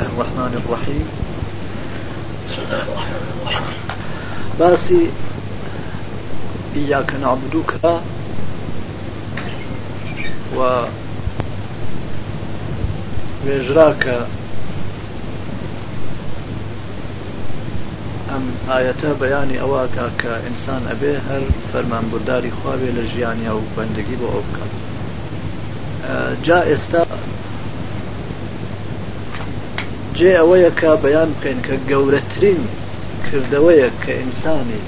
الله 0.00 0.12
الرحمن 0.16 0.62
الرحيم 0.66 1.08
باسی 4.60 5.10
إياك 6.76 7.10
نعبدك 7.22 7.74
و 10.56 10.60
وێژراکە 13.46 14.16
ئەم 18.30 18.44
ئاەتە 18.68 19.10
بەیانی 19.20 19.58
ئەواکە 19.62 20.06
کە 20.20 20.32
ئینسان 20.46 20.82
ئەبێ 20.90 21.14
هەر 21.28 21.42
فەرمانبورداری 21.72 22.52
خواوێ 22.58 22.90
لە 22.96 23.04
ژیانیا 23.12 23.54
و 23.56 23.62
بەندگی 23.76 24.16
بۆ 24.20 24.26
ئەو 24.32 24.42
بکات 24.48 24.64
جا 26.46 26.60
ئێستا 26.70 27.02
جێ 30.20 30.32
ئەوەیە 30.38 30.70
کا 30.80 30.92
بەیان 31.04 31.30
بکەین 31.36 31.58
کە 31.66 31.74
گەورەترین 31.90 32.62
کردەوەیە 33.26 33.88
کە 34.02 34.12
ئینسانی 34.20 34.82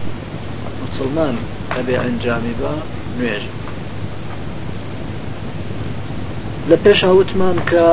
مسلمان 0.82 1.36
ئەبێ 1.76 1.96
ئەنجامی 2.02 2.58
بە 2.60 2.72
نوێژ 3.16 3.44
لە 6.70 6.76
پێش 6.84 7.00
هاوتمان 7.08 7.58
کە 7.70 7.84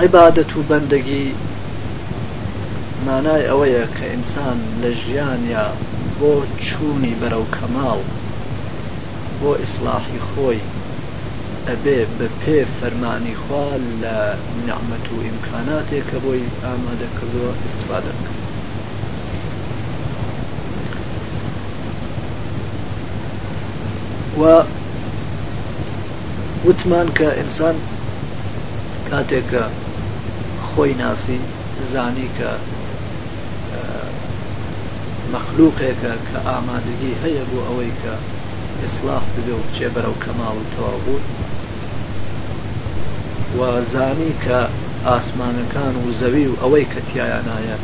عیبادەت 0.00 0.50
و 0.52 0.66
بەندەگی 0.70 1.24
مانای 3.06 3.48
ئەوەیە 3.50 3.86
کە 3.96 4.04
ئینسان 4.12 4.58
لە 4.82 4.90
ژیانیا 5.02 5.66
بۆ 6.18 6.32
چوونی 6.64 7.18
بەرەو 7.20 7.46
کەماڵ 7.56 8.00
بۆ 9.40 9.50
ئیسلاحی 9.62 10.20
خۆی 10.28 10.60
ئەبێ 11.68 11.98
بە 12.18 12.26
پێ 12.40 12.58
فەرمانی 12.78 13.36
خوا 13.42 13.68
لە 14.02 14.16
نعممەت 14.66 15.06
و 15.12 15.16
ئیمکاناتێک 15.26 16.04
کە 16.10 16.18
بۆی 16.24 16.44
ئامادەکردەوە 16.64 17.52
استفاده 17.66 18.12
بکە 18.18 18.34
و 24.40 24.42
وتمان 26.66 27.08
کە 27.18 27.28
ئینسان 27.38 27.76
کاتێکە 29.10 29.64
خۆی 30.68 30.92
ناسی 31.02 31.38
زانی 31.92 32.28
کە 32.38 32.50
مەخلوقێکە 35.32 36.12
کە 36.28 36.38
ئامادەگی 36.48 37.18
هەیە 37.22 37.44
بۆ 37.50 37.58
ئەوەی 37.68 37.92
کە 38.02 38.14
ئسلاح 38.84 39.24
بگە 39.34 39.54
و 39.58 39.68
چێ 39.76 39.88
بەرەو 39.94 40.20
کەماڵ 40.24 40.54
و 40.58 40.70
تەواو 40.74 41.00
بوو 41.06 41.20
وەزانی 43.58 44.32
کە 44.44 44.60
ئاسمانەکان 45.08 45.94
و 46.06 46.10
زەوی 46.20 46.46
و 46.50 46.54
ئەوەی 46.62 46.86
کەتیایانایە 46.94 47.76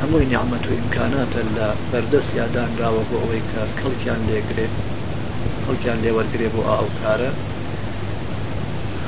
هەمووی 0.00 0.26
نیعممە 0.32 0.58
و 0.68 0.74
ئیمکاناتە 0.78 1.42
لە 1.58 1.68
بەردەست 1.92 2.30
یادانراوە 2.40 3.02
بۆ 3.10 3.16
ئەوەی 3.22 3.42
کە 3.50 3.62
کەڵکیان 3.80 4.20
لێگرێت 4.28 4.72
خەڵکیان 5.66 5.98
لێوەرگێ 6.04 6.48
بۆ 6.54 6.60
ئاو 6.68 6.86
کارە 7.02 7.30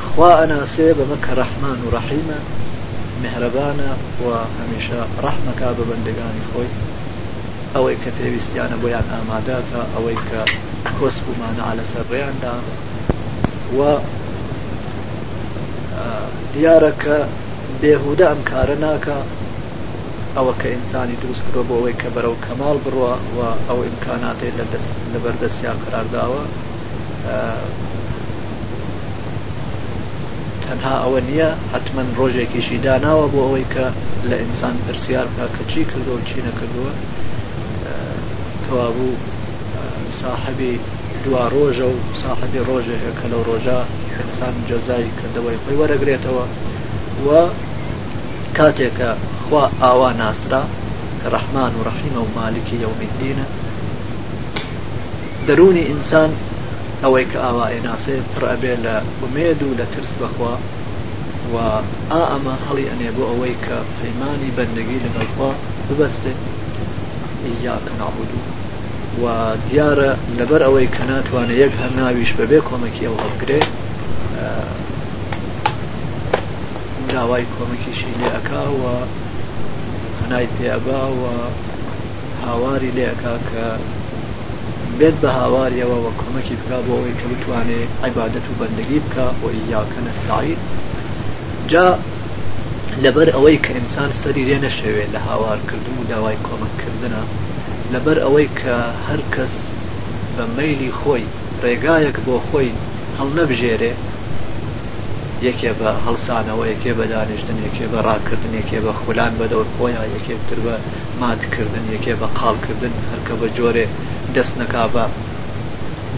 خوا 0.07 0.31
ئەناسێ 0.41 0.89
بەمە 0.99 1.19
کە 1.27 1.33
ڕەحمان 1.39 1.79
و 1.83 1.89
ڕەحیمە 1.97 2.41
مهرەبانە 3.23 3.91
و 4.23 4.27
هەمیشە 4.59 5.01
ڕەحمەکە 5.25 5.69
بە 5.77 5.85
بەندەگانی 5.91 6.49
خۆی 6.51 6.71
ئەوەی 7.75 7.97
کە 8.03 8.11
پێویستیانە 8.19 8.77
بۆیان 8.83 9.07
ئاماداتە 9.13 9.81
ئەوەی 9.95 10.19
کە 10.29 10.41
کۆسبوومانە 10.99 11.67
لەسەر 11.79 12.05
ڕێیاندا 12.13 12.55
و 13.77 13.81
دیارە 16.59 16.93
کە 17.03 17.17
بێهودە 17.81 18.25
ئەم 18.31 18.41
کارە 18.51 18.77
ناکە 18.85 19.19
ئەوە 20.37 20.53
کە 20.61 20.67
ئینسانی 20.75 21.17
دروست 21.23 21.47
بۆ 21.55 21.61
بۆەوەی 21.71 21.97
کە 22.01 22.09
بەرەو 22.15 22.37
کەمال 22.47 22.79
بڕوە 22.85 23.15
و 23.37 23.39
ئەو 23.69 23.79
ئیمکاناتی 23.87 24.51
لە 24.59 24.65
لەبەردەستیان 25.13 25.79
قرارداوە 25.85 26.43
تەنها 30.65 30.95
ئەوە 31.05 31.21
نییە 31.29 31.51
حتمما 31.73 32.03
ڕۆژێکیشی 32.19 32.79
داناوە 32.87 33.27
بۆ 33.33 33.41
ئەوەی 33.47 33.67
کە 33.75 33.87
لە 34.31 34.37
ئینسان 34.43 34.75
پرسیار 34.85 35.27
بکە 35.37 35.47
کە 35.57 35.63
چی 35.73 35.81
کردو 35.91 36.13
و 36.17 36.21
چی 36.29 36.41
نەکردووە 36.47 36.93
کەوابوو 38.67 39.11
ساحبی 40.21 40.73
دوا 41.25 41.43
ڕۆژە 41.55 41.87
و 41.93 41.97
ساحبی 42.23 42.61
ڕۆژێکە 42.69 43.25
لەو 43.33 43.43
ڕۆژە 43.51 43.79
ئینسان 44.39 44.59
جەزایی 44.71 45.11
کردەوەی 45.19 45.59
خۆی 45.65 45.79
وەرەگرێتەوە 45.81 46.45
و 47.27 47.31
کاتێکە 48.59 49.11
خوا 49.45 49.65
ئاوا 49.83 50.11
ناسرا 50.23 50.63
کە 51.21 51.27
ڕەحمان 51.35 51.73
و 51.75 51.85
ڕەحیمە 51.89 52.21
و 52.25 52.33
مالکی 52.39 52.77
یومیدینە 52.85 53.47
دەرونی 55.47 55.89
ئینسان 55.91 56.31
ئەوەی 57.05 57.27
کە 57.31 57.39
ئاوای 57.47 57.81
ناسێ 57.89 58.17
پڕەبێ 58.33 58.75
لە 58.85 58.97
ومێد 59.23 59.59
و 59.63 59.77
لە 59.79 59.85
ترس 59.95 60.11
بەخوا 60.21 60.55
و 61.53 61.55
ئا 62.13 62.23
ئەمە 62.33 62.55
هەڵی 62.67 62.89
ئەنێ 62.91 63.11
بۆ 63.17 63.25
ئەوەی 63.31 63.57
کە 63.65 63.77
پەیمانی 63.99 64.55
بەندگی 64.57 65.03
لەگەڵخوا 65.05 65.51
ببەستێ 65.89 66.33
یاکە 67.69 67.93
نابود 68.01 68.31
و 69.23 69.25
دیارە 69.71 70.11
لەبەر 70.39 70.61
ئەوەی 70.67 70.89
کە 70.95 71.03
ناتوانێت 71.11 71.59
یەک 71.63 71.73
هەر 71.81 71.91
ناویش 72.01 72.31
بەبێ 72.39 72.59
کۆمەکی 72.69 73.07
ئەو 73.09 73.17
هەڵگرێت 73.25 73.69
داوای 77.13 77.43
کۆمەکیشی 77.57 78.13
لێ 78.21 78.29
ئەکاوە 78.37 78.97
هەنای 80.21 80.47
پێباوە 80.59 81.37
هاواری 82.47 82.95
لێەکا 82.97 83.35
کە 83.51 83.65
بێت 84.99 85.17
بە 85.23 85.31
هاواریەوە 85.41 85.97
وە 86.05 86.11
کۆمەکی 86.21 86.57
بکا 86.61 86.79
بۆ 86.87 86.93
ئەوەی 86.99 87.17
کە 87.21 87.27
بتوانێت 87.33 87.91
عیبادەت 88.05 88.47
و 88.49 88.59
بەندگی 88.61 89.01
بکە 89.05 89.27
بۆ 89.41 89.49
یاکە 89.75 90.01
نەستاعید 90.07 90.61
جا 91.73 91.87
لەبەر 93.05 93.29
ئەوەی 93.37 93.59
کە 93.65 93.71
ئینسان 93.77 94.11
سەری 94.21 94.45
لێ 94.49 94.59
نەشەوێت 94.67 95.11
لە 95.15 95.21
هاوارکردن 95.29 95.97
و 96.01 96.05
داوای 96.11 96.39
کۆمەککردنە 96.47 97.23
لەبەر 97.93 98.19
ئەوەی 98.25 98.49
کە 98.59 98.75
هەر 99.09 99.21
کەس 99.35 99.55
بە 100.35 100.45
مەیلی 100.57 100.91
خۆی 101.01 101.25
ڕێگایەک 101.63 102.17
بۆ 102.27 102.37
خۆی 102.49 102.71
هەڵ 103.19 103.29
نەبژێرێ 103.39 103.95
یەکێ 105.47 105.73
بە 105.81 105.91
هەڵسانەوە 106.05 106.65
یەکێ 106.73 106.93
بە 106.99 107.05
دانیشتن 107.13 107.59
یەکێ 107.67 107.87
بە 107.93 107.99
ڕاکردن 108.09 108.53
یەکێ 108.61 108.79
بە 108.87 108.93
خولان 109.01 109.33
بەدەور 109.41 109.67
خۆیان 109.77 110.09
یەکێتر 110.17 110.59
بە 110.67 110.75
ماتکردن 111.21 111.85
یەکێ 111.97 112.15
بە 112.21 112.27
قالکردن 112.41 112.93
هەرکە 113.11 113.35
بە 113.41 113.47
جۆرێ 113.57 113.85
دەست 114.35 114.55
نەکا 114.61 114.85
بە 114.95 115.05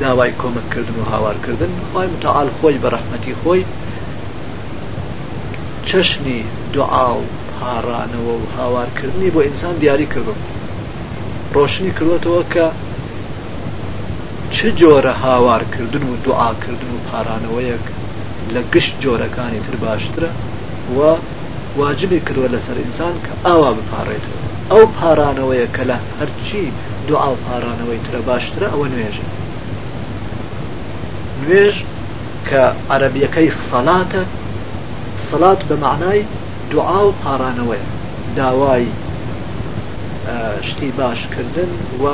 داوای 0.00 0.32
کۆمەکردن 0.40 0.96
و 1.00 1.04
هاوارکردن 1.12 1.72
خۆی 1.88 2.08
متعاال 2.14 2.48
خۆی 2.58 2.76
بە 2.82 2.88
ڕەحمەتی 2.94 3.34
خۆی 3.42 3.62
چەشنی 5.88 6.40
دوعا 6.74 7.08
و 7.18 7.22
پارانەوە 7.58 8.34
و 8.42 8.44
هاوارکردنی 8.58 9.30
بۆ 9.34 9.40
ئینسان 9.46 9.74
دیاری 9.82 10.06
کردم 10.14 10.38
ڕۆشنی 11.54 11.92
کردوەوە 11.98 12.42
کە 12.52 12.66
چ 14.54 14.58
جۆرە 14.80 15.14
هاوارکردن 15.24 16.04
و 16.08 16.12
دوعاکردن 16.24 16.90
و 16.94 16.98
پارانەوەیەک 17.10 17.84
لە 18.54 18.62
گشت 18.74 18.94
جۆرەکانی 19.00 19.60
تر 19.66 19.76
باشترە 19.86 20.30
و 20.96 21.00
واجبی 21.80 22.20
کردوە 22.26 22.48
لەسەر 22.54 22.76
ئینسان 22.84 23.14
کە 23.24 23.32
ئاوا 23.48 23.70
بپارڕێتەوە 23.78 24.38
ئەو 24.70 24.82
پارانەوەیە 24.98 25.68
کە 25.76 25.82
لە 25.90 25.96
هەرچی 26.18 26.64
دو 27.08 27.14
ئاو 27.22 27.34
پارانەوەی 27.44 28.00
ترە 28.06 28.20
باشترە 28.30 28.66
ئەوە 28.72 28.86
نوێژە 28.92 29.26
نوێژ 31.42 31.74
کە 32.48 32.62
عەربیەکەی 32.92 33.48
سەڵاتە 33.70 34.22
سەڵات 35.28 35.60
بە 35.68 35.74
معنای 35.84 36.20
دوعا 36.70 37.00
و 37.08 37.12
پارانەوەی 37.24 37.84
داوای 38.36 38.86
شتی 40.68 40.90
باشکردن 40.98 41.70
و 42.02 42.04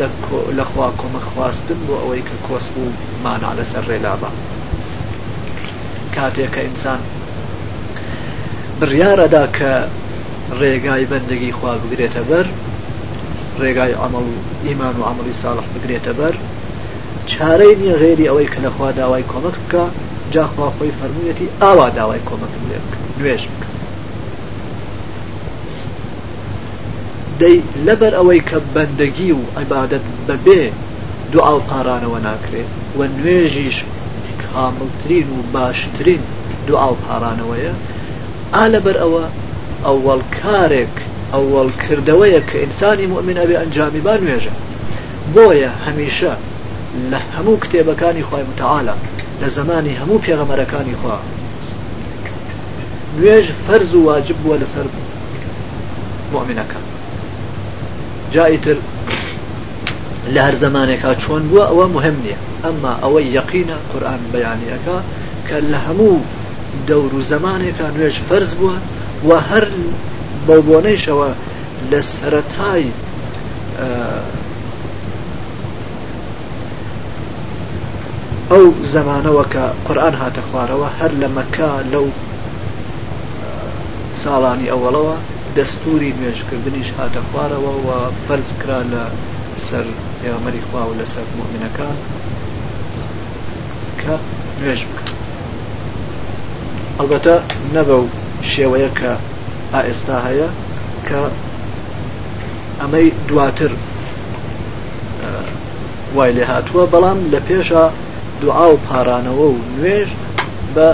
لەخوا 0.00 0.88
کۆمەخواستن 1.02 1.78
بۆ 1.88 1.94
ئەوەی 2.00 2.22
کە 2.28 2.36
کۆس 2.46 2.66
و 2.78 2.82
مانا 3.24 3.50
لەسەر 3.58 3.82
ڕێلابە 3.90 4.30
کاتێککە 6.16 6.60
ئینسان 6.66 7.00
بڕیارەدا 8.80 9.44
کە 9.56 9.72
ڕێگای 10.60 11.08
بەندگی 11.10 11.52
خوا 11.58 11.72
بگرێتە 11.82 12.22
بەر 12.30 12.46
ڕێگای 13.60 13.96
ئەمەڵ 14.00 14.26
ئیمان 14.66 14.94
و 14.98 15.02
ئەمەڵی 15.08 15.36
ساڵح 15.42 15.66
بگرێتە 15.74 16.12
بەر 16.20 16.34
چارەی 17.30 17.76
نیە 17.80 17.96
غێری 18.02 18.28
ئەوەی 18.28 18.50
کە 18.52 18.58
لەخوا 18.64 18.88
داوای 18.98 19.28
کۆمەک 19.32 19.56
بکە 19.64 19.82
جاخوا 20.34 20.68
خۆی 20.76 20.92
فەرموویەتی 20.98 21.48
ئاوا 21.62 21.88
داوای 21.98 22.22
کۆمەک 22.28 22.52
بێت 22.68 22.88
نوێش 23.18 23.42
بکە 23.50 23.65
دەی 27.40 27.62
لەبەر 27.86 28.12
ئەوەی 28.18 28.40
کە 28.48 28.58
بەندەگی 28.74 29.30
و 29.32 29.42
عیبادت 29.58 30.04
بەبێ 30.28 30.62
دو 31.32 31.40
ئاو 31.46 31.58
پارانەوە 31.70 32.18
ناکرێت 32.28 32.70
و 32.98 33.00
نوێژیش 33.16 33.76
کاملترین 34.44 35.28
و 35.38 35.40
باشترین 35.52 36.22
دو 36.66 36.74
ئاو 36.82 36.94
پارانەوەیە 37.06 37.74
ئا 38.54 38.64
لەبەر 38.74 38.96
ئەوە 39.02 39.24
ئەوەڵ 39.86 40.20
کارێک 40.40 40.94
ئەوەڵ 41.34 41.68
کردەوەیە 41.84 42.40
کە 42.48 42.56
ئینسانی 42.64 43.06
مؤمن 43.12 43.36
ئەبێ 43.42 43.56
ئەنجامی 43.60 44.00
با 44.06 44.14
نوێژە 44.22 44.54
بۆیە 45.34 45.70
هەمیشە 45.84 46.32
لە 47.10 47.18
هەموو 47.34 47.60
کتێبەکانی 47.64 48.24
خی 48.28 48.42
متعاالە 48.50 48.96
لە 49.40 49.48
زمانی 49.56 49.98
هەموو 50.00 50.22
پێغەمەرەکانی 50.26 50.96
خوا 51.00 51.18
نوێژ 53.16 53.46
فەرز 53.66 53.90
و 53.94 54.04
واجب 54.06 54.36
بووە 54.42 54.56
لەسەر 54.62 54.86
مؤمنەکە 56.34 56.80
جایتر 58.36 58.76
لە 60.34 60.38
هەر 60.44 60.54
زمانێکا 60.54 61.14
چۆن 61.14 61.42
بووە 61.50 61.64
ئەوە 61.68 61.86
مهم 61.96 62.16
نییە 62.24 62.38
ئەمما 62.64 62.92
ئەوەی 63.02 63.26
یەقینە 63.38 63.76
قورآن 63.92 64.20
بەیانیەکە 64.32 64.98
کە 65.48 65.56
لە 65.72 65.78
هەموو 65.86 66.18
دەور 66.88 67.12
و 67.18 67.22
زمانێکا 67.32 67.84
نوێژ 67.96 68.16
فەرز 68.28 68.50
بووە 68.60 68.76
و 69.28 69.30
هەر 69.50 69.64
بە 70.46 70.56
بۆنەیشەوە 70.68 71.30
لە 71.90 72.00
سەتای 72.14 72.84
ئەو 78.50 78.64
زمانەوە 78.94 79.44
کە 79.52 79.64
قورآن 79.86 80.14
هاتە 80.22 80.42
خوارەوە 80.48 80.88
هەر 80.98 81.12
لە 81.22 81.28
مەکە 81.38 81.70
لەو 81.92 82.06
ساڵانی 84.22 84.70
ئەوەڵەوە 84.72 85.16
دەستوری 85.56 86.12
نوێژکردنیش 86.20 86.88
هاتە 86.98 87.20
خوارەوە 87.28 87.72
و 87.86 87.90
فەرز 88.26 88.48
کرا 88.60 88.80
لە 88.92 89.04
سەر 89.68 89.86
پێمەری 90.20 90.62
خوا 90.68 90.82
و 90.88 90.92
لەسەر 91.00 91.26
مؤمنەکان 91.38 91.96
کە 94.00 94.14
نوێژ 94.58 94.80
بکە 94.90 95.12
ئەلبەتە 96.98 97.36
نەبە 97.74 97.96
و 98.02 98.06
شێوەیە 98.52 98.90
کە 98.98 99.12
ئائێستا 99.74 100.16
هەیە 100.26 100.48
کە 101.08 101.18
ئەمەی 102.80 103.08
دواتر 103.28 103.72
وای 106.16 106.32
لێ 106.36 106.44
هاتووە 106.52 106.84
بەڵام 106.92 107.18
لە 107.32 107.40
پێشە 107.48 107.84
دوعا 108.42 108.66
و 108.72 108.76
پارانەوە 108.88 109.46
و 109.52 109.58
نوێژ 109.76 110.08
بە 110.74 110.88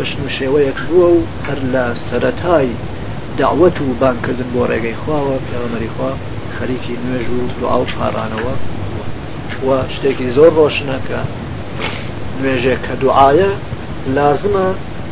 چەشن 0.00 0.24
و 0.26 0.28
شێوەیەک 0.38 0.76
بووە 0.88 1.08
و 1.16 1.20
هەر 1.46 1.60
لە 1.72 1.84
سەتای 2.10 2.68
داوەت 3.38 3.76
و 3.84 3.86
بانکردن 4.00 4.50
بۆ 4.54 4.62
ڕێگەی 4.70 4.96
خواوە 5.04 5.36
پێوەمەریخوا 5.48 6.10
خەریکی 6.56 6.94
نوێژ 7.06 7.26
و 7.38 7.42
دوعاو 7.60 7.84
پارانەوە 7.98 8.54
وە 9.66 9.78
شتێکی 9.94 10.28
زۆر 10.36 10.50
ڕۆشنەکە 10.58 11.20
نوێژێک 12.40 12.80
کە 12.86 12.94
دوعاە 13.02 13.50
لازمە 14.16 14.66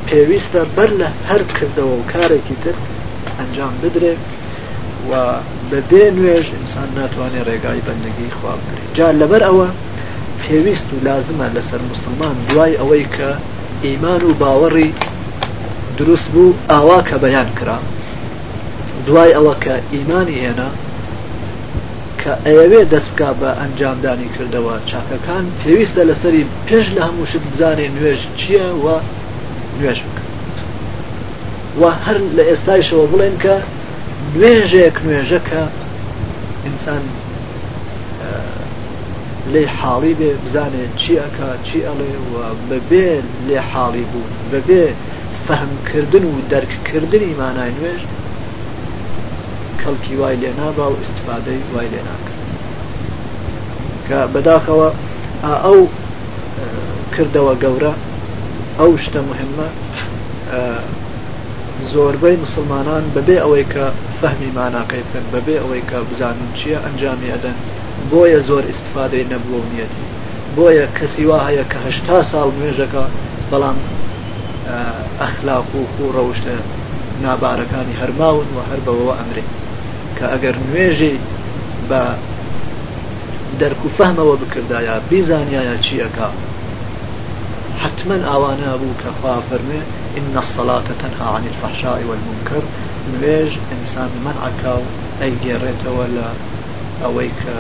پێویستە 0.08 0.60
بەر 0.76 0.90
لە 1.00 1.08
هەر 1.28 1.42
کردەوە 1.56 1.94
و 1.96 2.06
کارێکی 2.12 2.56
تر 2.64 2.74
ئەنجام 3.38 3.74
بدرێت 3.82 4.20
و 5.08 5.12
بەبێ 5.70 6.04
نوێژ 6.16 6.46
ئینسان 6.56 6.88
ناتوانێت 6.98 7.46
ڕێگای 7.48 7.84
بەندگی 7.86 8.30
خواب 8.40 8.60
بکرێت 8.66 8.90
جا 8.98 9.08
لەبەر 9.20 9.42
ئەوە 9.48 9.68
پێویست 10.42 10.88
و 10.92 10.96
لازمە 11.08 11.46
لەسەر 11.56 11.80
مسلمان 11.90 12.36
دوای 12.48 12.78
ئەوەی 12.80 13.06
کە 13.16 13.30
ئیمان 13.84 14.22
و 14.24 14.34
باوەڕی 14.40 14.94
دروست 15.98 16.28
بوو 16.32 16.52
ئاوا 16.70 17.02
کە 17.02 17.14
بەیان 17.24 17.46
کرا 17.58 17.78
دوای 19.06 19.34
ئەوە 19.34 19.54
کە 19.64 19.74
ئیمانی 19.92 20.40
هێنا 20.46 20.70
کە 22.20 22.32
ئەوێ 22.46 22.82
دەست 22.92 23.10
بکە 23.14 23.30
بە 23.40 23.50
ئەنجامدانی 23.60 24.28
کردەوە 24.36 24.74
چاکەکان 24.90 25.44
پێویستە 25.62 26.02
لەسەری 26.08 26.44
پێش 26.68 26.86
لە 26.96 27.02
هەموو 27.08 27.26
شت 27.30 27.44
بزانێ 27.52 27.86
نوێژ 27.96 28.20
چییە 28.38 28.68
و 28.82 28.86
نوێژ 29.78 29.98
بکە 30.06 30.22
و 31.80 31.82
هەر 32.04 32.18
لە 32.36 32.42
ئێستایشەوە 32.50 33.04
بڵێن 33.12 33.34
کە 33.44 33.56
نوێژێک 34.40 34.96
نوێژەکە 35.06 35.64
ئینسان 36.64 37.02
لێ 39.54 39.64
حاڵی 39.78 40.14
بێ 40.20 40.30
بزانێ 40.44 40.84
چی 41.00 41.12
ئەکا 41.22 41.50
چی 41.66 41.78
ئەڵێ 41.86 42.12
و 42.32 42.34
بەبێ 42.70 43.08
لێ 43.48 43.60
حاڵی 43.70 44.04
بوون 44.12 44.32
بەبێ 44.52 44.84
فەهمکردن 45.46 46.24
و 46.30 46.34
دەرککردنی 46.52 47.32
مانای 47.40 47.72
نوێژ 47.78 48.02
کەڵکی 49.80 50.14
وای 50.20 50.36
لێ 50.42 50.50
نابا 50.58 50.86
و 50.92 50.96
استفادەی 51.04 51.60
وای 51.74 51.88
لێ 51.92 52.02
ناکرد 52.08 52.38
کە 54.08 54.18
بەداخەوە 54.34 54.88
ئەو 55.64 55.78
کردەوە 57.14 57.54
گەورە 57.62 57.92
ئەو 58.78 58.90
شتە 59.04 59.20
مهمە 59.30 59.68
زۆربەی 61.92 62.36
مسلمانان 62.44 63.04
بەبێ 63.16 63.36
ئەوەی 63.44 63.66
کە 63.74 63.84
فەهمی 64.20 64.50
ماناقی 64.58 65.02
بکەن 65.06 65.26
بەبێ 65.34 65.54
ئەوەی 65.62 65.82
کە 65.90 65.98
بزانن 66.08 66.50
چییە 66.58 66.78
ئەنجامی 66.84 67.30
ئەدەن 67.34 67.58
بۆیە 68.12 68.40
زۆر 68.48 68.64
استفادەی 68.72 69.24
نەبووە 69.32 69.60
نیەتی 69.72 70.04
بۆیە 70.56 70.86
کەسی 70.98 71.24
وا 71.30 71.38
هەیە 71.48 71.64
کە 71.70 71.78
هشتا 71.88 72.18
ساڵ 72.30 72.48
نوێژەکە 72.60 73.04
بەڵام 73.50 73.78
ئەخلاق 75.20 75.66
و 75.76 75.82
و 76.02 76.12
ڕەوشتە 76.16 76.56
نابارەکانی 77.24 77.98
هەرماون 78.00 78.46
و 78.54 78.58
هەر 78.70 78.80
بەوەوە 78.86 79.14
ئەمرێ 79.18 79.44
کە 80.16 80.24
ئەگەر 80.32 80.56
نوێژی 80.68 81.16
بە 81.88 82.02
دەرک 83.60 83.80
و 83.86 83.90
فەهمەوە 83.98 84.34
بکردایە 84.42 84.94
بیزانایە 85.10 85.76
چیەکە 85.86 86.26
حتما 87.82 88.16
ئاوانە 88.28 88.72
بوو 88.80 88.96
کە 89.02 89.10
خوا 89.20 89.34
فەرمێ 89.48 89.80
إن 90.18 90.32
الصلاة 90.42 90.82
تنهى 91.02 91.26
عن 91.34 91.44
الفحشاء 91.50 92.00
والمنكر 92.08 92.62
نوێژ 93.14 93.50
ئینسان 93.72 94.10
منعکا 94.24 94.74
و 94.82 94.86
ئەیگێڕێتەوە 95.20 96.06
لە 96.16 96.26
ئەوەی 97.02 97.30
کە 97.42 97.56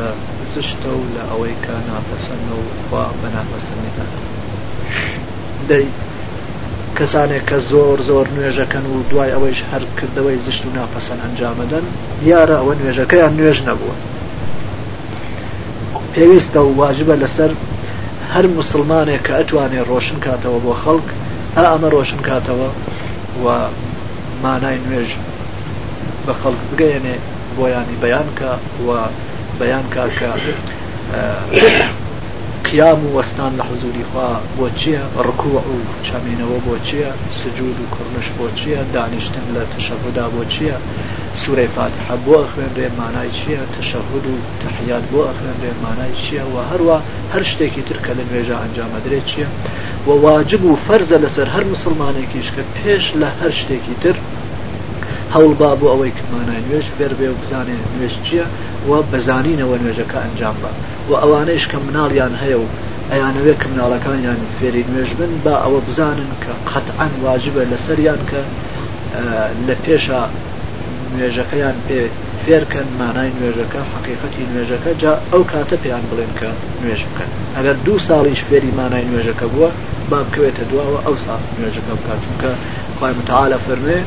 زشتە 0.56 0.88
و 0.98 1.02
لە 1.16 1.22
ئەوەی 1.30 1.54
کە 1.64 1.72
ناپەسەند 1.90 2.48
و 2.56 2.60
خوا 2.88 3.04
بە 3.22 3.28
ناپەسەندێکە 3.36 4.04
دەی 5.68 5.86
کەسانێک 6.98 7.44
کە 7.50 7.58
زۆر 7.70 7.98
زۆر 8.08 8.26
نوێژەکەن 8.36 8.84
و 8.92 8.96
دوای 9.10 9.32
ئەوەیش 9.34 9.60
هەر 9.70 9.82
کردەوەی 9.98 10.38
زشت 10.46 10.62
و 10.66 10.70
ناپەسەند 10.78 11.22
ئەنجامەدەن 11.24 11.84
یارە 12.30 12.56
ئەوە 12.60 12.74
نوێژەکەیان 12.80 13.32
نوێژ 13.38 13.58
نەبووە 13.68 13.96
پێویستە 16.14 16.58
و 16.66 16.70
واژبە 16.80 17.14
لەسەر 17.22 17.50
هەر 18.32 18.46
مسلمانێک 18.58 19.20
کە 19.26 19.32
ئەتوانێت 19.38 19.86
ڕۆشن 19.90 20.18
کاتەوە 20.26 20.58
بۆ 20.64 20.72
خەڵک 20.82 21.08
هەر 21.56 21.66
ئەمە 21.72 21.88
ڕۆشن 21.96 22.20
کاتەوە 22.28 22.68
و 23.42 23.46
مانای 24.42 24.78
نوێژ 24.86 25.10
بە 26.26 26.32
خەڵک 26.42 26.60
بگەێنێ 26.70 27.16
بۆیانی 27.56 27.96
بەیان 28.02 28.28
کە 28.38 28.50
و 28.86 28.88
بەیان 29.58 29.84
کاکە 29.94 30.30
قیام 32.64 33.06
و 33.06 33.10
وەستان 33.22 33.52
لە 33.58 33.64
حزوری 33.68 34.04
خوا 34.12 34.28
بۆ 34.58 34.68
چییە 34.80 35.00
ڕکووە 35.26 35.60
و 35.72 35.82
چامینەوە 36.06 36.58
بۆ 36.66 36.76
چییە 36.86 37.10
سجود 37.38 37.76
و 37.80 37.90
کوڕنش 37.94 38.28
بۆ 38.38 38.46
چییە 38.58 38.80
دانیشتن 38.94 39.42
لە 39.56 39.60
تەشەبدا 39.74 40.26
بۆ 40.34 40.42
چییە 40.52 40.76
سوورەی 41.40 41.68
فاتحە 41.76 42.14
بۆ 42.26 42.34
ئەخوێنرێ 42.42 42.88
مانای 43.00 43.28
چییە 43.38 43.62
تەشەهود 43.76 44.24
و 44.32 44.34
تەحیات 44.62 45.04
بۆ 45.12 45.20
ئەخوێنرێ 45.28 45.72
مانای 45.84 46.12
چییە 46.22 46.44
و 46.52 46.56
هەروە 46.70 46.96
هەر 47.34 47.42
شتێکی 47.50 47.82
ترکە 47.88 48.12
لە 48.18 48.24
نوێژە 48.30 48.56
ئەنجامەدرێت 48.62 49.26
چییە 49.30 49.46
و 50.06 50.10
واجب 50.26 50.62
و 50.68 50.76
فەرزە 50.88 51.18
لەسەر 51.24 51.48
هەر 51.54 51.64
مسلمانێکیش 51.72 52.48
کە 52.56 52.62
پێش 52.76 53.04
لە 53.22 53.28
هەر 53.40 53.52
شتێکی 53.60 53.94
تر 54.02 54.16
هەوڵ 55.34 55.52
با 55.60 55.70
بۆ 55.80 55.86
ئەوەی 55.92 56.12
کمانە 56.18 56.54
نوێژ 56.66 56.86
بێر 56.98 57.12
بێ 57.18 57.28
و 57.32 57.38
بزانێن 57.40 57.82
نوێژ 57.94 58.14
چییە 58.26 58.46
و 58.88 58.92
بەزانینەوە 59.12 59.76
نوێژەکە 59.82 60.18
ئەنجام 60.24 60.56
بە 60.62 60.70
و 61.08 61.12
ئەوانەیش 61.22 61.64
کە 61.70 61.78
مناڵیان 61.86 62.34
هەیە 62.42 62.58
و 62.62 62.66
ئەیانەوێ 63.12 63.54
کە 63.60 63.66
مناڵەکانیان 63.72 64.40
فێری 64.58 64.82
نوێژ 64.92 65.10
بن 65.20 65.32
با 65.44 65.54
ئەوە 65.64 65.80
بزانن 65.88 66.30
کە 66.44 66.52
قەتعان 66.72 67.12
واجبە 67.24 67.62
لەسەریان 67.72 68.20
کە 68.30 68.40
لە 69.66 69.74
پێشە 69.84 70.20
نوێژەکەیان 71.12 71.76
پێ 71.86 72.00
فێرکەن 72.44 72.88
مانای 73.00 73.30
نوێژەکە 73.38 73.80
حقیقەتی 73.94 74.44
نوێژەکە 74.52 74.90
جا 75.02 75.12
ئەو 75.32 75.42
کاتە 75.52 75.76
پێیان 75.82 76.04
بڵێن 76.10 76.32
کە 76.40 76.50
نوێژ 76.82 77.00
بکەن 77.10 77.30
ئەگەر 77.56 77.76
دوو 77.86 77.98
ساڵیش 78.08 78.40
فێری 78.48 78.70
مانای 78.80 79.04
نوێژەکە 79.10 79.46
بووە 79.52 79.70
با 80.10 80.18
بکوێتە 80.26 80.64
دواوە 80.70 80.98
ئەو 81.06 81.16
ساڵ 81.24 81.40
نوێژەکە 81.58 81.92
بکات 82.00 82.20
چونکە 82.26 82.50
خی 82.98 83.12
متعاالە 83.20 83.58
فەرمێ 83.66 84.00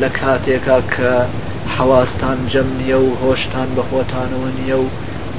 لە 0.00 0.08
کاتێکا 0.20 0.78
کە 0.96 1.12
حواستان 1.78 2.38
جەم 2.52 2.68
نییە 2.80 2.98
و 3.06 3.10
هۆشتان 3.22 3.68
بە 3.76 3.82
خۆتانەوە 3.90 4.48
نییە 4.58 4.76
و 4.84 4.86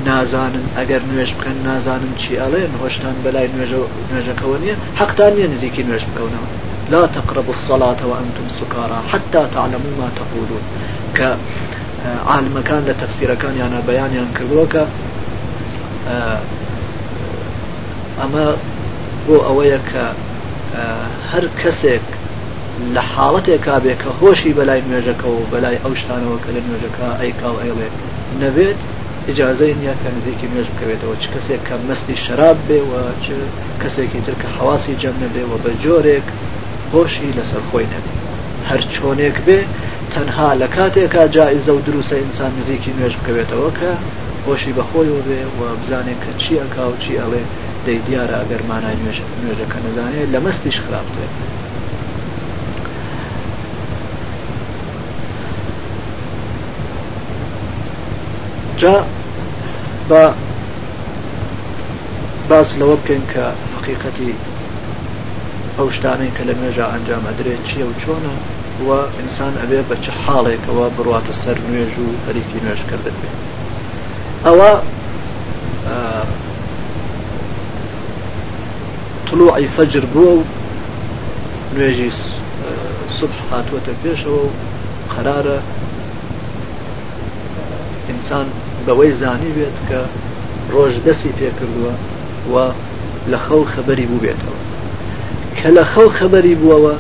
نازانن 0.08 0.66
ئەگەر 0.78 1.02
نوێژ 1.12 1.30
بکەن 1.38 1.58
نازانم 1.70 2.14
چی 2.22 2.32
ئەڵێن 2.42 2.74
هۆشتان 2.82 3.16
بەلای 3.26 3.48
نوێژەکەەوە 3.56 4.58
نییە 4.64 4.76
حەقتان 5.00 5.32
نیە 5.38 5.48
نزیکی 5.54 5.84
نوێژ 5.88 6.04
بکەونەوە 6.10 6.48
لا 6.94 7.04
تقرب 7.16 7.48
الصلاة 7.56 8.02
وأنتم 8.10 8.48
سكارى 8.60 9.00
حتى 9.12 9.42
تعلموا 9.54 9.94
ما 10.02 10.10
تقولون 10.22 10.64
ك 11.18 11.20
عالمەکان 12.32 12.82
لە 12.88 12.94
تەفسیرەکان 13.02 13.54
یانە 13.62 13.80
بەیانیان 13.90 14.30
کردووەکە 14.38 14.84
ئەمە 18.20 18.46
بۆ 19.28 19.36
ئەوەیە 19.48 19.80
کە 19.92 20.04
هەر 21.32 21.46
کەسێک 21.62 22.06
لە 22.96 23.02
حاڵەتێک 23.16 23.62
کابێ 23.68 23.94
کە 24.02 24.10
هۆشی 24.20 24.56
بەلای 24.58 24.82
نوێژەکە 24.90 25.28
و 25.32 25.48
بەلای 25.52 25.82
ئەو 25.84 25.94
شتانەوە 26.02 26.38
کە 26.44 26.50
لە 26.56 26.62
نوێژەکە 26.68 27.08
ئەیکا 27.22 27.50
و 27.54 27.58
ئەڵێ 27.66 27.90
نەبێت 28.42 28.80
ئجاازەی 29.30 29.74
نییە 29.80 29.96
کە 30.02 30.10
نزیکی 30.18 30.50
نوێژ 30.52 30.68
بکەوێتەوە 30.74 31.16
چ 31.22 31.24
کەسێک 31.34 31.62
کە 31.68 31.76
مەستی 31.88 32.16
شراب 32.24 32.58
بێ 32.68 32.80
و 32.90 32.94
چ 33.24 33.26
کەسێکی 33.82 34.20
ترکە 34.26 34.48
حواسی 34.58 35.00
جەم 35.02 35.16
نەبێ 35.24 35.44
و 35.50 35.54
بە 35.64 35.72
جۆرێک 35.84 36.28
هۆشی 36.92 37.30
لەسەر 37.38 37.62
خۆی 37.70 37.86
نەبێ 37.94 38.14
هەر 38.70 38.82
چۆنێک 38.94 39.38
بێ 39.46 39.60
تەنها 40.14 40.50
لە 40.62 40.68
کاتێکا 40.76 41.24
جائزە 41.36 41.72
و 41.76 41.82
دروسە 41.88 42.16
ئینسان 42.22 42.52
نزیکی 42.60 42.96
نوێژ 42.98 43.14
بکەوێتەوە 43.20 43.70
کە 43.80 43.90
خۆشی 44.44 44.76
بەخۆیەوە 44.78 45.22
بێ 45.28 45.42
و 45.58 45.62
بزانێت 45.82 46.20
کە 46.26 46.32
چی 46.42 46.54
ئەکا 46.62 46.84
و 46.92 46.96
چی 47.04 47.14
ئەڵێ 47.22 47.44
دەی 47.86 48.00
دیارە 48.06 48.36
ئەگەرمانای 48.42 48.98
نوێژەکە 49.42 49.78
نزانێت 49.86 50.28
لە 50.34 50.40
مەستیش 50.46 50.78
خراپێت 50.86 51.34
جا 58.84 58.98
بە 60.10 60.32
باس 62.50 62.70
لەوە 62.80 62.96
بکەین 63.04 63.24
کە 63.34 63.44
حقیقەتی 63.78 64.32
ئەو 65.78 65.88
شتانەی 65.98 66.32
کە 66.38 66.44
لە 66.50 66.54
مێژە 66.62 66.86
ئەنجام 66.94 67.24
ئەدرێت 67.30 67.62
چیە 67.70 67.86
و 67.88 67.94
چۆنە 68.02 68.34
و 68.88 68.90
ئینسان 69.20 69.54
ئەبێ 69.62 69.80
بە 69.90 69.96
چه 70.04 70.12
حاڵێکەوە 70.26 70.86
بڕاتە 70.98 71.34
سەر 71.44 71.58
نوێژ 71.68 71.94
و 72.06 72.08
خەریکی 72.24 72.60
نوێژکردن 72.64 73.16
بێ 73.22 73.30
ئەوە 74.46 74.72
طلوعی 79.28 79.68
فەجر 79.76 80.04
بووە 80.14 80.34
و 80.38 80.44
نوێژی 81.74 82.12
صبح 83.18 83.38
هاتووەتە 83.52 83.94
پێشەوە 84.04 84.42
و 84.46 84.46
قرارە 85.14 85.58
ئینسان 88.10 88.48
بەوەی 88.88 89.14
زانی 89.20 89.52
بێت 89.58 89.78
کە 89.90 90.02
ڕۆژ 90.74 90.94
دەسی 91.08 91.32
پێکردووە 91.40 91.94
و 92.54 92.56
لە 93.32 93.40
خەو 93.46 93.62
خەبەری 93.74 94.08
بوو 94.10 94.22
بێتەوە 94.26 94.58
کە 95.58 95.70
لە 95.78 95.84
خەو 95.94 96.10
خەبەری 96.20 96.56
بووەوە 96.62 96.96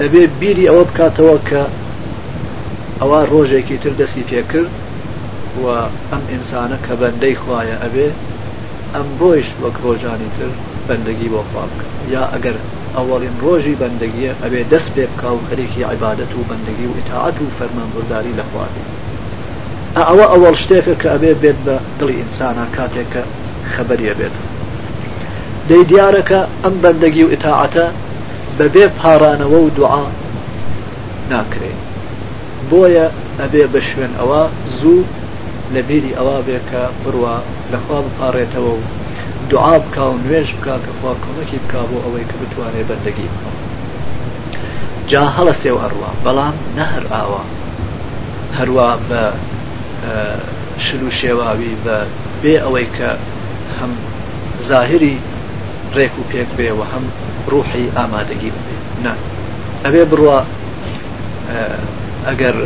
ئەبێ 0.00 0.22
بیری 0.40 0.68
ئەوە 0.68 0.84
بکاتەوە 0.88 1.36
کە 1.50 1.62
ئەوە 3.00 3.20
ڕۆژێکی 3.32 3.78
تر 3.82 3.92
دەسی 4.00 4.26
پێکرد 4.30 4.72
و 5.62 5.66
ئەم 6.12 6.22
ئینسانە 6.32 6.78
کە 6.86 6.94
بەندەی 7.02 7.36
خوایە 7.42 7.76
ئەبێ 7.84 8.08
ئەم 8.94 9.06
ڕۆیش 9.20 9.48
وەک 9.62 9.76
ڕۆژانی 9.84 10.30
تر 10.36 10.50
بەندگی 10.88 11.28
بۆ 11.32 11.40
خوا 11.50 11.64
بکە 11.70 11.86
یا 12.14 12.22
ئەگەر 12.34 12.56
ئەوەڵین 12.96 13.36
ڕۆژی 13.44 13.78
بەندگیە 13.80 14.32
ئەبێ 14.42 14.60
دەست 14.72 14.88
پێ 14.94 15.04
بکە 15.12 15.28
و 15.34 15.38
خەرێکی 15.48 15.84
عیبادەت 15.90 16.32
و 16.34 16.46
بەندگی 16.50 16.86
و 16.90 16.94
ئتاعات 17.00 17.36
و 17.40 17.54
فەرمانبرداری 17.58 18.36
لە 18.40 18.44
خواردی 18.50 18.84
ئەوە 20.06 20.24
ئەوەڵ 20.32 20.54
شتێکە 20.62 20.94
کە 21.02 21.08
ئەبێ 21.14 21.32
بێت 21.42 21.58
بە 21.66 21.76
دڵی 21.98 22.16
ئینسانە 22.20 22.66
کاتێککە 22.76 23.22
خەبەریە 23.74 24.14
بێت 24.20 24.34
دەی 25.68 25.82
دیارەکە 25.90 26.40
ئەم 26.64 26.74
بەندەگی 26.82 27.24
و 27.24 27.32
ئتاعەتە 27.34 27.86
بەبێ 28.58 28.84
پارانەوە 28.98 29.58
و 29.64 29.70
دوعا 29.78 30.04
ناکرێت 31.30 31.80
بۆیە 32.70 33.06
ئەبێ 33.40 33.64
بە 33.72 33.80
شوێن 33.90 34.12
ئەوە 34.20 34.42
زوو 34.78 35.02
لە 35.74 35.80
بیری 35.88 36.12
ئەوە 36.18 36.36
بێ 36.46 36.58
کە 36.70 36.82
بڕوە 37.04 37.36
لەخوا 37.72 37.98
بپارێتەوە 38.06 38.72
و 38.76 38.82
دوعا 39.50 39.74
بکە 39.84 40.00
و 40.10 40.18
نوێژ 40.22 40.48
بکە 40.58 40.74
کەخوا 40.86 41.12
کۆمەکی 41.24 41.58
بک 41.62 41.72
بۆ 41.90 41.98
ئەوەی 42.04 42.24
کە 42.30 42.34
بتوانێت 42.40 42.86
بەندەگی 42.90 43.28
بکە 43.34 43.50
جا 45.10 45.24
هەڵە 45.36 45.54
سێو 45.62 45.78
هەروە 45.84 46.10
بەڵام 46.24 46.54
نەهر 46.78 47.04
ئاوە 47.12 47.42
هەروە 48.58 48.88
بە 49.08 49.22
شل 50.78 51.02
و 51.06 51.10
شێواوی 51.20 51.74
بە 51.86 51.98
بێ 52.44 52.56
ئەوەی 52.62 52.88
کە 52.98 53.10
هەم 53.80 53.92
ظاهری 54.68 55.16
ڕێک 55.96 56.14
و 56.18 56.22
پێک 56.32 56.50
بێ 56.58 56.72
و 56.74 56.82
هەم 56.92 57.04
ڕوحی 57.50 57.92
ئامادەگی 57.96 58.50
بێ 58.56 58.76
نا 59.04 59.14
ئەبێ 59.84 60.04
بڕە 60.10 60.38
ئەگەر 62.26 62.56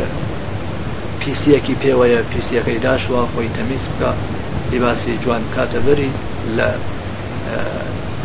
پیسیەکی 1.20 1.76
پێوەیە 1.82 2.20
پیسیەکەی 2.32 2.78
داشوە 2.86 3.22
خۆی 3.32 3.48
تەمیز 3.56 3.84
بکە 3.90 4.10
لیباسی 4.72 5.18
جوان 5.24 5.42
کاتە 5.54 5.78
بەری 5.86 6.10
لە 6.58 6.68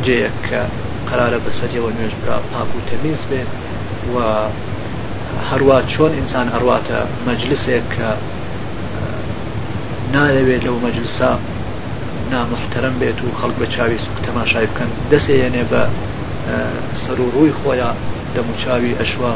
جەیەک 0.06 0.38
کە 0.50 0.62
قرارە 1.10 1.40
بەسەرەوە 1.46 1.90
نوێژ 1.98 2.14
بکە 2.20 2.36
پاک 2.52 2.72
و 2.78 2.82
تەمیز 2.90 3.22
بێ 3.30 3.42
و 4.14 4.16
هەروە 5.50 5.78
چۆن 5.94 6.12
ئینسان 6.20 6.48
ئەڕواتە 6.54 7.00
مەجلسێک 7.28 7.86
کە 7.96 8.10
نادەوێت 10.16 10.62
لەو 10.68 10.78
مەجلسا 10.86 11.32
نامحتەرم 12.32 12.96
بێت 13.02 13.18
و 13.22 13.28
خەڵک 13.40 13.56
بە 13.62 13.68
چاوی 13.76 13.98
تەماشای 14.28 14.68
بکەن 14.72 14.90
دەسێنێ 15.12 15.64
بە 15.72 15.82
سەر 17.04 17.18
و 17.24 17.28
ڕووی 17.36 17.54
خۆیان 17.60 17.98
دەموچاوی 18.36 18.94
ئەشوا 19.00 19.34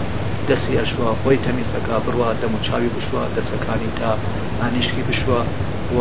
دەسی 0.50 0.74
ئەشوا 0.82 1.10
خۆی 1.22 1.38
تەمیسەکە 1.46 1.96
بڕوا 2.06 2.30
دەموچاوی 2.44 2.90
بشوە 2.96 3.22
دەسەکانی 3.38 3.90
تا 4.00 4.10
ئانیشکی 4.62 5.04
بشوە 5.10 5.40
و 5.98 6.00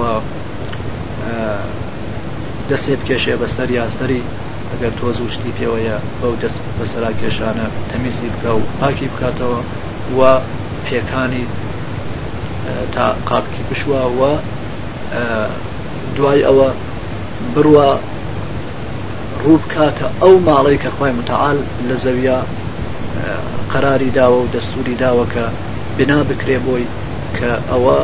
دەسێ 2.70 2.92
بکێشێ 3.00 3.34
بەسەر 3.42 3.68
یاسەری 3.80 4.22
ئەگەر 4.70 4.92
تۆز 5.00 5.16
وشتی 5.26 5.52
پێوەیە 5.58 5.96
بەو 6.20 6.34
دەست 6.42 6.60
بەسەرا 6.78 7.10
کێشانە 7.20 7.66
تەمیسی 7.90 8.28
بکە 8.34 8.50
و 8.56 8.62
پاکی 8.80 9.08
بکاتەوە 9.12 9.60
و 10.18 10.20
پێکانی 10.86 11.44
تا 12.94 13.04
قاپکی 13.28 13.62
بشوە 13.70 13.98
و 14.18 14.20
دوای 16.16 16.44
ئەوە 16.44 16.70
بڕوە 17.54 17.86
ڕوو 19.44 19.58
بکاتە 19.64 20.06
ئەو 20.22 20.34
ماڵی 20.46 20.78
کە 20.82 20.90
خۆی 20.98 21.12
متعاال 21.18 21.58
لە 21.88 21.94
زەویە 22.04 22.38
قەراری 23.72 24.14
داوە 24.18 24.38
و 24.40 24.50
دەستوری 24.54 24.96
داوە 25.02 25.26
کە 25.34 25.44
بنا 25.98 26.20
بکرێ 26.30 26.58
بۆی 26.66 26.86
کە 27.38 27.50
ئەوە 27.70 27.98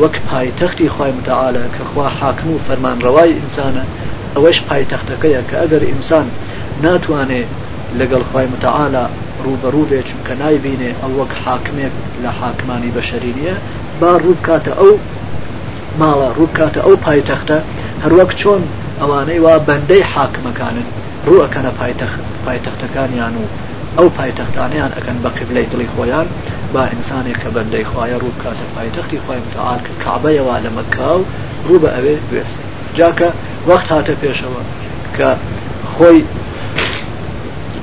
وەک 0.00 0.14
پایتەختی 0.28 0.88
خی 0.96 1.10
متعاالە 1.18 1.64
کە 1.76 1.82
خوا 1.92 2.08
حاکم 2.08 2.48
و 2.52 2.58
فەرمانڕەوای 2.66 3.32
ئینسانە 3.38 3.84
ئەوەش 4.34 4.58
پایتەختەکەیە 4.68 5.42
کە 5.50 5.56
ئەگەر 5.62 5.82
ئینسان 5.92 6.26
ناتوانێ 6.84 7.42
لەگەڵ 7.98 8.22
خی 8.32 8.46
متعاالە 8.54 9.04
ڕوبەڕوو 9.44 9.88
بێت 9.90 10.08
کە 10.26 10.34
نایبینێ 10.42 10.90
ئەو 11.02 11.12
وەک 11.20 11.32
حاکمێک 11.44 11.94
لە 12.22 12.30
حاکمانی 12.40 12.94
بەشەرینیە 12.96 13.54
با 14.00 14.10
ڕوو 14.22 14.36
کاتە 14.46 14.72
ئەو 14.80 14.92
ماڵە 15.98 16.28
ڕووکاتە 16.38 16.80
ئەو 16.86 16.96
پایتەختە 17.06 17.58
هەروەک 18.04 18.30
چۆن 18.40 18.62
ئەوانەی 19.00 19.38
وا 19.44 19.54
بەندەی 19.68 20.04
حاکمەکانن 20.14 20.86
ڕووەکەنە 21.26 21.70
پایتەختەکانیان 22.46 23.34
و 23.40 23.44
ئەو 23.98 24.08
پایتەختانیان 24.16 24.90
ئەەکەن 24.96 25.18
بە 25.24 25.30
قبلەی 25.38 25.66
دڵی 25.72 25.88
خۆیان 25.96 26.26
با 26.74 26.82
ئینسانێک 26.92 27.36
کە 27.42 27.48
بەندەی 27.56 27.84
خوایە 27.90 28.16
ڕوو 28.22 28.36
کاتە 28.42 28.64
پایتەختی 28.74 29.18
خۆی 29.26 29.38
متعاال 29.46 29.80
کە 29.86 29.92
کابەیەوە 30.04 30.56
لە 30.64 30.70
مەکاو 30.78 31.20
ڕوو 31.66 31.78
بە 31.82 31.90
ئەوێ 31.96 32.14
بێست 32.30 32.56
جاکە 32.98 33.28
وەخت 33.68 33.88
هاتە 33.94 34.14
پێشەوە 34.22 34.62
کە 35.16 35.28
خۆی 35.92 36.22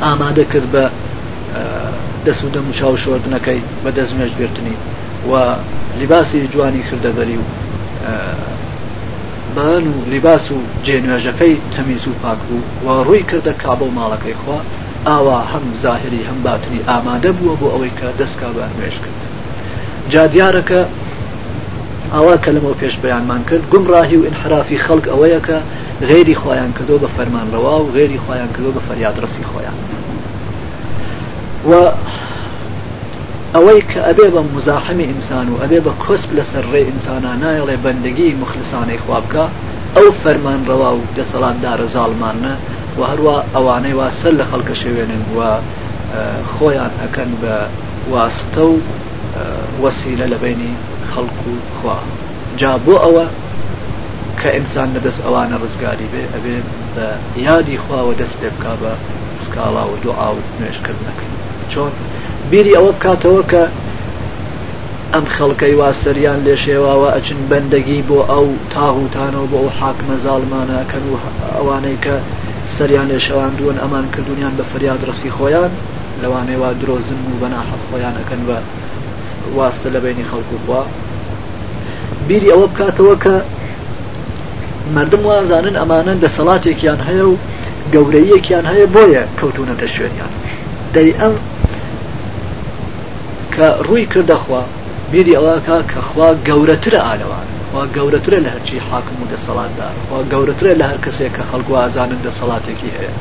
ئامادە 0.04 0.46
کرد 0.52 0.68
بە 0.76 0.86
دەست 2.26 2.44
و 2.44 2.50
دەم 2.54 2.66
و 2.70 2.74
چاو 2.80 2.98
شۆردنەکەی 3.04 3.62
بە 3.84 3.90
دەستمێش 3.98 4.32
گرتنی 4.40 4.76
و 5.30 5.34
لیباسی 6.00 6.48
جوانی 6.54 6.84
کردە 6.90 7.12
بەری 7.18 7.38
و 7.42 7.48
بەن 9.56 9.88
و 9.88 10.10
لیباس 10.10 10.52
و 10.52 10.56
جێنوێژەکەی 10.86 11.56
تەمیز 11.76 12.04
و 12.08 12.12
پاک 12.24 12.38
بوو 12.48 12.92
و 12.92 13.04
ڕووی 13.04 13.24
کردە 13.30 13.54
کابە 13.64 13.84
و 13.84 13.92
ماڵەکەی 13.92 14.38
خوا 14.44 14.60
ئاوا 15.08 15.40
هەم 15.52 15.66
زاهری 15.82 16.22
هەم 16.30 16.40
باتنی 16.46 16.80
ئامادە 16.88 17.32
بووە 17.38 17.56
بۆ 17.60 17.68
ئەوەی 17.74 17.94
کە 18.00 18.08
دەستکا 18.20 18.50
بە 18.56 18.62
ئەنوێش 18.66 18.98
کرد 19.04 19.20
جا 20.12 20.24
دیارەکە 20.34 20.82
ئاوا 22.14 22.36
کەلمەوە 22.46 22.76
پێش 22.82 22.96
بەیانمان 23.04 23.42
کرد 23.50 23.64
گمڕاهی 23.74 24.18
و 24.20 24.26
انحرافی 24.30 24.78
خەڵک 24.86 25.06
ئەوەیە 25.12 25.40
کە 25.48 25.58
غێری 26.10 26.36
خۆیان 26.42 26.72
کردو 26.78 27.00
بە 27.04 27.08
فەرمانڕەوا 27.18 27.76
و 27.84 27.92
غێری 27.96 28.20
خۆیان 28.26 28.50
کردو 28.56 28.72
بە 28.76 28.80
فەریادڕسی 28.88 29.44
خۆیان 29.52 29.78
و 31.70 31.72
ئەوەی 33.56 33.82
کە 33.92 34.00
ئەبێ 34.08 34.28
بە 34.36 34.42
مزاحمی 34.56 35.04
ئینسان 35.10 35.48
و 35.52 35.56
ئەبێ 35.64 35.80
بە 35.86 35.94
کۆسب 36.04 36.30
لەسەر 36.38 36.66
ڕێ 36.74 36.82
ئینسانە 36.90 37.32
نایڵێ 37.44 37.76
بەندگی 37.86 38.30
مخلسانەی 38.44 39.00
خوابکە 39.06 39.46
ئەو 39.98 40.08
فەرمانڕەوا 40.24 40.92
و 40.98 41.02
دەسەڵاتدارە 41.18 41.88
زاڵمانە 41.96 42.54
و 42.98 43.02
هەروە 43.12 43.36
ئەوانەی 43.54 43.94
وا 44.00 44.08
سەر 44.20 44.34
لە 44.40 44.46
خەڵکە 44.52 44.76
شەوێنن 44.82 45.24
وە 45.38 45.50
خۆیان 46.54 46.94
ئەەکەن 47.02 47.32
بە 47.42 47.56
واستە 48.12 48.64
و 48.72 48.76
وەسیلە 49.84 50.26
لە 50.34 50.38
بینی 50.44 50.74
خەڵکو 51.12 51.52
و 51.58 51.62
خوا 51.78 51.98
جا 52.62 52.72
بۆ 52.86 52.94
ئەوە 53.04 53.26
کە 54.40 54.50
ئینسان 54.56 54.90
لەدەست 54.96 55.20
ئەوانە 55.26 55.56
ڕزگاری 55.64 56.08
بێ 56.14 56.24
ئەبێ 56.36 56.56
بە 56.96 57.08
یادی 57.48 57.78
خواوە 57.84 58.14
دەست 58.22 58.36
پێ 58.42 58.50
بک 58.56 58.66
بە 58.82 58.92
سکاڵا 59.44 59.84
و 59.92 59.96
دوعا 60.04 60.30
و 60.36 60.40
نوێشکردنەکەن 60.60 61.34
چۆن 61.72 61.94
بیری 62.52 62.74
ئەوە 62.76 62.92
بکاتەوە 62.98 63.44
کە 63.52 63.64
ئەم 65.14 65.26
خەڵکەی 65.36 65.74
واسەریان 65.82 66.40
لێ 66.46 66.56
شێواوە 66.66 67.08
ئەچن 67.16 67.40
بەندەگی 67.50 68.02
بۆ 68.10 68.20
ئەو 68.32 68.46
تاغوتانەوە 68.74 69.48
بۆ 69.52 69.58
ئەو 69.62 69.70
حاکمە 69.80 70.16
زاڵمانەکەن 70.26 71.04
و 71.12 71.16
ئەوانەی 71.58 71.98
کە 72.06 72.16
سەریان 72.78 73.08
لێ 73.12 73.20
شەواندوون 73.28 73.78
ئەمان 73.84 74.06
کردوونیان 74.14 74.54
بە 74.60 74.64
فریاد 74.72 75.00
ڕسی 75.10 75.30
خۆیان 75.38 75.72
لەوانەیەوە 76.22 76.70
درۆزن 76.82 77.20
و 77.32 77.36
بەناحق 77.44 77.82
خۆیانەکەن 77.90 78.42
بە 78.48 78.58
واستە 79.58 79.88
لە 79.96 80.00
بینی 80.06 80.26
خەڵکو 80.32 80.56
بووە 80.66 80.82
بیری 82.28 82.52
ئەوە 82.52 82.68
بکاتەوە 82.72 83.16
کە 83.24 83.34
مردم 84.96 85.22
وازانن 85.30 85.76
ئەمانە 85.82 86.14
لە 86.24 86.30
سەڵاتێکیان 86.38 87.00
هەیە 87.08 87.26
و 87.32 87.36
گەورەیەکیان 87.94 88.66
هەیە 88.72 88.86
بۆیە 88.96 89.24
کەوتونەتە 89.40 89.88
شوێنیان 89.96 90.32
دەی 90.96 91.12
ئەم 91.20 91.36
کە 93.58 93.68
ڕووی 93.88 94.06
کردەخوا 94.14 94.62
بیری 95.12 95.36
ئەوەکە 95.38 95.78
کەخوا 95.92 96.30
گەورەترە 96.48 97.00
ئالەوان 97.08 97.48
وا 97.74 97.84
گەورەترە 97.96 98.40
لە 98.46 98.50
هەرچی 98.54 98.84
حاکم 98.90 99.18
و 99.24 99.30
دەسەڵاتدار 99.34 99.94
وا 100.12 100.20
گەورەترە 100.32 100.74
لە 100.80 100.86
هەر 100.92 101.00
کەسێک 101.06 101.32
کە 101.38 101.44
خەڵکو 101.50 101.74
ئازانن 101.82 102.22
دەسەڵاتێکی 102.28 102.92
هەیە 102.98 103.14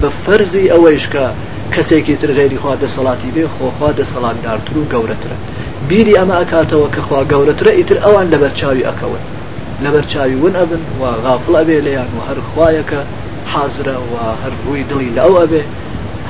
بە 0.00 0.08
فەرزی 0.24 0.70
ئەوەیشکە 0.72 1.24
کەسێکی 1.74 2.16
تر 2.20 2.30
غێری 2.36 2.58
خوا 2.62 2.74
دەسەڵاتی 2.84 3.32
بێ 3.34 3.44
خۆخوا 3.56 3.90
دەسەڵاتدارتر 4.00 4.74
و 4.78 4.84
گەورەترە 4.92 5.36
بیری 5.88 6.18
ئەمە 6.18 6.34
ئەکاتەوە 6.40 6.88
کەخوا 6.96 7.20
گەورەترە 7.32 7.72
ئیتر 7.78 7.96
ئەوان 8.04 8.26
لە 8.32 8.36
بەرچاوی 8.42 8.86
ئەکەون 8.88 9.22
لە 9.84 9.88
بەرچاوی 9.94 10.36
ون 10.42 10.54
ئەبن 10.60 10.82
و 11.00 11.02
غافڵ 11.24 11.52
ئەبێ 11.60 11.76
لەیان 11.86 12.08
و 12.16 12.20
هەر 12.28 12.38
خویەکە 12.50 13.00
حازرە 13.52 13.96
و 14.10 14.14
هەر 14.42 14.52
ڕووی 14.64 14.86
دڵی 14.90 15.10
لەو 15.18 15.32
ئەبێ 15.42 15.62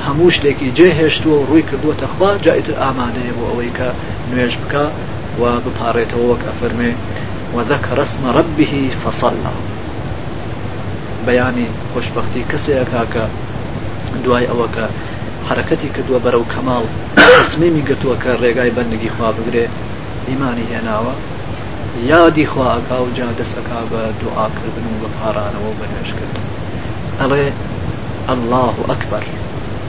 هەموو 0.07 0.35
شتێکی 0.35 0.73
جێهێشتووە 0.77 1.45
ڕووی 1.49 1.67
کردووەتە 1.69 2.07
خوا 2.13 2.31
جایتر 2.45 2.73
ئامادەیە 2.81 3.33
بۆ 3.37 3.43
ئەوەی 3.49 3.71
کە 3.77 3.89
نوێژ 4.29 4.53
بکە 4.61 4.83
و 5.41 5.43
بپارێتەوە 5.65 6.25
وەک 6.31 6.41
ئەفەرمێ 6.49 6.91
وەذەکە 7.55 7.91
ڕسممە 7.99 8.29
ڕبیهی 8.37 8.83
فەسەلنا 9.03 9.53
بەیانی 11.25 11.67
خۆشببختی 11.91 12.47
کەسەیەکا 12.51 13.03
کە 13.13 13.23
دوای 14.25 14.49
ئەوەکە 14.51 14.85
حرکەتی 15.49 15.89
کردووە 15.95 16.19
بەرەو 16.25 16.49
کەماڵ 16.53 16.83
قسمیمی 17.47 17.85
گرتووە 17.89 18.15
کە 18.23 18.31
ڕێگای 18.41 18.75
بەندگی 18.77 19.13
خوا 19.15 19.29
بگرێ 19.37 19.65
ئیمانی 20.29 20.69
هێناوە 20.71 21.13
یادی 22.11 22.45
خواکا 22.51 22.97
و 23.03 23.09
جا 23.17 23.29
دەسەکا 23.39 23.79
بە 23.91 24.01
دوعاکردن 24.21 24.85
و 24.93 25.01
بە 25.01 25.09
پارانەوە 25.19 25.71
بەنوێشکردن 25.79 26.45
ئەڵێ 27.19 27.47
الله 28.33 28.75
أكبر 28.95 29.23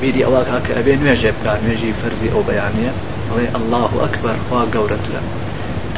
بیری 0.01 0.23
ئەوە 0.27 0.43
کاکە 0.51 0.73
ئەبێ 0.79 0.95
نوێژێ 1.03 1.31
بکە 1.37 1.53
نوێژی 1.65 1.91
فەرزی 2.01 2.29
ئەو 2.35 2.43
بەیانە 2.49 2.91
ئەوێ 3.31 3.47
الله 3.59 3.85
ئەکبەر 4.03 4.37
خوا 4.47 4.63
گەورەترە 4.75 5.21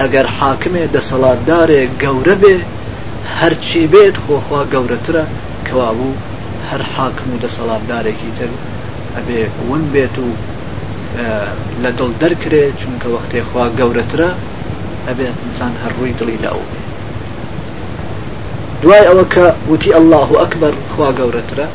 ئەگەر 0.01 0.27
حاکمێ 0.39 0.85
دەسەڵاتدارێ 0.97 1.83
گەورە 2.03 2.35
بێ 2.43 2.55
هەرچی 3.39 3.85
بێت 3.93 4.17
خۆخوا 4.25 4.63
گەورەترە 4.73 5.25
کەوابوو 5.67 6.13
هەر 6.69 6.83
حاکم 6.95 7.27
و 7.35 7.41
دەسەڵاتدارێکی 7.45 8.31
تر 8.39 8.51
ئەبێ 9.17 9.41
ون 9.71 9.83
بێت 9.95 10.17
و 10.25 10.29
لە 11.83 11.91
دڵ 11.99 12.11
دەرکرێ 12.23 12.65
چونکە 12.81 13.07
وەختێ 13.15 13.41
خوا 13.51 13.65
گەورەترە 13.79 14.29
ئەبێت 15.09 15.37
انسان 15.47 15.73
هەرڕووی 15.83 16.17
دڵی 16.21 16.39
لەو 16.45 16.59
بێ 16.69 16.81
دوای 18.83 19.03
ئەوە 19.09 19.25
کە 19.35 19.45
وتی 19.71 19.91
ئەله 19.97 20.27
ئەکبەر 20.43 20.75
خوا 20.93 21.09
گەورەترە 21.19 21.67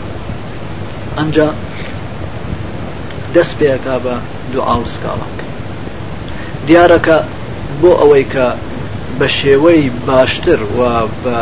ئەمجا 1.17 1.49
دەست 3.35 3.55
پێەکا 3.59 3.95
بە 4.05 4.15
دوعاوسکاڵک 4.53 5.33
دیارەکە 6.67 7.17
بۆ 7.81 7.91
ئەوەی 8.01 8.25
کە 8.33 8.47
بە 9.19 9.27
شێوەی 9.39 9.83
باشتر 10.07 10.59
و 10.77 10.81
بە 11.23 11.37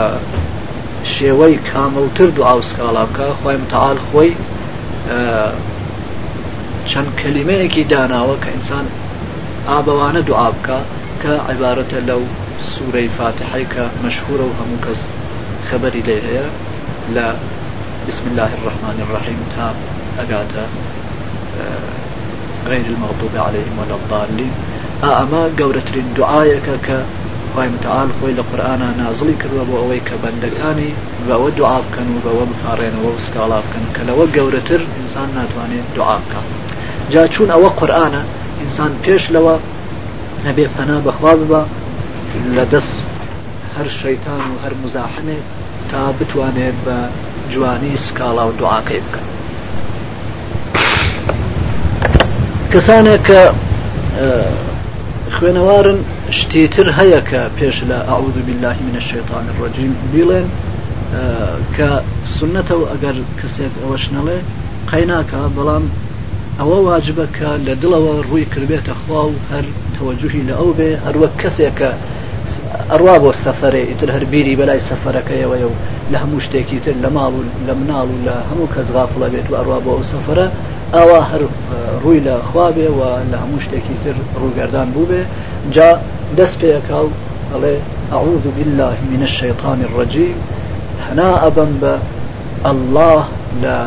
شێوەی 1.15 1.55
کامەوتر 1.69 2.29
دوعاوسکاڵا 2.37 3.03
بکە 3.09 3.25
خۆی 3.39 3.57
متعاال 3.63 3.99
خۆی 4.07 4.31
چەند 6.89 7.09
کللیمەیەکی 7.19 7.83
داناوە 7.91 8.35
کە 8.43 8.49
ئینسان 8.53 8.85
ئابەوانە 9.69 10.21
دوعا 10.29 10.49
بکە 10.55 10.79
کە 11.21 11.31
عیبارەتە 11.49 11.99
لەو 12.09 12.21
سوورەی 12.71 13.09
فاتحی 13.17 13.65
کە 13.73 13.83
مەشهورە 14.03 14.45
و 14.47 14.57
هەموو 14.59 14.83
کەس 14.85 14.99
خبری 15.67 16.01
لێ 16.07 16.17
هەیە 16.27 16.47
لە 17.15 17.27
بسم 18.07 18.25
الله 18.29 18.49
الرحمن 18.57 18.97
الرحیم 19.05 19.41
تا 19.55 19.67
ئەگاتە 20.19 20.63
غير 22.67 22.85
المغضوب 22.95 23.33
عليهم 23.47 23.75
ولا 23.79 23.95
الضالين 24.01 24.51
ئەما 25.05 25.39
گەورەترین 25.59 26.07
دوعاەکە 26.17 26.75
کە 26.87 26.97
خی 27.55 27.67
متعاال 27.73 28.07
خۆی 28.19 28.35
لە 28.39 28.43
قورآە 28.49 28.75
نازڵی 29.01 29.35
کردوە 29.43 29.63
بۆ 29.69 29.75
ئەوەی 29.81 30.01
کە 30.09 30.15
بەندەکانی 30.23 30.91
بەوە 31.27 31.49
دوعا 31.57 31.77
بکەن 31.85 32.07
و 32.17 32.21
بەوە 32.25 32.45
بپارێنەوە 32.51 33.09
و 33.15 33.23
سکاڵا 33.25 33.59
بکەن 33.65 33.85
کە 33.95 34.01
لەوە 34.09 34.25
گەورەتر 34.35 34.81
ئینسان 34.97 35.29
ناتوانێت 35.37 35.87
دوعا 35.97 36.15
بکەن 36.23 36.45
جا 37.13 37.23
چوون 37.33 37.49
ئەوە 37.55 37.69
قورآە 37.79 38.17
ئینسان 38.61 38.91
پێش 39.05 39.21
لەوە 39.35 39.55
نەبێ 40.47 40.65
پەنا 40.77 40.97
بەخوا 41.07 41.33
بە 41.51 41.61
لە 42.55 42.65
دەست 42.73 42.97
هەر 43.77 43.87
شەیتان 44.03 44.41
و 44.53 44.61
هەر 44.63 44.73
مزاحمێت 44.85 45.47
تا 45.91 46.01
بتوانێت 46.19 46.73
بە 46.85 46.97
جوانی 47.53 47.93
سکاڵا 48.05 48.43
و 48.49 48.53
دوعاکەی 48.61 49.03
بکەن 49.07 49.32
کەسانێک 52.73 53.21
کە 53.29 53.41
خوێنەوارن 55.35 55.99
شتیتر 56.37 56.87
هەیە 56.99 57.21
کە 57.29 57.41
پێش 57.57 57.77
لە 57.89 57.97
ئاود 58.09 58.37
بالله 58.47 58.75
منە 58.87 59.01
شێطان 59.09 59.45
ڕۆجیم 59.57 59.93
بیڵێن 60.11 60.47
کە 61.75 61.89
سنەتەوە 62.35 62.85
ئەگەر 62.91 63.17
کەسێک 63.39 63.73
ئەوەش 63.83 64.03
نەڵێ 64.15 64.37
قەیناکە 64.91 65.41
بەڵام 65.57 65.85
ئەوە 66.59 66.77
واجبە 66.87 67.25
کە 67.37 67.49
لە 67.67 67.73
دڵەوە 67.81 68.13
ڕووی 68.27 68.45
کردێتە 68.53 68.93
خوا 69.01 69.21
و 69.27 69.33
هەر 69.51 69.65
تەوەجوهی 69.95 70.43
لە 70.49 70.53
ئەو 70.59 70.69
بێ 70.77 70.89
هەروەک 71.05 71.33
کەسێکە 71.41 71.89
ئەڕوا 72.91 73.15
بۆ 73.23 73.31
سەفرێ 73.43 73.83
ئیتر 73.89 74.09
هەربیری 74.15 74.57
بەلای 74.59 74.81
سەفەرەکەیەوە 74.89 75.57
و 75.69 75.73
لە 76.11 76.17
هەموو 76.23 76.43
شتێکی 76.45 76.79
تر 76.85 76.95
لە 77.03 77.09
ماڵ 77.17 77.33
و 77.39 77.43
لە 77.67 77.73
مناڵ 77.81 78.07
و 78.15 78.19
لە 78.27 78.35
هەموو 78.49 78.71
کەس 78.75 78.87
غافڵە 78.95 79.27
بێت 79.33 79.47
و 79.49 79.55
ئەڕوا 79.59 79.77
بۆ 79.85 79.91
ئەو 79.95 80.03
سەفرە 80.13 80.47
ئەوە 80.99 81.19
هەر 81.31 81.43
ڕووی 82.03 82.21
لە 82.27 82.35
خواابێ 82.49 82.89
و 82.97 83.01
لە 83.31 83.37
هەموو 83.43 83.63
شتێکی 83.65 83.95
تر 84.03 84.15
ڕووگەردان 84.41 84.87
بووبێ 84.95 85.21
جا 85.75 85.89
دەست 86.37 86.55
پێکاو 86.61 87.07
ئەڵێ 87.51 87.75
ئەعوذ 88.11 88.45
بالله 88.57 88.95
من 89.11 89.21
الشيطان 89.29 89.79
الرجيم 89.87 90.37
هەنا 91.07 91.29
ئەبم 91.43 91.71
بە 91.81 91.93
الله 92.71 93.21
لە 93.63 93.77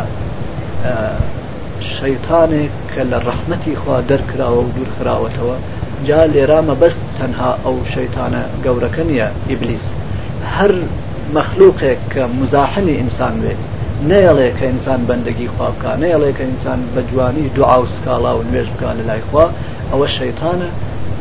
شەیتانێک 1.97 2.73
کە 2.93 3.03
لە 3.11 3.19
ڕەحمەتی 3.27 3.77
خوا 3.81 3.97
دەرکراوە 4.11 4.61
و 4.65 4.71
دوورخراوەتەوە 4.75 5.57
جا 6.09 6.23
لێرامە 6.35 6.75
بەست 6.83 7.03
تەنها 7.19 7.51
ئەو 7.65 7.77
شەیتانە 7.95 8.43
گەورەکە 8.65 9.03
نیە 9.11 9.29
ئیبلیس 9.49 9.87
هەر 10.57 10.73
مەخلوقێک 11.37 12.01
کە 12.13 12.23
مزاحمی 12.41 12.95
ئینسان 13.01 13.35
بێت 13.43 13.61
نەیەڵێ 14.11 14.49
کە 14.59 14.65
ئینسان 14.71 15.01
بەندەگی 15.09 15.49
خوا 15.55 15.69
بکە 15.75 15.91
نەیەڵێ 16.03 16.31
کە 16.39 16.45
ئینسان 16.49 16.81
بە 16.95 17.01
جوانی 17.11 17.45
دوعاو 17.57 17.83
سکاڵا 17.95 18.33
و 18.39 18.43
نوێژ 18.49 18.69
بکە 18.75 18.89
لە 18.99 19.03
لای 19.09 19.23
خوا 19.29 19.45
ئەوە 19.91 20.07
شەیتانە 20.17 20.71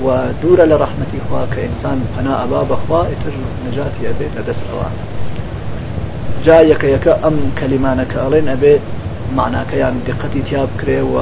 و 0.05 0.07
دوورە 0.41 0.65
لە 0.71 0.75
ڕحمەتی 0.83 1.19
خوا 1.27 1.41
کە 1.53 1.59
ئینسان 1.65 1.97
پەنا 2.13 2.33
ئەبا 2.41 2.61
بەخوا 2.71 3.01
ئیتر 3.11 3.33
نجاتی 3.67 4.07
ئەبێت 4.09 4.31
لە 4.38 4.43
دەستەوە 4.49 4.88
جا 6.45 6.57
یەکە 6.71 6.88
یەکە 6.95 7.13
ئەم 7.23 7.38
کەلیمانە 7.59 8.05
کە 8.11 8.17
ئەڵێن 8.23 8.47
ئەبێ 8.53 8.75
معناکەیان 9.38 9.95
دقەتی 10.07 10.41
تیا 10.47 10.63
بکرێ 10.71 10.99
و 11.13 11.15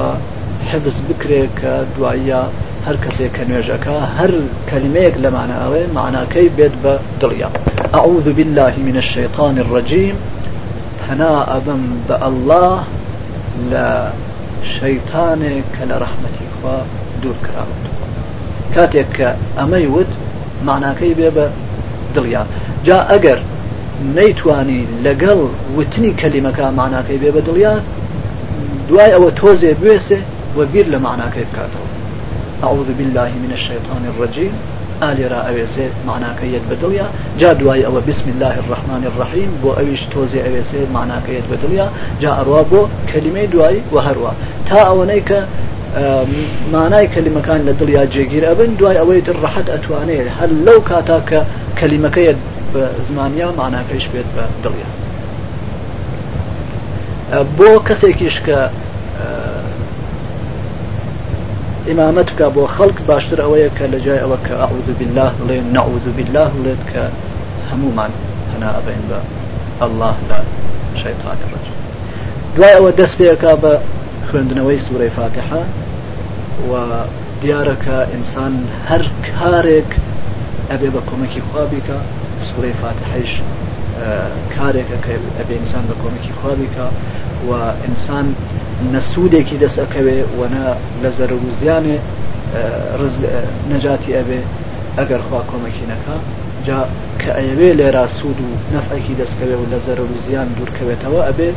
حەبس 0.70 0.96
بکرێ 1.08 1.42
کە 1.58 1.72
دواییە 1.96 2.42
هەر 2.86 2.96
کەسێک 3.04 3.32
کە 3.36 3.42
نوێژەکە 3.50 3.96
هەر 4.18 4.32
کەلمەیەک 4.70 5.16
لە 5.24 5.30
معناوێ 5.38 5.82
معناکەی 5.98 6.48
بێت 6.56 6.74
بە 6.82 6.94
دڵیا 7.20 7.48
ئەعوذ 7.94 8.26
بالله 8.38 8.74
من 8.88 8.96
الشيطان 9.04 9.54
الرجيم 9.64 10.16
پەنا 11.06 11.32
ئەبم 11.52 11.82
بە 12.08 12.16
ئەله 12.24 12.72
لە 13.72 13.88
شەیتانێک 14.76 15.66
کە 15.76 15.84
لە 15.90 15.96
ڕەحمەتی 16.02 16.48
خوا 16.54 16.78
دوور 17.22 17.38
کراوت 17.46 17.82
کاتێک 18.74 19.08
کە 19.18 19.28
ئەمەی 19.58 19.86
وت 19.94 20.10
ماناکەی 20.68 21.14
بێ 21.18 21.30
بە 21.36 21.46
دڵیان 22.14 22.48
جا 22.86 22.98
ئەگەر 23.10 23.40
نەیتوانی 24.16 24.82
لەگەڵ 25.04 25.40
وتنی 25.76 26.12
کەلیمەکە 26.20 26.66
ماناکەی 26.80 27.18
بێ 27.22 27.30
بە 27.36 27.40
دڵیان 27.48 27.82
دوای 28.88 29.12
ئەوە 29.14 29.30
تۆزێ 29.38 29.72
بێسێ 29.82 30.20
و 30.56 30.58
بیر 30.72 30.86
لە 30.94 30.98
معناکەی 31.06 31.46
بکاتەوە 31.50 31.88
أعوذ 32.64 32.88
بالله 32.98 33.30
من 33.44 33.50
الشيطان 33.58 34.02
الرجيم 34.10 34.54
ئالێرا 35.02 35.40
ئەوێسێت 35.48 35.94
معناکە 36.08 36.44
یەک 36.54 36.64
بەدڵە 36.70 37.06
جا 37.40 37.50
دوای 37.60 37.82
ئەوە 37.86 38.00
بسم 38.08 38.26
الله 38.34 38.54
الرحمن 38.62 39.02
الرحیم 39.10 39.50
بۆ 39.62 39.70
ئەویش 39.78 40.02
تۆزی 40.12 40.38
ئەوێسێ 40.44 40.80
معناکە 40.96 41.30
یەک 41.38 41.46
بەدڵە 41.52 41.84
جا 42.22 42.30
ئەروا 42.38 42.62
بۆ 42.70 42.80
کەلیمەی 43.10 43.46
دوایی 43.54 43.80
وە 43.94 44.00
هەروە 44.08 44.32
تا 44.68 44.78
ئەوەنەی 44.88 45.22
کە 45.28 45.38
مانای 46.72 47.06
کەلیمەکان 47.14 47.60
لە 47.68 47.72
دڵیا 47.80 48.04
جێگیر 48.14 48.44
ئەبن 48.48 48.70
دوای 48.78 48.96
ئەوەی 49.02 49.20
تر 49.26 49.36
ڕەحەت 49.44 49.66
ئەتوانێت 49.74 50.28
هەر 50.38 50.50
لەو 50.66 50.80
کاتا 50.90 51.18
کە 51.30 51.40
کەلیمەکەیت 51.78 52.38
بە 52.72 52.82
زمانیا 53.08 53.48
معناکەش 53.60 54.04
بێت 54.12 54.28
بە 54.36 54.44
دڵیا 54.64 54.78
بۆ 57.58 57.70
کەسێکیش 57.88 58.36
کە 58.46 58.58
إمامتك 61.90 62.42
ابو 62.42 62.66
خلق 62.66 62.94
باشتر 63.08 63.42
اويك 63.42 63.82
لجاي 63.82 64.22
اوك 64.22 64.46
اعوذ 64.50 64.88
بالله 64.98 65.32
لين 65.48 65.64
نعوذ 65.72 66.06
بالله 66.16 66.46
بڵێت 66.56 66.82
کە 66.94 67.02
هەمومان 67.72 68.10
هەنا 68.52 68.68
ئەبین 68.76 69.04
بە 69.10 69.18
الله 69.84 70.14
لا 70.30 70.40
شيطان 70.96 71.36
الرجيم 71.46 71.76
دوای 72.56 72.74
ئەوە 72.74 73.18
بيك 73.18 73.44
ابا 73.44 73.74
بە 73.74 73.76
خوێندنەوەی 74.32 74.80
سوره 74.88 75.08
فاتحة 75.16 75.62
و 76.70 76.72
ديارك 77.42 77.88
انسان 78.18 78.64
هر 78.88 79.10
كارك 79.22 79.96
ابي 80.70 80.88
بە 80.90 81.00
کۆمەکی 81.10 81.40
سوره 82.48 82.72
فاتحه 82.82 83.26
كارك 84.56 84.90
ابي 85.42 85.54
انسان 85.54 85.82
ئینسان 85.82 85.84
بە 85.88 86.04
وانسان 86.04 86.34
خوابیکە 86.42 86.88
نەسوودێکی 88.92 89.58
دەست 89.62 89.78
ئەکەوێ 89.82 90.16
وەنا 90.38 90.66
لە 91.02 91.10
زەرە 91.18 91.32
و 91.36 91.50
زیانێ 91.60 91.98
نەجاتی 93.72 94.12
ئەبێ 94.18 94.40
ئەگەر 94.98 95.20
خوا 95.28 95.40
کۆمەکی 95.50 95.86
نەکە 95.92 96.16
جا 96.66 96.78
کە 97.20 97.30
ئەوێ 97.38 97.70
لێرا 97.80 98.06
سوود 98.18 98.38
و 98.40 98.50
نەفەکی 98.74 99.14
دەستکەوێ 99.20 99.56
و 99.58 99.68
لە 99.72 99.78
زەرە 99.86 100.02
و 100.10 100.16
زیان 100.26 100.48
دوورکەوێتەوە 100.56 101.20
ئەبێ 101.28 101.50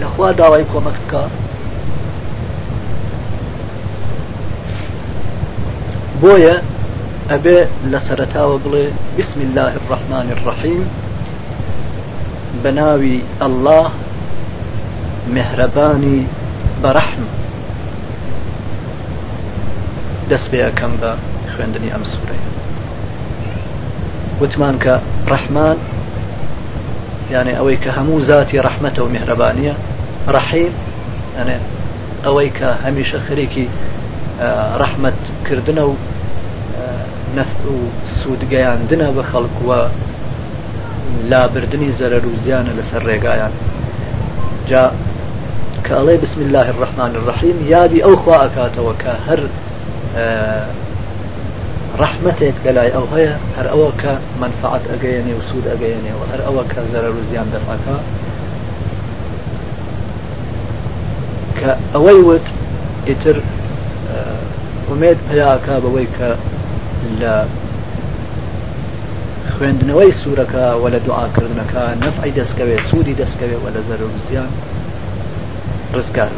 لەخوا 0.00 0.28
داوای 0.38 0.64
کۆمەک 0.72 0.96
بکە 1.02 1.24
بۆیە 6.22 6.56
ئەبێ 7.30 7.58
لە 7.92 7.98
سەرتاوە 8.06 8.56
بڵێ 8.64 8.86
بسم 9.18 9.38
الله 9.46 9.72
الرحمن 9.80 10.26
الرحیم 10.36 10.84
بناوي 12.64 13.20
الله 13.42 13.90
مهرباني 15.34 16.22
برحم 16.84 17.22
دەست 20.30 20.46
بێ 20.52 20.58
ئەەکەم 20.64 20.92
بە 21.02 21.10
خوێندنی 21.56 21.94
ام 21.96 22.02
سوري 22.12 22.38
وتمان 24.40 24.76
کە 24.84 24.94
يعني 27.32 27.52
یانێ 27.54 27.56
ئەوەی 27.58 27.76
ذاتي 28.24 28.58
رحمته 28.58 28.58
زاتی 28.58 28.58
رحيم 28.60 28.84
يعني 28.86 29.08
میهرەبانیە 29.14 29.74
ڕەحیم 30.36 30.72
ئەنێ 31.38 31.56
رحمة 32.26 32.48
کە 32.56 32.68
هەمیشە 32.86 33.16
سود 38.22 38.40
ڕەحمەتکردنە 38.50 39.10
و 39.10 39.24
نەف 39.24 39.24
و 39.66 39.86
لا 41.28 41.46
بردني 41.46 41.88
و 42.00 42.20
روزيان 42.24 42.68
لسر 42.78 42.98
ڕێگایان 43.00 43.50
جا 44.70 44.90
کە 45.84 45.92
بسم 45.94 46.40
الله 46.40 46.68
الرحمن 46.70 47.16
الرحيم 47.16 47.54
يادي 47.68 48.02
ئەو 48.02 48.16
خوا 48.16 48.34
ئەکاتەوە 48.38 49.02
کە 49.02 49.30
هەر 49.30 49.40
ڕحمتێک 51.98 52.54
اه، 52.64 52.64
لەلای 52.64 52.90
ئەو 52.92 53.04
هەیە 53.14 53.36
هەر 53.58 53.66
ئەوە 53.66 53.90
کە 54.00 54.12
منفعات 54.40 54.80
ئەگەیەنێ 54.90 55.34
و 55.38 55.42
سوود 55.42 55.64
ئەگەیەنێەوە 55.66 56.26
هەر 56.34 56.40
ئەوە 56.46 56.64
کە 56.72 56.78
زەرەر 56.92 57.12
و 57.14 57.22
زیان 57.30 57.46
دەفاکە 57.54 57.96
کە 61.60 61.76
ئەوەی 61.94 62.38
خوێندنەوەی 69.64 70.12
سوورەکە 70.22 70.64
وە 70.82 70.88
لە 70.94 71.00
دوعاکردنەکە 71.06 71.84
نەفعی 72.04 72.32
دەستکەوێت 72.38 72.82
سوودی 72.90 73.14
دەستکەوێت 73.20 73.60
وە 73.64 73.70
لە 73.76 73.82
زەرر 73.88 74.12
زیان 74.28 74.50
ڕزگار 75.96 76.32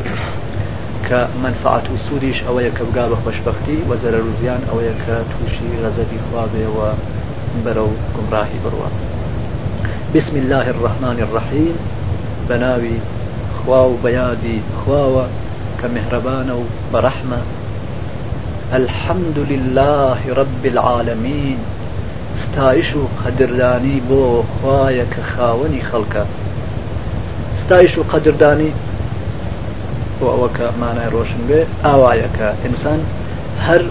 کە 1.07 1.21
منفعات 1.45 1.85
و 1.91 1.97
سوودیش 2.07 2.39
ئەوەیە 2.47 2.73
کە 2.77 2.83
بگا 2.89 3.05
بە 3.13 3.17
خۆشببختی 3.23 3.79
وە 3.89 3.97
زەرر 4.03 4.27
زیان 4.41 4.63
ئەوەیە 4.69 4.95
کە 5.05 5.17
تووشی 5.31 5.69
ڕزەبی 5.85 6.19
خواابێەوە 6.27 6.91
بەرە 7.65 7.83
و 7.89 7.93
گمڕاهی 8.17 8.61
بڕوە 8.65 8.89
بسم 10.15 10.35
الله 10.43 10.65
الرحمن 10.75 11.19
الرحیم 11.27 11.75
بەناوی 12.49 12.97
خوا 13.59 13.83
و 13.91 13.97
بەیادی 14.05 14.61
خواوە 14.81 15.25
کە 15.81 15.87
مهرەبانە 15.95 16.55
و 16.61 16.63
بەرەحمە 16.93 17.41
الحمد 18.79 19.39
لله 19.53 20.21
رب 20.41 20.65
العالمين 20.73 21.59
ستایش 22.49 22.97
و 22.97 23.07
قەدرلانی 23.25 24.01
بۆ 24.11 24.23
خوایە 24.61 25.07
کە 25.13 25.23
خاوەنی 25.37 25.83
خەڵکە 25.91 26.23
ستایش 27.67 27.99
و 27.99 28.03
قەدردانی 28.13 28.73
بۆ 30.21 30.27
ئەوە 30.35 30.49
کە 30.57 30.67
مانای 30.81 31.11
ڕۆشن 31.15 31.43
بێ 31.49 31.61
ئاوایەکە 31.87 32.49
ئینسان 32.65 33.01
هەر 33.67 33.83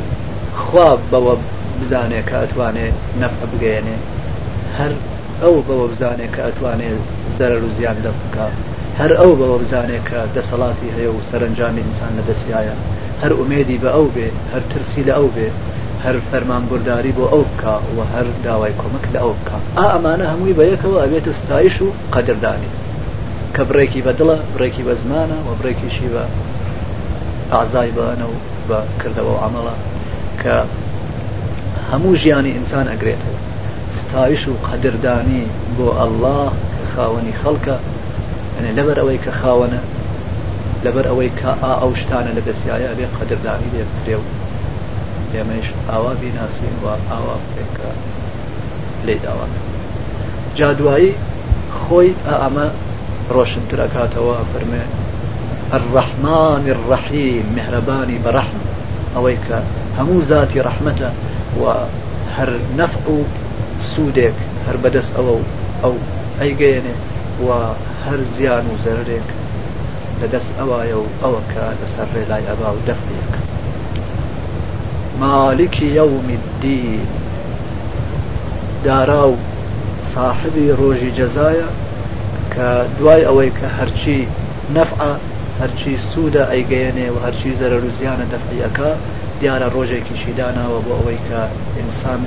خواب 0.64 1.00
بەوە 1.12 1.34
بزانێت 1.82 2.26
کە 2.30 2.38
ئەتوانێت 2.44 2.96
نەفع 3.22 3.46
بگەێنێ 3.52 3.98
هەر 4.78 4.92
ئەو 5.42 5.56
بەوە 5.68 5.86
بزانێت 5.92 6.32
کە 6.36 6.42
ئەتوانێت 6.48 6.98
زەرەر 7.38 7.64
و 7.68 7.72
زیان 7.78 7.98
لە 8.06 8.12
بکە 8.22 8.48
هەر 9.00 9.12
ئەو 9.20 9.32
بەوە 9.40 9.58
بزانێت 9.64 10.04
کە 10.10 10.20
دەسەڵاتی 10.36 10.90
هەیە 10.98 11.12
و 11.16 11.20
سەرنجامی 11.32 11.84
ئینسان 11.86 12.12
لە 12.18 12.24
دەسیایە 12.30 12.76
هەر 13.22 13.32
ئومێدی 13.40 13.78
بە 13.84 13.90
ئەو 13.96 14.08
بێ 14.16 14.28
هەر 14.54 14.64
ترسی 14.72 15.04
لە 15.08 15.14
ئەو 15.18 15.30
بێ 15.36 15.50
هەر 16.06 16.16
فەرمانبورداری 16.32 17.12
بۆ 17.18 17.26
ئەو 17.34 17.42
بکە 17.50 17.74
و 17.98 18.00
هەر 18.14 18.28
داوای 18.46 18.74
کۆمەک 18.82 19.06
لە 19.14 19.20
ئەو 19.24 19.34
بکە 19.40 19.58
ئا 19.78 19.86
ئەمانە 19.94 20.26
هەمووی 20.32 20.56
بەیەکەوە 20.60 20.98
ئەبێت 21.04 21.28
ستایش 21.40 21.76
و 21.82 21.88
قەدردانی 22.14 22.72
کە 23.56 23.62
بڕێکی 23.70 24.02
بەدڵە 24.08 24.36
بڕێکی 24.54 24.84
بە 24.88 24.94
زمانە 25.02 25.38
و 25.48 25.52
بڕێکیشی 25.62 26.10
بە 26.14 26.24
ئازای 27.56 27.92
بەەنە 27.98 28.26
و 28.32 28.36
بە 28.70 28.80
کردەوە 29.02 29.36
ئەمەڵە 29.44 29.76
کە 30.44 30.56
هەموو 31.92 32.16
ژیانی 32.22 32.56
ئینسان 32.58 32.86
ئەگرێتەوە 32.94 33.38
ستایش 34.02 34.44
و 34.48 34.54
قەدردانی 34.68 35.44
بۆ 35.78 35.88
ئەله 36.00 36.38
خاوەنی 36.94 37.38
خەڵکە 37.42 37.76
لەبەر 38.78 38.98
ئەوەی 39.02 39.20
کە 39.26 39.32
خاوەنە 39.42 39.82
لەبەر 40.86 41.06
ئەوەی 41.10 41.32
کە 41.40 41.50
ئا 41.64 41.74
ئەو 41.82 41.92
شتانە 42.02 42.32
لە 42.38 42.42
دەسیایە 42.50 42.88
ئەبێ 42.92 43.08
قەدردانی 43.18 43.70
لێ 43.74 43.84
بکرێ 43.92 44.16
و 44.20 44.24
ئێمەش 45.36 45.68
ئاوا 45.90 46.14
بیناسین 46.22 46.76
و 46.84 46.88
ئاوا 47.12 47.38
بکە 47.56 47.92
لێ 49.06 49.16
داوات 49.24 49.52
جادوایی 50.58 51.12
خۆی 51.80 52.10
ئەمە 52.44 52.68
ڕۆشنتر 53.36 53.80
ئەکاتەوە 53.84 54.36
فەرمێ 54.52 54.84
الرحمان 55.78 56.64
الرحیم 56.76 57.46
مهرەبانی 57.58 58.20
بەرەحم 58.26 58.62
ئەوەی 59.16 59.38
کە 59.48 59.58
هەموو 59.98 60.26
ذاتی 60.32 60.64
ڕەحمەتە 60.68 61.10
و 61.62 61.64
هەر 62.36 62.52
نەفق 62.80 63.06
و 63.16 63.18
سوودێک 63.92 64.38
هەر 64.66 64.78
بەدەست 64.84 65.12
ئەوە 65.18 65.34
ئەو 65.84 65.94
ئەیگەێنێ 66.40 66.96
و 67.46 67.48
هەر 68.06 68.20
زیان 68.36 68.66
و 68.74 68.82
زەرێک 68.86 69.28
لەدەست 70.22 70.52
ئەوایە 70.60 70.98
و 71.02 71.08
ئەوە 71.24 71.42
کە 71.52 71.64
لەسەر 71.82 72.08
ڕێ 72.16 72.24
لای 72.30 72.48
ئەبا 72.50 72.70
و 72.76 72.80
دەفرێک 72.88 73.32
مالك 75.22 75.82
يوم 75.82 76.38
الدين 76.40 77.00
داراو 78.86 79.34
صاحبي 80.16 80.72
روجي 80.72 81.10
جزايا 81.12 81.66
كدواي 82.56 83.28
أويك 83.28 83.54
هرشي 83.80 84.24
نفع 84.76 85.16
هەرچی 85.62 85.94
سوودە 86.16 86.44
ئەیگەێنێ 86.54 87.08
و 87.14 87.18
هەرچی 87.26 87.52
زەرە 87.60 87.78
روزیانە 87.86 88.26
دەفعیەکە 88.34 88.90
دیارە 89.42 89.68
ڕۆژێکی 89.76 90.16
شیداناوە 90.22 90.80
بۆ 90.86 90.92
ئەوەی 90.98 91.20
کە 91.28 91.42
ئینسان 91.78 92.22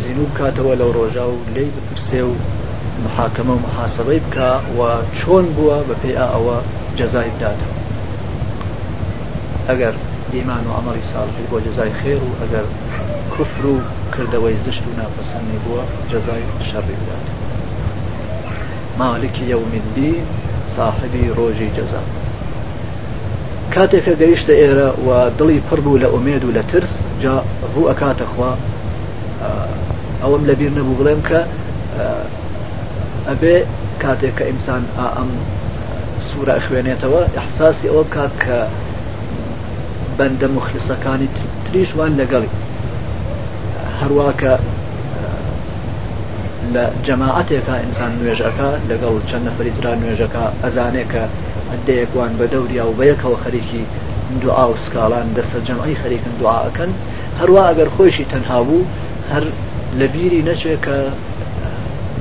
زیینوب 0.00 0.30
کاتەوە 0.38 0.74
لەو 0.80 0.90
ڕۆژا 0.96 1.24
و 1.30 1.34
لی 1.54 1.66
بپرسێ 1.76 2.22
و 2.28 2.32
محاکەمە 3.04 3.54
و 3.56 3.60
محاسبەی 3.66 4.20
بکە 4.24 4.48
و 4.78 4.80
چۆن 5.20 5.44
بووە 5.56 5.78
بە 5.88 5.94
پێی 6.02 6.16
ئەوە 6.22 6.56
جەزای 6.98 7.30
بداتەوە 7.34 7.72
ئەگەر 9.68 9.94
ئیمان 10.34 10.64
و 10.68 10.72
ئەمەری 10.78 11.04
ساڵژی 11.12 11.44
بۆ 11.50 11.58
جزای 11.66 11.90
خێر 12.00 12.20
و 12.28 12.32
ئەگەر 12.42 12.66
کوفر 13.34 13.64
و 13.66 13.76
کردەوەی 14.14 14.56
زشت 14.66 14.82
و 14.88 14.92
ناپەسەندی 15.00 15.58
بووە 15.64 15.84
جزای 16.12 16.42
شەڕی 16.70 16.94
بدات 17.00 17.24
مالکی 18.98 19.44
یومدی 19.44 20.14
ساحبی 20.76 21.30
ڕۆژی 21.38 21.70
جەزا 21.76 22.02
کاتێکە 23.74 24.14
گەیشتە 24.22 24.54
ئێرە 24.60 24.88
و 25.06 25.08
دڵی 25.38 25.60
پڕ 25.68 25.80
بوو 25.84 25.98
لە 25.98 26.06
ئومێد 26.14 26.44
و 26.44 26.50
لە 26.58 26.62
ترس 26.72 26.92
جا 27.22 27.42
ڕوو 27.74 27.88
ئەکاتەخوا 27.88 28.52
ئەوم 30.22 30.42
لەبیر 30.48 30.72
نەبوو 30.78 30.98
بڵێم 31.00 31.20
کە 31.28 31.40
ئەبێ 33.28 33.56
کاتێک 34.02 34.34
کە 34.38 34.44
ئینسان 34.50 34.82
ئەم 35.16 35.30
سوورە 36.28 36.56
خوێنێتەوە 36.66 37.20
احساسی 37.40 37.86
ئەوە 37.90 38.04
بکات 38.08 38.32
کە 38.44 38.58
بەندە 40.18 40.46
مخلسەکانی 40.56 41.28
تریشوان 41.66 42.12
لەگەڵی 42.20 42.52
هەروواکە 44.00 44.54
لە 46.74 46.84
جەماعاتێکە 47.06 47.74
ئینسان 47.82 48.12
نوێژەکە 48.18 48.70
لەگەڵ 48.90 49.14
چەند 49.28 49.44
نەفریدرا 49.48 49.92
نوێژەکە 50.02 50.44
ئەزانێکە 50.62 51.24
ئەدەیەکوان 51.70 52.32
بە 52.38 52.46
دەوریا 52.52 52.84
و 52.88 52.96
بەیەکەوە 52.98 53.36
خەریکی 53.44 53.82
دوعا 54.42 54.64
و 54.70 54.74
سکاڵان 54.84 55.26
دەستە 55.36 55.58
جەمعی 55.66 56.00
خەریکن 56.02 56.34
دوعاەکەن 56.40 56.90
هەروە 57.40 57.62
ئەگەر 57.68 57.88
خۆشی 57.96 58.26
تەنها 58.32 58.58
بوو 58.68 58.84
هەر 59.32 59.44
لە 59.98 60.04
بیری 60.14 60.42
نەچێکە 60.48 60.98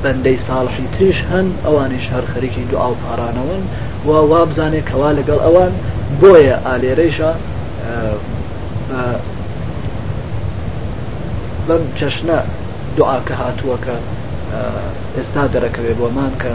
بەندەی 0.04 0.40
ساڵحی 0.48 0.88
تریش 0.96 1.20
هەن 1.32 1.48
ئەوانیش 1.66 2.06
هەر 2.14 2.26
خەریکی 2.34 2.64
دوعا 2.72 2.88
و 2.92 2.98
پارانەوەن 3.04 3.64
و 4.08 4.10
وابزانێک 4.34 4.86
کەوا 4.92 5.10
لەگەڵ 5.18 5.40
ئەوان 5.46 5.74
بۆیە 6.22 6.58
ئالێرەیشە 6.66 7.32
بەم 11.68 11.84
چەشنە 12.00 12.38
دوعاکە 12.98 13.34
هاتووەکە 13.42 13.96
ئێستا 15.16 15.44
دەرەکەوێ 15.54 15.94
بۆمان 16.00 16.34
کە 16.42 16.54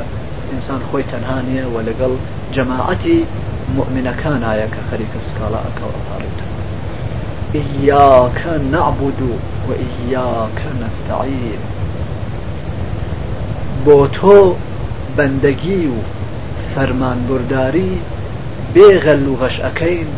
ئینسان 0.50 0.80
خۆی 0.88 1.04
تەنها 1.10 1.38
نیە 1.48 1.64
و 1.74 1.76
لەگەڵ 1.88 2.12
جەماعەتی 2.54 3.18
مؤمنەکان 3.76 4.40
ئاە 4.48 4.66
کە 4.74 4.80
خەریکە 4.88 5.18
سکاڵا 5.26 5.60
ئەکەڵپارێت 5.66 6.38
ئیاکە 7.54 8.52
نعبود 8.74 9.18
و 9.28 9.32
و 9.68 9.70
ئیاکە 9.82 10.70
نستعین 10.82 11.60
بۆ 13.84 13.98
تۆ 14.16 14.38
بەندەگی 15.16 15.82
و 15.94 15.96
فەرمانبورداری 16.74 17.92
بێغەل 18.74 19.24
و 19.30 19.34
غەشەکەین 19.40 20.10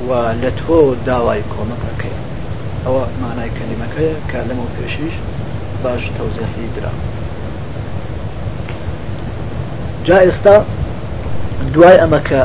و 0.00 0.12
لە 0.42 0.50
تۆ 0.60 0.96
داوای 1.06 1.40
کۆمەکەکەی 1.42 2.16
ئەوە 2.84 3.04
مانای 3.22 3.50
کەلیمەکەیە 3.58 4.16
کە 4.30 4.38
لەمە 4.48 4.66
پێشیش 4.76 5.14
باش 5.82 6.02
تەوزەحی 6.16 6.68
درا 6.76 6.90
جا 10.06 10.18
ئێستا 10.26 10.56
دوای 11.74 11.98
ئەمەکە 12.04 12.42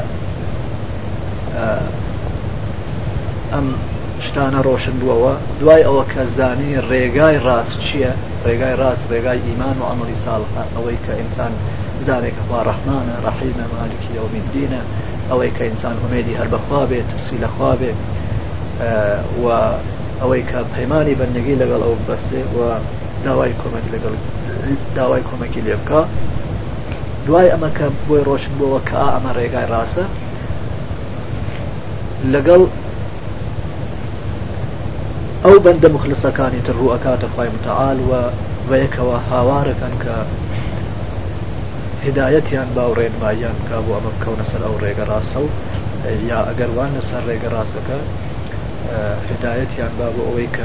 ئەم 3.53 3.67
شتانە 4.27 4.61
ڕۆشن 4.67 4.95
بووەوە 5.01 5.35
دوای 5.61 5.83
ئەوە 5.87 6.03
کە 6.13 6.21
زانی 6.37 6.73
ڕێگای 6.89 7.37
ڕاست 7.45 7.77
چییە 7.85 8.11
ڕێگای 8.45 8.75
ڕاست 8.81 9.03
ڕێگای 9.11 9.39
ئیمان 9.47 9.75
و 9.79 9.85
ئەمری 9.89 10.17
ساڵ 10.25 10.41
ئەوەی 10.75 10.97
کە 11.05 11.13
ئینسان 11.21 11.53
زانێکە 12.07 12.41
خوا 12.47 12.59
ڕحمانە 12.69 13.15
ڕحیمە 13.25 13.65
مالکی 13.75 14.17
ئەو 14.19 14.27
میدینە 14.35 14.81
ئەوەی 15.31 15.51
کە 15.57 15.61
ئینسان 15.67 15.95
ئومێدی 16.03 16.33
هەر 16.39 16.47
بەخوا 16.53 16.81
بێت 16.91 17.07
ترسی 17.11 17.37
لەخوا 17.43 17.73
بێت 17.81 17.99
و 19.43 19.45
ئەوەی 20.21 20.43
کە 20.49 20.59
پەیمانی 20.75 21.17
بەندگی 21.19 21.59
لەگەڵ 21.61 21.81
ئەو 21.85 21.95
بەستێ 22.07 22.41
و 22.55 22.59
داوای 23.25 23.53
کۆمەک 23.61 23.85
لەگەڵ 23.93 24.13
داوای 24.97 25.23
کۆمەکی 25.29 25.61
لێ 25.65 25.75
بکە 25.81 26.01
دوای 27.27 27.51
ئەمە 27.53 27.69
کە 27.77 27.87
بۆی 28.07 28.23
ڕۆشن 28.29 28.53
بووەوە 28.57 28.81
کە 28.89 28.99
ئەمە 29.13 29.31
ڕێگای 29.37 29.67
ڕاستە 29.73 30.05
لەگەڵ 32.33 32.61
ئەو 35.45 35.57
بەندە 35.65 35.87
مخلسەکانی 35.95 36.61
تر 36.67 36.73
ڕوو 36.79 36.93
ئەکاتە 36.95 37.27
خی 37.35 37.47
متعاال 37.55 37.99
وە 38.09 38.21
بەیەکەوە 38.69 39.17
هاوارەکەن 39.29 39.95
کە 40.03 40.15
هدايتي 42.07 42.57
عن 42.57 42.67
باورين 42.75 43.09
مايان 43.21 43.53
كابو 43.69 43.91
أمام 43.91 44.11
كون 44.25 44.37
سر 44.51 44.65
أو 44.65 44.73
أوريق 44.73 44.99
راسو 44.99 45.45
يا 46.29 46.51
أجر 46.51 46.67
وان 46.75 46.99
سر 47.11 47.21
ريق 47.27 47.41
راسك 47.51 48.01
هدايتي 49.31 49.81
عن 49.81 49.89
بابو 49.99 50.31
أويك 50.33 50.59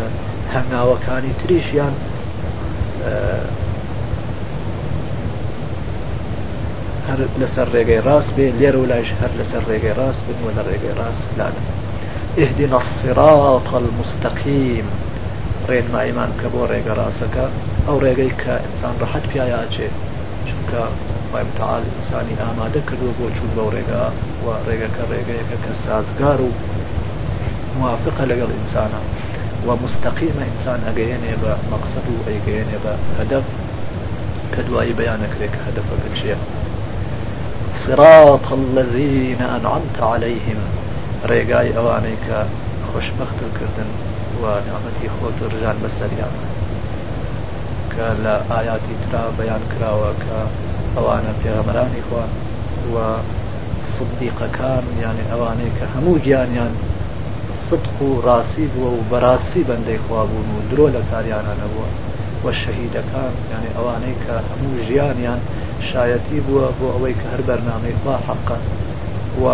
هنا 0.53 0.83
وكاني 0.83 1.29
يان 1.75 1.94
هر 7.09 7.18
لسر 7.40 7.68
ريقي 7.75 7.99
راس 7.99 8.25
بين 8.37 8.55
لير 8.61 8.77
ولاش 8.77 9.07
هر 9.22 9.29
لسر 9.42 9.62
ريقي 9.68 9.88
راس 9.88 10.14
بين 10.29 10.38
ولا 10.46 10.62
ريقي 10.68 10.94
راس 10.99 11.14
لا 11.38 11.49
اهدنا 12.42 12.81
الصراط 12.83 13.75
المستقيم 13.75 14.85
رين 15.68 15.85
ما 15.92 16.01
ايمان 16.03 16.29
كبو 16.42 16.64
ريقي 16.64 16.88
راسك 16.90 17.49
او 17.88 17.99
ريقي 17.99 18.22
انسان 18.29 18.92
راحت 19.01 19.22
فيها 19.33 19.46
يا 19.46 19.66
چونك 19.72 20.81
خۆمتال 21.32 21.82
ئینسانی 21.90 22.34
ئامادە 22.42 22.80
کردو 22.88 23.08
بۆ 23.18 23.24
چوو 23.36 23.50
بەو 23.56 23.68
ڕێگا 23.74 24.04
و 24.44 24.46
ڕێگەکە 24.68 25.02
ڕێگەیەکە 25.12 25.56
کە 25.64 25.72
سازگار 25.86 26.40
و 26.46 26.50
موافقە 27.78 28.24
لەگەڵ 28.30 28.50
ئینسانە 28.56 29.00
و 29.66 29.68
مستەقیمە 29.82 30.44
ئینسان 30.48 30.80
ئەگەیەنێ 30.86 31.34
بە 31.42 31.52
مەقصد 31.70 32.06
و 32.14 32.24
ئەیگەیەنێ 32.28 32.78
بە 32.84 32.92
هەدەف 33.18 33.44
کە 34.52 34.60
دوایی 34.68 34.96
بەیانەکرێت 34.98 35.52
کە 35.56 35.60
هەدەفەکە 35.68 36.10
چیە 36.18 36.36
صراط 37.84 38.46
الذين 38.60 39.40
أنعمت 39.56 39.96
عليهم 40.12 40.60
ڕێگای 41.30 41.70
ئەوانەی 41.76 42.18
کە 42.26 42.38
خۆشببختکردن 42.88 43.90
و 44.40 44.44
نامەتی 44.68 45.08
خۆت 45.16 45.38
ڕژان 45.52 45.76
بەسەریان 45.82 46.34
کە 47.92 48.06
لە 48.24 48.34
ئاياتی 48.50 48.94
ترا 49.04 49.22
بەیان 49.38 49.62
کراوە 49.72 50.12
کە 50.24 50.38
ئەوانە 50.96 51.32
پێغەمەرانی 51.42 52.02
خوا 52.09 52.24
و 52.94 52.96
صدیقەکان 53.96 54.85
یانی 55.04 55.24
ئەوانەیە 55.30 55.72
کە 55.78 55.87
هەموو 55.94 56.16
گیانیان 56.24 56.72
صدق 57.68 57.96
و 58.09 58.20
ڕاستی 58.26 58.66
بووە 58.72 58.90
و 58.96 59.02
بەڕاستی 59.11 59.62
بەندەی 59.68 60.00
خوابوون 60.06 60.48
و 60.54 60.59
درۆ 60.70 60.87
لە 60.96 61.02
کاریانە 61.11 61.54
نەبووە 61.62 61.88
وە 62.44 62.52
شەهیدەکان 62.62 63.32
یعنی 63.52 63.70
ئەوانەی 63.76 64.16
کە 64.24 64.35
هەموو 64.50 64.85
ژیانیان 64.88 65.40
شایەتی 65.90 66.40
بووە 66.46 66.66
بۆ 66.78 66.87
ئەوەی 66.94 67.14
کە 67.20 67.26
هەر 67.32 67.42
بەرنامەی 67.48 67.96
خوا 68.00 68.14
حەقەن 68.28 68.62
و 69.42 69.44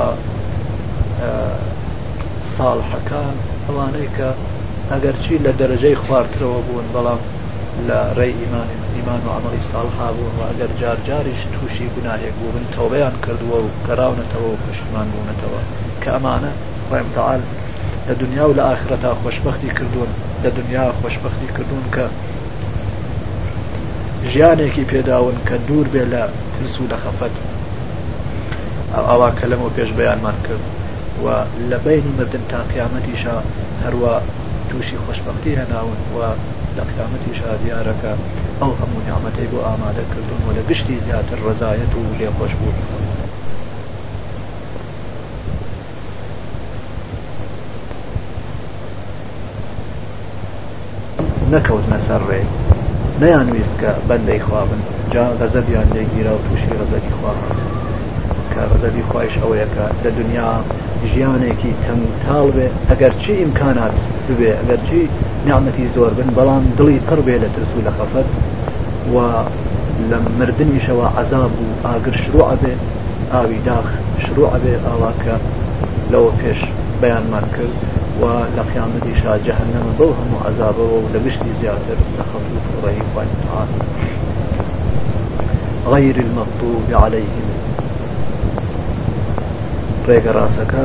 ساڵحەکان 2.56 3.34
ئەوانەی 3.66 4.08
کە 4.16 4.28
ئەگەرچی 4.92 5.34
لە 5.44 5.52
دەرەجەی 5.60 5.96
خواردترەوە 6.04 6.60
بوون 6.68 6.86
بەڵام 6.94 7.20
لە 7.88 8.00
ڕێ 8.18 8.26
ئیمان 8.40 8.68
ئیمان 8.96 9.20
و 9.26 9.28
عملی 9.36 9.62
ساڵها 9.72 10.08
بوون 10.16 10.34
و 10.38 10.42
ئەگەر 10.50 10.70
جار 10.80 10.96
جاریش 11.08 11.40
تووشی 11.54 11.88
گوناهێک 11.94 12.34
بوو 12.40 12.52
بن 12.56 12.66
تەوبیان 12.74 13.14
کردووە 13.24 13.58
و 13.64 13.70
گەراونەتەوە 13.88 14.48
و 14.50 14.60
پشتمان 14.66 15.06
بوونەتەوە 15.12 15.60
کە 16.02 16.08
ئەمانە 16.14 16.52
ڕێمتەال 16.92 17.42
لە 18.06 18.14
دنیا 18.22 18.44
و 18.48 18.52
لە 18.58 18.62
ئاخرەتا 18.68 19.12
خۆشببختی 19.22 19.70
کردوون 19.78 20.10
لە 20.42 20.48
دنیا 20.58 20.84
خۆشببختی 21.00 21.48
کردوون 21.56 21.86
کە 21.94 22.06
ژیانێکی 24.32 24.88
پێداون 24.92 25.36
کە 25.48 25.56
دوور 25.68 25.86
بێ 25.94 26.04
لە 26.12 26.22
ترس 26.54 26.74
و 26.80 26.88
لە 26.92 26.96
خەفەت 27.04 27.34
ئەوا 29.10 29.28
کە 29.38 29.44
لەمە 29.50 29.68
پێش 29.76 29.90
بەیانمان 29.98 30.36
کرد 30.46 30.64
و 31.24 31.26
لە 31.70 31.78
بینی 31.86 32.12
مردن 32.18 32.44
تا 32.50 32.60
قیامەتیشا 32.72 33.36
هەروە 33.84 34.14
تووشی 34.70 34.98
خۆشببختی 35.04 35.52
هەناون 35.60 35.92
و 36.14 36.18
لە 36.78 36.82
قیامەتی 36.92 37.32
شادیارەکە 37.40 38.12
ئەو 38.60 38.72
هەموو 38.80 39.00
نیامەتێک 39.06 39.48
بۆ 39.52 39.58
ئامادەکردن 39.66 40.40
و 40.46 40.50
لە 40.56 40.62
گشتی 40.70 41.02
زیاتر 41.06 41.38
ڕزایەت 41.46 41.92
و 41.98 42.02
لێخۆش 42.20 42.52
بوون. 42.60 42.74
نەکەوتنە 51.52 51.98
سەرڕێ 52.06 52.42
نەیانویست 53.22 53.74
کە 53.80 53.90
بەندەی 54.08 54.44
خوابن 54.46 54.80
جا 55.14 55.24
غەزەبیان 55.40 55.88
لێگیرا 55.94 56.32
و 56.34 56.40
تووشی 56.46 56.76
ڕزەکی 56.80 57.14
خوابن 57.18 57.48
کە 58.52 58.60
غەزەبی 58.70 59.04
خواش 59.10 59.32
ئەوەیەکە 59.42 59.86
لە 60.04 60.10
دنیا 60.18 60.50
ژیانێکی 61.12 61.72
تەنگتاڵ 61.84 62.46
بێ 62.56 62.68
ئەگەر 62.90 63.12
چی 63.22 63.32
ئیمکانات 63.40 63.94
ببێ 64.28 64.50
ئەگەر 64.60 64.80
چی 64.88 65.00
نعمەتی 65.46 65.86
زۆر 65.94 66.10
بن 66.16 66.28
بەڵام 66.38 66.62
دڵی 66.78 66.98
پڕ 67.08 67.18
بێ 67.28 67.36
لە 67.42 67.48
ترس 67.54 67.70
و 67.76 67.80
لە 67.86 67.92
خەفەت 67.98 68.28
و 69.14 69.18
لە 70.10 70.16
مردنیشەوە 70.38 71.06
عذاب 71.20 71.52
و 71.62 71.66
ئاگر 71.86 72.16
شروع 72.24 72.44
ئەبێ 72.50 72.74
ئاوی 73.32 73.58
داخ 73.66 73.88
شروع 74.24 74.48
ئەبێ 74.54 74.74
ئاواکە 74.86 75.36
لەوە 76.12 76.30
پێش 76.40 76.60
بەیانمان 77.02 77.46
کرد 77.54 77.74
و 78.20 78.24
لە 78.56 78.62
قیامەتی 78.70 79.14
شاجەهنەمە 79.22 79.92
بەو 79.98 80.12
هەموو 80.18 80.44
عذابەوە 80.48 80.96
و 81.00 81.10
لە 81.14 81.18
گشتی 81.26 81.52
زیاتر 81.60 81.98
سەخەت 82.16 82.46
و 82.54 82.58
پڕی 82.80 83.02
خوان 83.10 83.28
غير 85.92 86.16
المغضوب 86.24 86.86
عليهم 87.04 87.48
ڕێگە 90.08 90.32
ڕاستەکە 90.38 90.84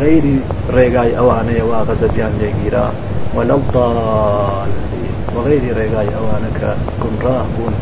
غەیری 0.00 0.36
ڕێگای 0.76 1.10
ئەوانەیە 1.18 1.64
وا 1.70 1.78
غەزەبیان 1.88 2.32
لێگیرا 2.40 2.88
ولا 3.36 3.54
الضالين 3.60 4.74
وغيري 5.36 5.70
ڕێگای 5.78 6.08
ئەوانەکە 6.16 6.70
گمڕاه 7.02 7.44
بوون 7.56 7.74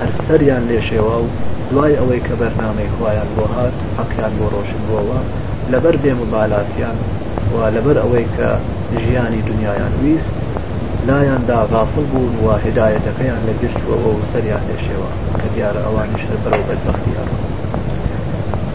هەر 0.00 0.10
سەریان 0.28 0.62
لێشێوە 0.70 1.14
و 1.22 1.26
دوای 1.70 1.96
ئەوەی 2.00 2.20
کە 2.26 2.32
بەرنامەی 2.40 2.88
خوایان 2.98 3.28
بۆ 3.36 3.44
هات 3.56 3.76
حەقیان 3.98 4.32
بۆ 4.38 4.46
ڕۆشن 4.54 4.80
بووەوە 4.86 5.20
لەبەر 5.72 5.94
دێم 6.04 6.18
و 6.22 6.26
بالاتیان 6.32 6.96
و 7.54 7.56
لەبەر 7.76 7.96
ئەوەی 8.02 8.26
کە 8.36 8.48
ژیانی 9.04 9.40
دنیایان 9.50 9.92
ویست 10.02 10.30
لایەندا 11.08 11.58
غافل 11.72 12.04
بوون 12.12 12.34
و 12.44 12.48
هدایەتەکەیان 12.64 13.40
لە 13.48 13.52
گشتوەوە 13.62 14.08
و 14.14 14.22
سەریان 14.32 14.62
لێشێوە 14.68 15.10
کە 15.40 15.48
دیارە 15.54 15.80
ئەوانیش 15.86 16.22
لە 16.30 16.36
بەرەو 16.44 16.64
بەدبختیان 16.68 17.28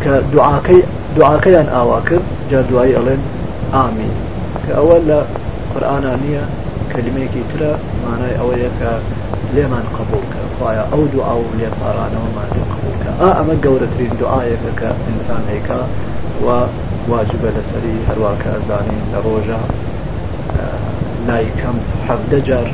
کە 0.03 0.11
دوعاکەی 0.33 0.81
دوعاکەیان 1.15 1.67
ئاوا 1.75 1.99
کرد 2.07 2.25
جا 2.51 2.59
دوایی 2.69 2.93
ئەڵێن 2.97 3.21
ئامین 3.73 4.13
کە 4.65 4.71
ئەوە 4.77 4.97
لە 5.09 5.19
قورآە 5.73 5.99
نییە 6.23 6.43
کلمێکی 6.93 7.43
ترە 7.51 7.71
مانای 8.05 8.35
ئەوەیەکە 8.39 8.91
لێمان 9.55 9.85
قبولکە 9.97 10.39
خخوایە 10.51 10.83
ئەو 10.91 11.03
دو 11.13 11.19
ئاو 11.27 11.41
لێ 11.59 11.69
پارانەوەمان 11.79 12.49
قبولکە 12.73 13.09
ئا 13.21 13.29
ئەمە 13.37 13.55
گەورەترین 13.65 14.13
دوعاەکەکە 14.19 14.89
ئینسانێکە 15.07 15.79
و 16.45 16.47
واجبە 17.11 17.49
لەسەری 17.57 17.97
هەروواکە 18.07 18.49
ئەزانین 18.55 19.03
لە 19.13 19.17
ڕۆژە 19.25 19.61
لای 21.27 21.45
کەم 21.59 21.77
حەفدە 22.07 22.39
جار 22.47 22.67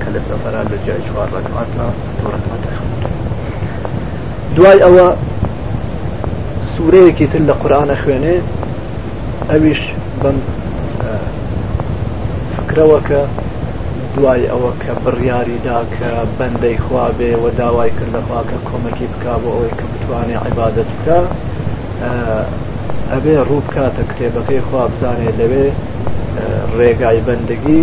کە 0.00 0.08
لە 0.14 0.20
سەفرا 0.28 0.62
لە 0.70 0.76
جای 0.86 1.00
چوار 1.06 1.28
ڕکاتە 1.36 1.86
دوڕکاتە 2.20 2.72
دوای 4.56 4.78
ئەوە 4.84 5.06
سوورەیەکی 6.82 7.26
تر 7.32 7.40
لە 7.48 7.54
قورآە 7.62 7.96
خوێنێ 8.02 8.36
ئەویش 9.50 9.82
بم 10.22 10.36
فکرەوە 12.56 12.98
کە 13.08 13.20
دوای 14.16 14.42
ئەوە 14.52 14.72
کە 14.82 14.92
بڕیاریدا 15.04 15.78
کە 15.94 16.08
بەندەی 16.38 16.78
خواابێ 16.86 17.32
و 17.42 17.46
داوای 17.60 17.90
کرد 17.96 18.12
لەخوا 18.14 18.40
کە 18.50 18.56
کۆمەکی 18.68 19.06
بکا 19.12 19.34
بۆ 19.42 19.48
ئەوەی 19.54 19.72
کە 19.78 19.84
بتوانێ 19.92 20.36
عیبادت 20.46 20.88
بکە 20.94 21.18
ئەبێ 23.12 23.34
ڕوو 23.48 23.60
بکاتە 23.66 24.02
کتێبەکەی 24.10 24.62
خوا 24.66 24.82
بزانێ 24.92 25.30
لەوێ 25.40 25.66
ڕێگای 26.78 27.18
بەندگی 27.26 27.82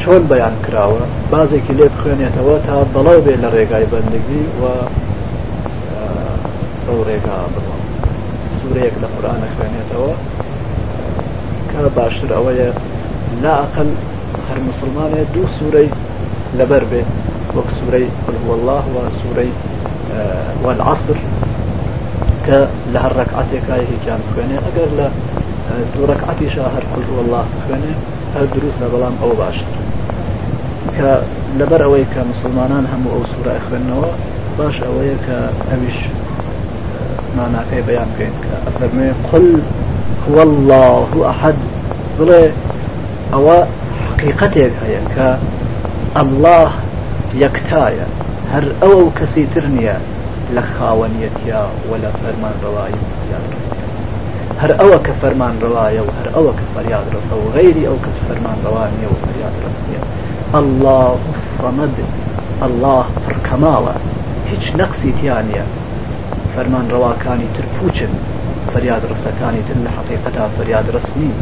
چۆن 0.00 0.22
بەیان 0.32 0.54
کراوە 0.64 1.04
بازێکی 1.32 1.72
لێ 1.78 1.86
بخوێنێتەوە 1.94 2.56
تا 2.66 2.76
بەڵاو 2.94 3.20
بێ 3.26 3.34
لە 3.42 3.48
ڕێگای 3.56 3.86
بەندگی 3.92 4.42
و 4.60 4.62
ئەو 6.88 6.98
ڕێگا 7.08 7.40
بکە 7.54 7.67
سوورەیەک 8.68 8.96
لە 9.02 9.08
قورآان 9.14 9.42
خوێنێتەوە 9.54 10.12
کە 11.70 11.78
باشتر 11.98 12.30
ئەوەیە 12.36 12.68
لا 13.42 13.52
ئەقل 13.60 13.90
هەر 14.48 14.58
مسلمانێ 14.68 15.22
دوو 15.34 15.46
سوورەی 15.58 15.88
لەبەر 16.58 16.84
بێت 16.90 17.08
وەک 17.56 17.68
سوورەی 17.78 18.06
قلوەله 18.24 18.78
و 18.92 18.96
سوورەی 19.20 19.50
والعصر 20.64 21.18
کە 22.46 22.58
لە 22.92 22.98
هەر 23.04 23.12
ڕکعاتێکای 23.20 23.84
هیچیان 23.90 24.20
خوێنێ 24.30 24.58
ئەگەر 24.66 24.90
لە 25.00 25.06
دوورەکعاتیشە 25.94 26.64
هەر 26.74 26.84
قلوەله 26.92 27.40
خوێنێ 27.64 27.94
هەر 28.34 28.44
دروستە 28.54 28.86
بەڵام 28.92 29.14
ئەو 29.22 29.30
باشتر 29.42 29.70
کە 30.96 31.10
لەبەر 31.58 31.80
ئەوەی 31.86 32.06
کە 32.12 32.20
مسلمانان 32.32 32.84
هەموو 32.92 33.12
ئەو 33.14 33.24
سوورە 33.32 33.54
خوێندنەوە 33.66 34.10
باش 34.58 34.76
ئەوەیە 34.84 35.16
کە 35.26 35.38
ئەویش 35.70 35.98
معنا 37.36 37.64
في 37.70 37.82
بيان 37.82 38.06
كين 38.18 38.30
من 38.80 39.28
قل 39.32 39.60
هو 40.30 40.42
الله 40.42 41.26
أحد 41.30 41.54
بلي 42.20 42.50
أو 43.32 43.64
حقيقتك 44.10 44.72
هي 44.86 44.98
ك 45.16 45.36
الله 46.16 46.70
يكتايا 47.34 48.06
هر 48.52 48.64
أو 48.82 49.10
كسي 49.20 49.46
ترنيا 49.54 49.98
لخاونيتيا 50.54 51.66
ولا 51.90 52.10
فرمان 52.22 52.52
رواية 52.64 53.38
هر 54.60 54.80
أو 54.80 54.98
كفرمان 55.02 55.54
رواية 55.62 56.00
وهر 56.00 56.36
أو 56.36 56.52
كفرياد 56.52 57.04
رسول 57.08 57.52
غيري 57.54 57.86
أو 57.88 57.94
كفرمان 57.94 58.56
رواية 58.66 59.06
وفرياد 59.10 59.52
رسول 59.62 60.62
الله 60.62 61.16
الصمد 61.60 61.94
الله 62.62 63.04
فركماوة 63.26 63.92
هيش 64.50 64.76
نقصي 64.76 65.12
تيانيا 65.20 65.62
فەرمان 66.58 66.86
ڕەواکانی 66.94 67.48
تر 67.56 67.64
پوچن 67.78 68.12
فەریاد 68.72 69.02
ڕستەکانی 69.10 69.62
تر 69.68 69.74
لە 69.84 69.90
حقیقەتا 69.98 70.44
فەریاد 70.56 70.86
ڕستنی 70.94 71.32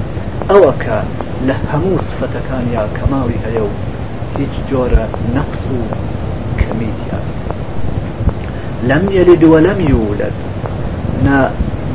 ئەوە 0.51 0.73
کە 0.83 0.99
لە 1.49 1.55
هەموو 1.73 1.99
سفەتەکانیا 2.09 2.83
کەماوی 2.99 3.39
هەیە 3.45 3.63
و 3.67 3.71
هیچ 4.39 4.55
جۆرە 4.71 5.05
نەقص 5.37 5.63
و 5.75 5.79
کەمیتیان 6.61 7.25
لەم 8.89 9.05
یەلی 9.19 9.37
دووەلەم 9.43 9.81
یولەت 9.93 10.37
نە 11.27 11.37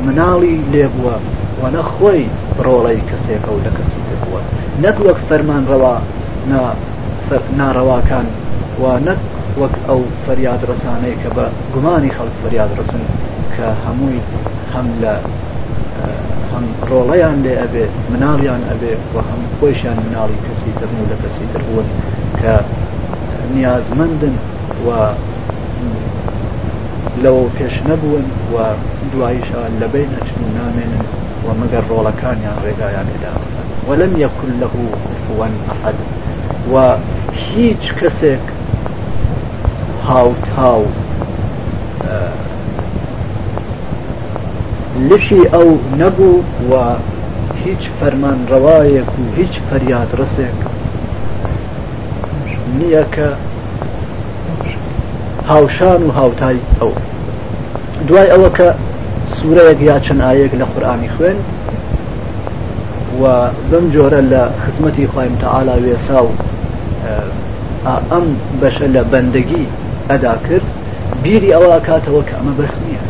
مناڵی 0.04 0.56
لێبووە 0.72 1.16
و 1.60 1.62
نەخۆی 1.76 2.24
ڕۆڵی 2.66 3.02
کەسێکە 3.10 3.50
و 3.56 3.60
لە 3.66 3.70
کەسی 3.76 3.96
تر 4.06 4.16
بووە 4.24 4.40
نەک 4.82 4.96
وەک 5.06 5.18
فەرمان 5.28 5.62
ڕەوا 5.70 5.96
ناڕەواکان 7.58 8.26
و 8.82 8.84
نەک 9.06 9.20
وەک 9.60 9.74
ئەو 9.88 10.00
فەریادرسانەیە 10.26 11.16
کە 11.22 11.30
بە 11.36 11.44
گومانی 11.74 12.10
خەڵک 12.16 12.34
فەریادرسن 12.44 13.02
کە 13.54 13.66
هەمووی 13.84 14.20
هەم 14.74 14.86
لە 15.02 15.14
هەم 16.52 16.64
ڕۆڵەیان 16.90 17.36
لێ 17.44 17.54
ئەبێ 17.62 17.84
مناڵیان 18.12 18.62
ئەبێ 18.70 18.92
و 19.14 19.16
هەم 19.28 19.40
خۆشیان 19.58 19.98
مناڵی 20.06 20.38
کەسی 20.46 20.72
دەبن 20.80 20.98
و 21.02 21.06
لە 21.12 21.16
کەسی 21.22 21.46
دەبوون 21.54 21.88
کە 22.40 22.54
نیازمەندن 23.54 24.34
و 24.86 24.88
لەوە 27.22 27.44
پێش 27.58 27.74
نەبوون 27.88 28.26
و 28.52 28.56
دواییشان 29.12 29.72
لەبەی 29.80 30.06
نەچن 30.12 30.38
و 30.46 30.54
نامێنن 30.58 31.04
و 31.44 31.48
مەگەر 31.60 31.84
ڕۆڵەکانیان 31.90 32.58
ڕێگایان 32.64 33.06
لێدا 33.12 33.32
وەلم 33.88 34.12
یەکل 34.24 34.50
لەه 34.60 34.68
کوان 35.26 35.54
ئەحد 35.66 35.98
و 36.72 36.74
هیچ 37.50 37.84
کەسێک 38.00 38.44
هاوتاو 40.08 40.84
لشی 45.10 45.44
ئەو 45.52 45.66
نەبوو 45.98 46.42
و 46.70 46.74
هیچ 47.64 47.82
فەرمانڕەوایەک 48.00 49.08
و 49.20 49.24
هیچ 49.36 49.52
فەریادڕسێک 49.70 50.58
نییە 52.78 53.04
کە 53.14 53.28
هاوشان 55.48 56.02
و 56.02 56.10
هاوتای 56.10 56.56
ئەو 56.80 56.90
دوای 58.08 58.30
ئەوە 58.32 58.50
کە 58.58 58.68
سوورەیەک 59.36 59.80
یا 59.80 59.98
چەند 60.04 60.20
ئاەک 60.20 60.50
لە 60.60 60.64
قورآانی 60.72 61.08
خوێن 61.16 61.38
و 63.20 63.24
بم 63.70 63.84
جۆرە 63.92 64.20
لە 64.32 64.42
خزمەتی 64.62 65.06
خوایم 65.06 65.36
تەعالا 65.42 65.76
وێسا 65.84 66.22
و 66.24 66.30
ئەم 68.12 68.26
بەشە 68.62 68.86
لە 68.96 69.02
بەندەگی 69.12 69.66
ئەدا 70.10 70.32
کرد 70.48 70.66
بیری 71.22 71.50
ئەوە 71.54 71.78
کاتەوە 71.88 72.22
کە 72.28 72.34
ئەمە 72.38 72.52
بەس 72.60 72.74
نییە 72.84 73.02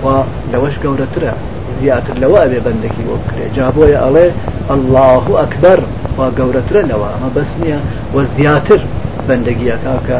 خوا 0.00 0.16
لەوەش 0.52 0.74
گەورەترە 0.84 1.32
زیاتر 1.80 2.14
لەوە 2.22 2.38
ئەبێ 2.44 2.60
بەندەکی 2.66 3.04
بۆ 3.06 3.14
بکرێ 3.22 3.46
جابۆیە 3.56 3.98
ئەڵێ 4.04 4.26
الله 4.74 5.16
ئەکبەر 5.40 5.78
وا 6.18 6.26
گەورەترە 6.38 6.82
لەوە 6.90 7.08
ئەمە 7.12 7.30
بەس 7.36 7.50
نییە 7.60 7.78
وە 8.14 8.22
زیاتر 8.36 8.80
بەندەگیەکە 9.28 9.94
کە 10.08 10.18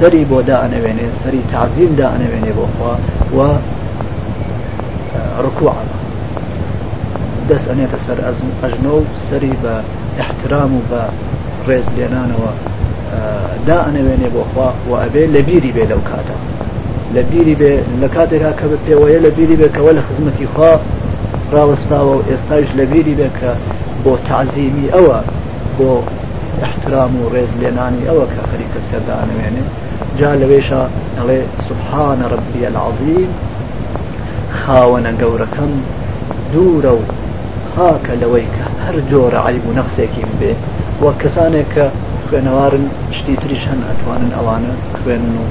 سەری 0.00 0.24
بۆ 0.30 0.38
دائەنەوێنێ 0.48 1.08
سەری 1.22 1.42
تعزیم 1.52 1.92
دائەنەوێنێ 2.00 2.52
بۆ 2.58 2.64
خوا 2.74 2.92
و 3.36 3.38
ڕکوع 5.44 5.76
دەست 7.48 7.66
ئەنێتە 7.70 7.98
سەر 8.06 8.18
ئەژنۆ 8.64 8.92
و 8.98 9.10
سەری 9.28 9.54
بە 9.62 9.74
احترام 10.22 10.72
و 10.76 10.80
بە 10.90 11.02
ڕێز 11.68 11.86
لێنانەوە 11.96 12.50
دا 13.68 13.76
ئەنەوێنێ 13.86 14.28
بۆخوا 14.36 14.68
و 14.88 14.92
ئەبێ 15.02 15.24
لە 15.34 15.40
بیری 15.48 15.70
بێ 15.76 15.84
لەو 15.92 16.00
کاتە 16.10 16.36
لە 17.14 17.22
بیری 17.30 17.54
بێ 17.60 17.72
لە 18.02 18.08
کاتێکا 18.14 18.52
کە 18.58 18.66
پێوەیە 18.86 19.18
لە 19.26 19.30
بیری 19.36 19.56
بێکەوە 19.60 19.92
لە 19.98 20.02
خزمەتی 20.08 20.46
خوا 20.54 20.72
ڕوەستاوە 21.52 22.14
و 22.18 22.22
ئێستاش 22.28 22.68
لە 22.78 22.84
بیری 22.92 23.14
بێ 23.18 23.28
کە 23.40 23.50
بۆ 24.04 24.12
تعزیمی 24.28 24.86
ئەوە 24.94 25.18
بۆ 25.78 25.90
احترام 26.66 27.12
و 27.22 27.30
ڕێز 27.34 27.52
لێنانی 27.60 28.06
ئەوە 28.08 28.24
کە 28.32 28.40
خەریکە 28.50 28.80
سەردا 28.90 29.14
ئەنەوێنێ 29.20 29.64
جا 30.18 30.30
لەوێشە 30.40 30.82
ئەڵێ 31.18 31.40
سبحانە 31.68 32.26
ڕبیە 32.32 32.66
العظیم 32.72 33.30
خاوەنە 34.60 35.12
گەورەکەم 35.20 35.72
دوورە 36.52 36.92
و 36.98 37.02
خاکە 37.72 38.14
لەوەی 38.22 38.46
کە 38.56 38.64
هەر 38.84 38.96
جۆرە 39.10 39.40
عیب 39.46 39.64
و 39.66 39.72
نەخسێکیم 39.78 40.30
بێ 40.40 40.52
وە 41.02 41.10
کەسانێک 41.22 41.68
کە 41.74 41.86
خوێنەوارن 42.30 42.84
شتی 43.18 43.34
تریش 43.42 43.64
هەن 43.70 43.80
ئەتوانن 43.88 44.32
ئەوانە 44.38 44.72
خوێنن 45.00 45.34
و 45.42 45.44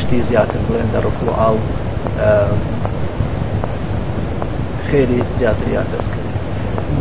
شتی 0.00 0.20
زیاتر 0.28 0.60
بڵێن 0.66 0.88
دەڕق 0.94 1.18
و 1.26 1.30
ئاو 1.40 1.56
خێری 4.88 5.20
زیاتریان 5.38 5.86
دەستکرد 5.92 6.30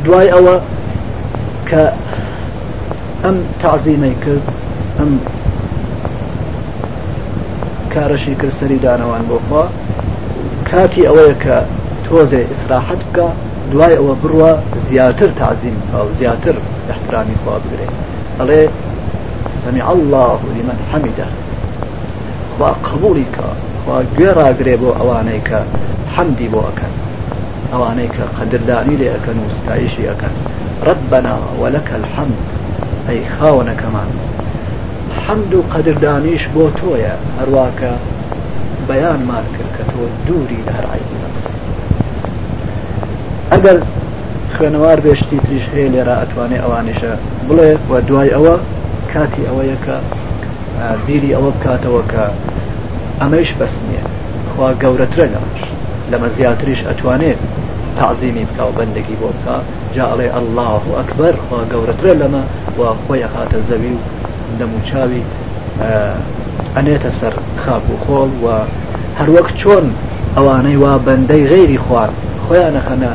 دوای 0.06 0.28
ئەوە 0.36 0.56
کە 1.70 1.84
ئەم 3.24 3.38
تازیمەی 3.64 4.16
کرد 4.24 4.46
ئەم 5.00 5.12
کارەشی 7.94 8.36
کرد 8.42 8.56
سەری 8.60 8.80
دانەوان 8.86 9.24
بۆخوا 9.30 9.64
کاتی 10.70 11.08
ئەوەیە 11.08 11.36
کە 11.44 11.58
تۆزێ 12.06 12.42
ئیسراحەت 12.52 13.02
بکە 13.08 13.28
دوای 13.72 13.96
ئەوە 14.00 14.14
بڕوە 14.22 14.52
زیاتر 14.90 15.30
تازیم 15.42 15.78
زیاتر 16.20 16.56
احترامی 16.92 17.38
خوا 17.42 17.56
بگرێت 17.66 17.94
ئەڵێ 18.40 18.64
سمع 19.72 19.92
الله 19.92 20.40
لمن 20.46 20.80
حمده 20.94 21.26
خوا 22.60 22.72
قبولی 22.90 23.26
کە 23.36 23.44
خوا 23.86 24.02
گوێڕاگرێ 24.18 24.76
بۆ 24.82 24.90
ئەوانەی 25.00 25.42
کە 25.50 25.60
حەمدی 26.18 26.48
بۆ 26.54 26.60
ئەەکەن 26.68 26.94
ئەوانەی 27.74 28.08
کە 28.16 28.24
قەدردانی 28.38 28.98
لێ 29.00 29.08
ئەەکەن 29.16 29.38
و 29.40 29.46
ستایشی 29.58 30.08
ئەەکەن 30.10 30.36
ڕبنا 30.88 31.36
وەلەکە 31.62 31.94
الحەمد 32.02 32.38
ئەی 33.10 33.22
خاوەنەکەمان 33.40 34.12
حەمد 35.26 35.52
و 35.58 35.62
قەدردانیش 35.74 36.44
بۆ 36.56 36.64
تۆیە 36.80 37.16
هەرواکە 37.40 37.94
بەیانمان 38.90 39.46
کرد 39.56 39.72
کە 39.78 39.84
تۆ 39.92 40.02
دووری 40.28 40.62
لە 40.68 40.72
هەرعی 40.78 41.06
نەقس 41.22 41.40
ئەگەر 43.54 43.78
خوێنەوار 44.56 45.00
بێشتی 45.06 45.38
تریش 45.46 45.66
هەیە 45.74 45.90
لێرە 45.94 46.16
ئەتوانێ 46.22 46.58
ئەوانیشە 46.64 47.14
بڵێ 47.50 47.72
و 47.90 47.94
دوای 48.10 48.32
ئەوە 48.38 48.56
کاتی 49.18 49.42
ئەوەیەکە 49.50 49.96
بیری 51.08 51.34
ئەوە 51.36 51.50
بکاتەوە 51.56 52.04
کە 52.12 52.26
ئەمەش 53.22 53.50
بەس 53.60 53.74
نییە 53.88 54.06
خوا 54.52 54.68
گەورەترە 54.82 55.28
لەمەش 55.34 55.62
لەمە 56.12 56.28
زیاتریش 56.38 56.82
ئەتوانێت 56.90 57.40
تعزیمی 58.00 58.46
بکە 58.50 58.64
و 58.68 58.76
بەندگی 58.78 59.18
بۆ 59.22 59.30
بکە 59.36 59.56
جاڵێ 59.96 60.28
الله 60.40 60.76
و 60.90 60.92
ئەکبەر 61.00 61.36
خوا 61.46 61.60
گەورەترە 61.72 62.14
لەمە 62.22 62.44
و 62.80 62.82
خۆی 63.04 63.24
هاتە 63.34 63.60
زەوی 63.70 63.96
و 64.00 64.02
نەموچاوی 64.60 65.24
ئەنێتە 66.76 67.12
سەر 67.20 67.34
خاپ 67.62 67.84
و 67.94 67.98
خۆڵ 68.04 68.32
و 68.44 68.48
هەروەک 69.20 69.48
چۆن 69.60 69.86
ئەوانەی 70.36 70.78
وا 70.84 70.94
بەندەی 71.06 71.44
غێری 71.52 71.80
خوارد 71.86 72.16
خۆیان 72.46 72.74
نەخەنە 72.78 73.12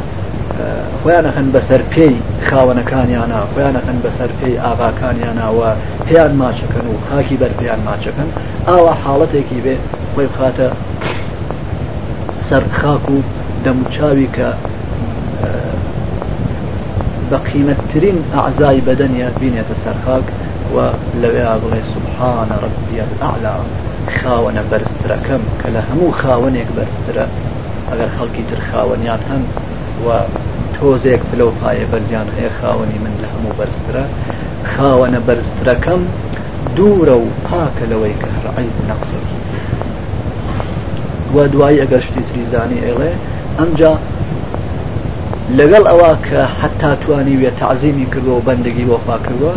خۆیانەخەن 1.04 1.48
بەسەر 1.54 1.82
پێی 1.92 2.14
خاوەنەکانیانە 2.50 3.38
خۆیانەخەن 3.54 3.98
بەسەر 4.04 4.30
پێی 4.40 4.56
ئاغاکانیانەوە 4.64 5.70
پێیان 6.08 6.32
ماچەکەن 6.42 6.86
و 6.92 6.96
خاکی 7.10 7.36
بەرپیان 7.42 7.80
ماچەکەن 7.88 8.28
ئاوا 8.68 8.92
حاڵەتێکی 9.04 9.58
بێ 9.64 9.74
خۆی 10.14 10.28
بخاتە 10.34 10.68
سەر 12.48 12.62
خاک 12.80 13.04
و 13.10 13.18
دەموچاوی 13.64 14.28
کە 14.36 14.48
بەقیمەتترین 17.30 18.18
ئەعزای 18.34 18.80
بەدەنیە 18.86 19.28
بینێتە 19.40 19.74
سەرخاک 19.84 20.26
و 20.74 20.76
لەوێ 21.22 21.44
بڵێ 21.62 21.80
سوبحانە 21.92 22.56
ڕبیەت 22.64 23.12
ئالا 23.24 23.54
خاوەنە 24.20 24.62
بەرزترەکەم 24.70 25.42
کە 25.60 25.68
لە 25.74 25.80
هەموو 25.88 26.12
خاوەنێک 26.22 26.68
بەرزترە 26.76 27.26
ئەگەر 27.90 28.10
خەڵکی 28.16 28.44
تر 28.50 28.60
خاوەنیان 28.70 29.22
هەند 29.30 29.48
و 30.04 30.08
تۆزێک 30.82 31.20
پلە 31.30 31.44
و 31.50 31.52
پایە 31.60 31.86
بەرزیان 31.92 32.28
هەیە 32.36 32.52
خاوەنی 32.58 32.98
من 33.04 33.14
لە 33.22 33.26
هەموو 33.32 33.56
بەرزترە 33.58 34.04
خاوەنە 34.72 35.20
بەرزترەکەم 35.28 36.02
دوورە 36.76 37.16
و 37.22 37.26
پاکە 37.46 37.84
لەوەی 37.92 38.14
کە 38.22 38.28
هەر 38.36 38.48
عیب 38.58 38.76
نەقسێکی 38.90 39.38
وە 41.34 41.44
دوایی 41.52 41.80
ئەگەر 41.82 42.02
شتی 42.06 42.24
تریزانی 42.30 42.80
ئێڵێ 42.86 43.12
ئەمجا 43.58 43.92
لەگەڵ 45.58 45.84
ئەوە 45.90 46.10
کە 46.26 46.40
حتا 46.60 46.90
توانی 47.04 47.36
وێ 47.40 47.50
تعزیمی 47.60 48.06
کردەوە 48.12 48.40
بەندگی 48.46 48.84
وەفا 48.92 49.16
کردوە 49.24 49.54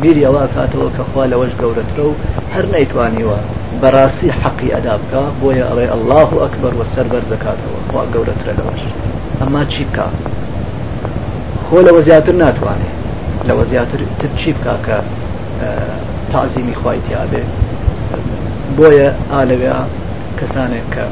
بیری 0.00 0.26
ئەوە 0.26 0.44
کاتەوە 0.54 0.88
کەخوا 0.96 1.24
لەوەش 1.32 1.52
گەورەترە 1.60 2.04
و 2.08 2.14
هەر 2.54 2.64
نەیتوانیوە 2.74 3.38
بەڕاستی 3.80 4.34
حەقی 4.40 4.70
ئەدا 4.74 4.94
بکە 5.02 5.22
بۆیە 5.40 5.64
ئەڵێ 5.68 5.86
ئەلله 5.92 6.20
ئەکبەر 6.44 6.72
وەسەر 6.80 7.06
بەرزەکاتەوە 7.12 7.78
خوا 7.88 8.02
گەورەترە 8.14 8.52
لەوەش 8.58 8.82
ئەما 9.40 9.62
چی 9.72 9.84
بکە 9.90 10.06
خۆ 11.68 11.70
لەوە 11.86 12.00
زیاتر 12.08 12.32
ناتوانێت 12.32 12.96
لەوە 13.48 13.64
زیاتر 13.70 13.98
تر 14.20 14.28
چی 14.36 14.52
بکا 14.52 14.76
کە 14.86 14.96
تعزیمی 16.32 16.74
خوایتیاابێ 16.82 17.42
بۆیە 18.78 19.08
ئالەوێ 19.32 19.72
کەسانێک 20.40 20.86
کە 20.94 21.04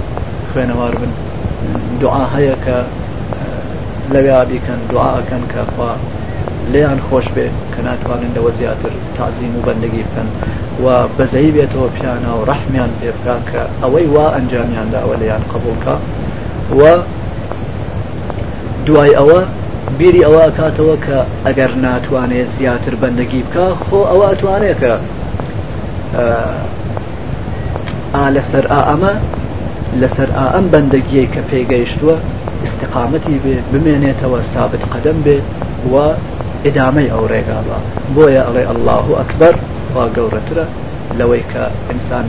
خوێنەوار 0.53 0.95
بن 1.01 1.13
دوعا 2.01 2.25
هەیە 2.37 2.57
کە 2.67 2.79
لەوێ 4.15 4.37
بیکەن 4.51 4.81
دوعاکەن 4.91 5.45
کەخوا 5.55 5.93
لێیان 6.73 6.99
خۆش 7.09 7.27
بێ 7.35 7.47
کە 7.75 7.81
ناتوانن 7.89 8.33
لەوە 8.37 8.51
زیاتر 8.59 8.93
تازیم 9.19 9.53
و 9.59 9.63
بەندگی 9.67 10.03
بکەن 10.09 10.29
و 10.85 10.87
بەزەی 11.17 11.51
بێتەوە 11.57 11.89
پیانە 11.97 12.31
و 12.39 12.45
ڕەحمیان 12.51 12.93
پێبکە 13.01 13.37
کە 13.51 13.63
ئەوەی 13.83 14.07
وا 14.15 14.27
ئەنجامیاندا 14.37 14.99
ئەوە 15.03 15.17
لەیان 15.23 15.43
قبولکە 15.53 15.95
و 16.81 16.83
دوای 18.87 19.15
ئەوە 19.19 19.41
بیری 19.99 20.23
ئەوە 20.25 20.45
کاتەوە 20.59 20.97
کە 21.07 21.19
ئەگەر 21.47 21.71
ناتوانێت 21.85 22.49
زیاتر 22.59 22.95
بەندەگی 23.03 23.43
بکە 23.47 23.67
خۆ 23.85 23.99
ئەوە 24.11 24.25
ئەتوانێت 24.31 24.79
کە 24.85 24.95
ئا 28.15 28.25
لەسەر 28.37 28.65
ئا 28.73 28.81
ئەمە 28.91 29.15
لەسەر 30.01 30.29
ئا 30.37 30.47
ئەم 30.55 30.67
بەندەگیەی 30.73 31.29
کە 31.35 31.41
پێگەیشتووە 31.51 32.17
استقامەتی 32.67 33.37
بێ 33.45 33.57
بمێنێتەوە 33.71 34.39
سابت 34.55 34.83
قەدەم 34.93 35.19
بێ 35.27 35.39
و 35.93 35.95
ئدامەی 36.67 37.11
ئەو 37.13 37.25
ڕێگاڵە 37.33 37.79
بۆیە 38.15 38.43
ئەڵێ 38.47 38.63
ئەلله 38.69 38.95
ئەکبەر 39.21 39.55
وا 39.95 40.05
گەورەترە 40.17 40.67
لەوەی 41.19 41.45
کە 41.53 41.63
ئینسان 41.91 42.27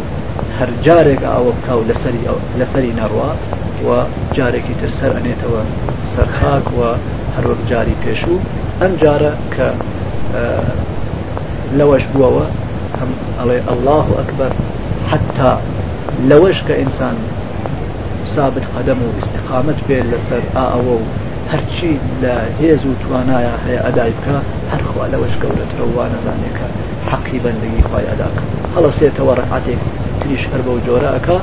هەر 0.58 0.70
جارێک 0.86 1.22
ئاوە 1.32 1.52
بکە 1.58 1.72
و 1.78 1.82
لەسەری 2.60 2.94
نەڕوا 3.00 3.32
و 3.88 3.90
جارێکی 4.36 4.74
تر 4.82 4.90
سەر 5.00 5.12
ئەنێتەوە 5.18 5.62
سەرخاک 6.16 6.68
و 6.78 6.82
هەرۆک 7.38 7.62
جاری 7.72 7.96
پێشوو 8.04 8.38
ئەم 8.82 8.92
جارە 9.02 9.32
کە 9.56 9.68
لەوەش 11.78 12.04
بووەوە 12.14 12.46
هەم 13.00 13.12
ئەڵێ 13.40 13.60
ئەله 13.70 14.00
ئەکبەر 14.20 14.52
حتا 15.12 15.52
لەوەش 16.30 16.58
کە 16.68 16.74
ئینسان 16.82 17.18
ثابت 18.36 18.66
قەدەم 18.76 19.00
و 19.06 19.10
استقامت 19.22 19.80
بێت 19.88 20.06
لەسەر 20.12 20.44
ئاوە 20.58 20.94
و 21.02 21.06
هەرچی 21.52 21.92
لە 22.22 22.34
هێز 22.60 22.82
و 22.90 22.94
توانایە 23.04 23.54
هەیە 23.66 23.82
ئەدای 23.88 24.12
بکە 24.18 24.36
هەرخوا 24.72 25.04
لەوەش 25.14 25.36
گەورەترە 25.44 25.86
وا 25.96 26.06
نەزانێکە 26.14 26.68
حەقی 27.12 27.40
بەندگی 27.44 27.88
خۆی 27.90 28.10
ئەداکە 28.10 28.42
هەڵەسێتەوە 28.76 29.34
ڕەعاتێک 29.40 29.82
تریش 30.20 30.44
هەر 30.52 30.62
بەو 30.68 30.78
جۆرەکە 30.88 31.38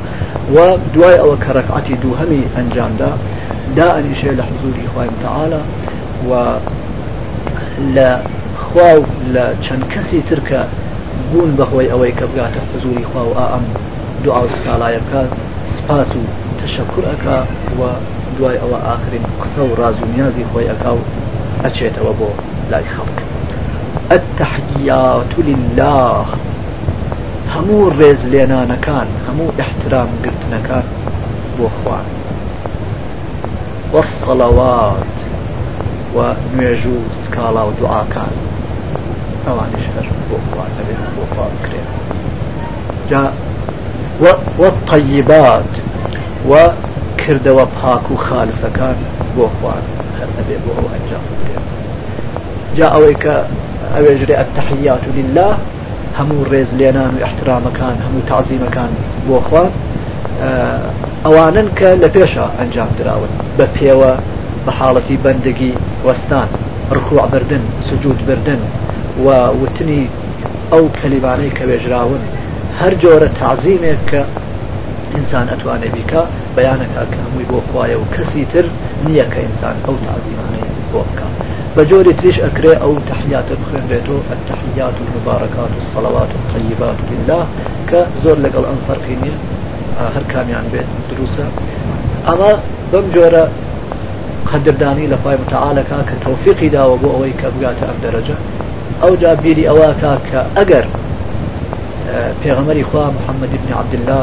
و 0.54 0.56
دوای 0.94 1.16
ئەوە 1.22 1.36
کە 1.44 1.50
ڕەکعاتی 1.58 1.94
دوو 2.02 2.18
هەمی 2.20 2.42
ئەنجامدا 2.56 3.10
دا 3.78 3.88
ئەنیشێ 3.96 4.32
لە 4.38 4.42
حزوری 4.48 4.86
خۆی 4.92 5.10
تعاالە 5.24 5.60
و 6.30 6.58
لە 7.94 8.16
خوا 8.60 8.98
لە 9.34 9.44
چەند 9.68 9.84
کەسی 9.94 10.22
ترکە 10.30 10.60
بوون 11.32 11.56
بەهۆی 11.56 11.88
ئەوەی 11.92 12.12
کە 12.18 12.24
بگاتە 12.30 12.60
حزوری 12.74 13.04
خوا 13.04 13.24
و 13.24 13.34
ئەم 13.34 13.64
دوعا 14.24 14.42
و 14.44 14.48
سکالایە 14.56 15.00
بکات 15.04 15.30
سپاس 15.76 16.06
و 16.08 16.20
تشەکر 16.62 17.04
ئەکا 17.10 17.38
و 17.78 17.82
دوای 18.38 18.56
ئەوە 18.58 18.78
ئاخرین 18.86 19.24
قسە 19.42 19.60
و 19.60 19.74
ڕازونیازی 19.80 20.44
خۆی 20.52 20.68
ئەکا 20.70 20.92
و 20.94 21.00
ئەچێتەوە 21.64 22.12
بۆ 22.18 22.28
لای 22.70 22.84
خەڵک 22.94 23.18
التحیات 24.10 25.30
لله 25.46 26.24
هەموو 27.54 27.90
ڕێز 27.98 28.20
لێنانەکان 28.32 29.06
هەموو 29.26 29.50
احترام 29.60 30.08
گرتنەکان 30.24 30.84
بۆ 31.58 31.66
خوان 31.78 32.06
والصلوات 33.92 35.04
و 36.16 36.18
نوێژ 36.58 36.86
و 36.86 36.90
سکاڵا 37.24 37.62
و 37.68 37.72
دوعاکان 37.80 38.32
ئەوانش 39.46 39.84
هەر 39.96 40.06
بۆ 40.28 40.36
خواتەبێ 40.52 40.94
بۆ 41.16 41.24
خوا 41.34 41.44
بکرێن 41.54 41.88
جا 43.10 43.22
وەقەیبات 44.60 45.72
و 46.50 46.54
کردەوە 47.20 47.66
پاک 47.82 48.06
و 48.12 48.16
خالسەکان 48.26 48.96
بۆ 49.36 49.46
خوارد 49.56 49.88
هەر 50.20 50.30
ئەبێ 50.38 50.56
بۆ 50.64 50.70
ئەو 50.78 50.86
ئەنجام 50.94 51.24
بکرێن 51.30 51.64
جا 52.76 52.86
ئەوەی 52.94 53.16
کە 53.22 53.34
ئەوێژرێ 53.96 54.34
ئەتەحیات 54.40 55.02
و 55.08 55.12
لله 55.18 55.54
هەموو 56.18 56.44
ڕێز 56.52 56.68
لێنان 56.78 57.12
و 57.20 57.24
احترامەکان 57.28 57.96
هەموو 58.06 58.22
تعزیمەکان 58.30 58.90
بۆ 59.28 59.36
خوارد 59.48 59.72
ئەوانن 61.24 61.68
کە 61.78 61.88
لە 62.02 62.08
پێشە 62.16 62.46
ئەنجام 62.58 62.90
دراون 62.98 63.32
بە 63.58 63.64
پێوە 63.76 64.12
بە 64.66 64.72
حاڵەتی 64.78 65.16
بەندگی 65.24 65.74
وستان 66.04 66.46
ركوع 66.92 67.24
بردن 67.32 67.60
سجود 67.90 68.16
بردن 68.28 68.58
ووتني 69.24 70.06
او 70.72 70.88
كلماني 71.02 71.48
بجراون 71.60 72.18
هر 72.80 72.94
جورة 72.94 73.30
تعظيمك 73.40 74.24
انسان 75.18 75.48
اتواني 75.48 75.86
بك 75.94 76.24
بيانك 76.56 76.90
اكهمي 76.96 77.44
بوخوايا 77.50 77.96
وكسي 77.96 78.44
تر 78.54 78.64
نية 79.08 79.22
انسان 79.22 79.76
او 79.88 79.94
تعظيماني 80.06 80.62
بوخكا 80.92 81.26
بجوري 81.76 82.12
تريش 82.12 82.40
اكري 82.40 82.76
او 82.76 82.96
تحيات 83.10 83.44
بخير 83.44 83.80
بيتو 83.90 84.14
التحيات 84.34 84.94
المباركات 85.06 85.70
الصلوات 85.82 86.28
الطيبات 86.38 86.96
لله 87.12 87.46
كزور 87.88 88.38
لقل 88.38 88.64
انفرقيني 88.74 89.32
آه، 90.00 90.08
هر 90.16 90.22
كاميان 90.28 90.64
بيت 90.72 90.86
دروسه 91.18 91.44
اما 92.28 92.58
بمجورة 92.92 93.48
قدردانی 94.52 95.06
لە 95.08 95.16
پای 95.24 95.36
متعاالەکە 95.36 95.94
کە 96.08 96.24
تەوفیقی 96.24 96.70
داوە 96.70 96.98
بۆ 97.02 97.08
ئەوەی 97.14 97.32
کە 97.40 97.46
بگاتە 97.52 97.84
ئەم 97.88 97.98
دەرەجە 98.04 98.36
ئەو 99.02 99.16
جا 99.16 99.34
بیری 99.34 99.64
ئەواکە 99.68 100.12
کە 100.30 100.40
ئەگەر 100.56 100.84
پێغەمەری 102.44 102.84
خوا 102.90 103.06
محەممەدی 103.16 103.58
بن 103.62 103.70
عبدله 103.80 104.20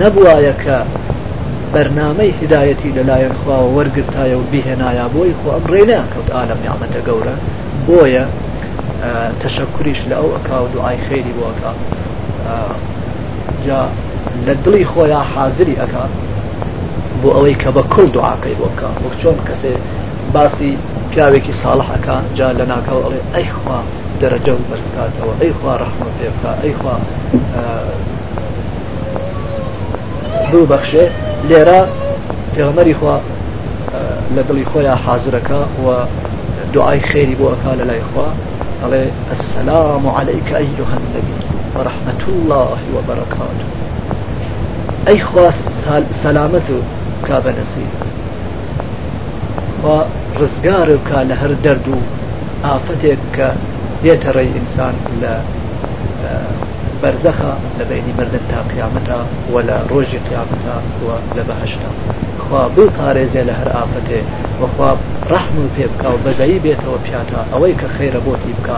نەبووایە 0.00 0.54
کە 0.64 0.76
بەرنامەی 1.74 2.32
هدایەتی 2.44 2.90
لەلایەن 2.96 3.34
خواوە 3.44 3.68
وەرگتایە 3.76 4.36
و 4.40 4.44
بهێنایە 4.52 5.06
بۆی 5.14 5.34
خۆ 5.40 5.48
ئەم 5.56 5.64
ڕێنە 5.72 5.98
کەوت 6.12 6.28
ئالم 6.36 6.58
یامەتە 6.68 7.00
گەورە 7.06 7.36
بۆیە 7.88 8.24
تەشەکوریش 9.42 10.00
لە 10.10 10.14
ئەو 10.20 10.28
ئەکا 10.34 10.58
و 10.64 10.68
دوعای 10.74 10.96
خێری 11.08 11.32
بۆ 11.36 11.44
ئەکا 11.50 11.72
جا 13.66 13.82
لە 14.46 14.54
دڵی 14.64 14.84
خۆیان 14.92 15.26
حازری 15.34 15.74
ئەکات 15.80 16.12
بۆ 17.22 17.30
ئەوەی 17.36 17.54
کە 17.54 17.70
بە 17.76 17.82
کل 17.94 18.06
دوعاکەی 18.16 18.56
بۆکە 18.60 18.88
وەک 19.04 19.14
چۆن 19.22 19.38
کەسێ 19.48 19.74
باسی 20.34 20.70
پیاوێکی 21.12 21.54
ساڵحەکە 21.62 22.14
جا 22.38 22.48
لە 22.58 22.64
ناکەەوە 22.72 23.00
ئەڵێ 23.04 23.20
ئەیخوا 23.34 23.78
دەرەجە 24.20 24.52
و 24.56 24.60
بەرکاتەوە 24.70 25.32
ئەیخوا 25.40 25.72
ڕحمە 25.82 26.10
پێ 26.18 26.28
بکە 26.38 26.52
ئەیخوا 26.62 26.94
بوو 30.50 30.66
بەخشێ 30.72 31.04
لێرە 31.48 31.80
پێغمەری 32.54 32.94
خوا 33.00 33.16
لە 34.36 34.42
دڵی 34.48 34.64
خۆیان 34.70 34.98
حاضرەکە 35.06 35.58
و 35.84 35.86
دوعای 36.72 37.00
خێری 37.10 37.36
بۆەکە 37.40 37.70
لە 37.80 37.84
لای 37.90 38.02
خوا 38.10 38.28
ئەڵێ 38.82 39.04
ئەسەسلام 39.30 40.02
و 40.06 40.10
عليهیکە 40.18 40.56
ئەیهن 40.62 41.04
نەبی 41.14 41.36
بەڕحمەت 41.74 42.22
الله 42.32 42.78
وبركاته 42.96 43.64
ئەیخوا 45.06 45.48
سەلامەت 46.22 46.66
و 46.74 46.78
بکا 47.24 47.40
بە 47.44 47.48
نەسیب 47.58 47.90
و 49.84 49.86
ڕزگار 50.40 50.88
بکە 51.00 51.18
لە 51.30 51.34
هەر 51.40 51.52
دەرد 51.64 51.86
و 51.92 51.94
ئافەتێک 52.64 53.18
کە 53.36 53.48
مردن 58.18 58.44
تا 58.52 58.60
قيامتا 58.74 59.20
ولا 59.54 59.78
لە 59.88 59.98
قيامتا 60.28 60.76
ولا 61.02 61.30
بهشتا 61.34 61.36
لە 61.38 61.42
بەهشتا 61.48 61.90
خوا 62.48 62.62
بپارێزێ 62.76 63.42
لە 63.48 63.54
هەر 63.60 63.68
ئافەتێ 63.76 64.20
وەخوا 64.60 64.90
ڕحم 65.30 65.56
و 65.64 65.66
پێ 65.76 65.86
بکە 65.92 66.08
و 66.12 66.18
بەدایی 66.26 66.58
بێتەوە 66.64 66.98
پیاتە 67.06 67.40
ئەوەی 67.52 67.74
کە 67.80 67.88
خێرە 67.96 68.20
بۆتی 68.26 68.54
بکە 68.58 68.76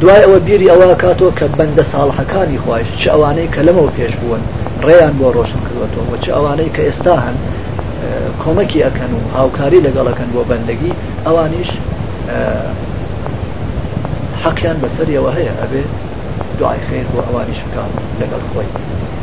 دوای 0.00 0.20
ئەوە 0.24 0.38
بیری 0.46 0.68
ئەوە 0.70 0.94
کاتەوە 1.02 1.32
کە 1.38 1.46
بەندە 1.58 1.84
ساڵحەکانی 1.92 2.60
خۆش 2.64 2.86
چ 3.00 3.02
ئەوانەی 3.12 3.48
کە 3.54 3.60
لەمەەوە 3.66 3.92
پێش 3.98 4.12
بوون 4.20 4.42
ڕێیان 4.86 5.14
بۆ 5.20 5.28
ڕۆشن 5.36 5.60
کردوەوە 5.66 6.18
چ 6.24 6.26
ئەوانەی 6.36 6.70
کە 6.76 6.82
ئێستا 6.88 7.14
هەن 7.24 7.36
کۆمەکی 8.42 8.84
ئەکەن 8.86 9.10
و 9.16 9.20
هاوکاری 9.36 9.80
لەگەڵەکەن 9.86 10.28
بۆ 10.34 10.42
بەندگی 10.50 10.92
ئەوانیش 11.26 11.70
حەقیان 14.44 14.76
بەسەریەوە 14.82 15.30
هەیە 15.36 15.52
ئەبێ 15.60 15.82
دوای 16.58 16.78
خیر 16.88 17.06
بۆ 17.12 17.20
ئەوانیش 17.26 17.60
بکان 17.66 17.90
لەگەڵ 18.20 18.42
خۆی 18.52 18.68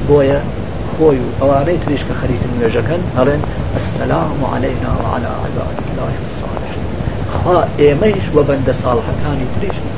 بۆیە 0.09 0.39
خۆی 0.95 1.19
و 1.23 1.33
ئەوانەی 1.41 1.77
تریش 1.83 2.01
کە 2.07 2.13
خەریکن 2.21 2.51
نوێژەکەن 2.57 3.01
هەڵێن 3.17 3.41
ئەسەلام 3.75 4.29
و 4.41 4.45
عليهەینا 4.55 4.91
على 5.13 5.29
عباد 5.45 5.75
لای 5.97 6.17
ساڵح 6.39 6.71
خوا 7.39 7.57
ئێمەیش 7.81 8.25
وە 8.35 8.41
بەندە 8.49 8.73
ساڵحەکانی 8.83 9.47
تریشن 9.55 9.92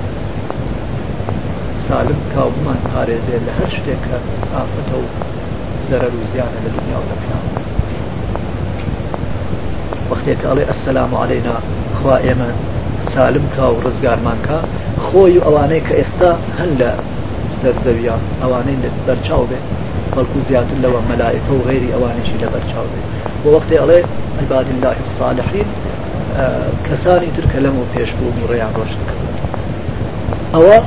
سالم 1.96 2.22
کابوومان 2.36 2.80
پارێزێ 2.94 3.38
لە 3.48 3.52
هەر 3.60 3.70
شتێکە 3.78 4.18
ئافەتە 4.56 4.96
و 5.02 5.06
زەرەر 5.90 6.14
و 6.20 6.24
زیانە 6.34 6.60
لە 6.66 6.70
دنیا 6.76 6.98
و 7.02 7.08
لە 7.12 7.16
پیان 7.24 7.44
وەختێک 10.10 10.42
ئەڵێ 10.48 10.64
ئەسلام 10.70 11.12
عەینا 11.22 11.58
خوا 11.98 12.18
ئێمە 12.26 12.50
سالم 13.14 13.46
کا 13.56 13.66
و 13.74 13.78
ڕزگارمانکە 13.86 14.60
خۆی 15.06 15.34
و 15.40 15.44
ئەوانەی 15.46 15.82
کە 15.88 15.94
ئێستا 16.00 16.32
هەن 16.58 16.72
لە 16.82 16.90
سەرزەویان 17.60 18.22
ئەوانەی 18.42 18.78
لە 18.84 18.90
بەرچاو 19.08 19.44
بێت 19.50 19.66
بەڵکو 20.16 20.40
زیاتر 20.50 20.78
لەوە 20.86 21.00
مەلایەکە 21.10 21.52
و 21.58 21.64
غێری 21.70 21.94
ئەوانشی 21.94 22.38
لە 22.44 22.48
بەرچاو 22.54 22.88
بێت 22.94 23.06
بۆ 23.44 23.50
وەختی 23.56 23.78
ئەڵێ 23.82 24.00
عباد 24.42 24.68
الله 24.74 24.96
الصالحین 25.06 25.70
کەسانی 26.88 27.30
ترکە 27.36 27.60
لەم 27.66 27.76
و 27.82 27.86
پێشبوون 27.94 28.36
و 28.42 28.48
ڕێیان 28.52 28.74
ڕۆشتکە 28.80 29.14
ئەوە 30.56 30.78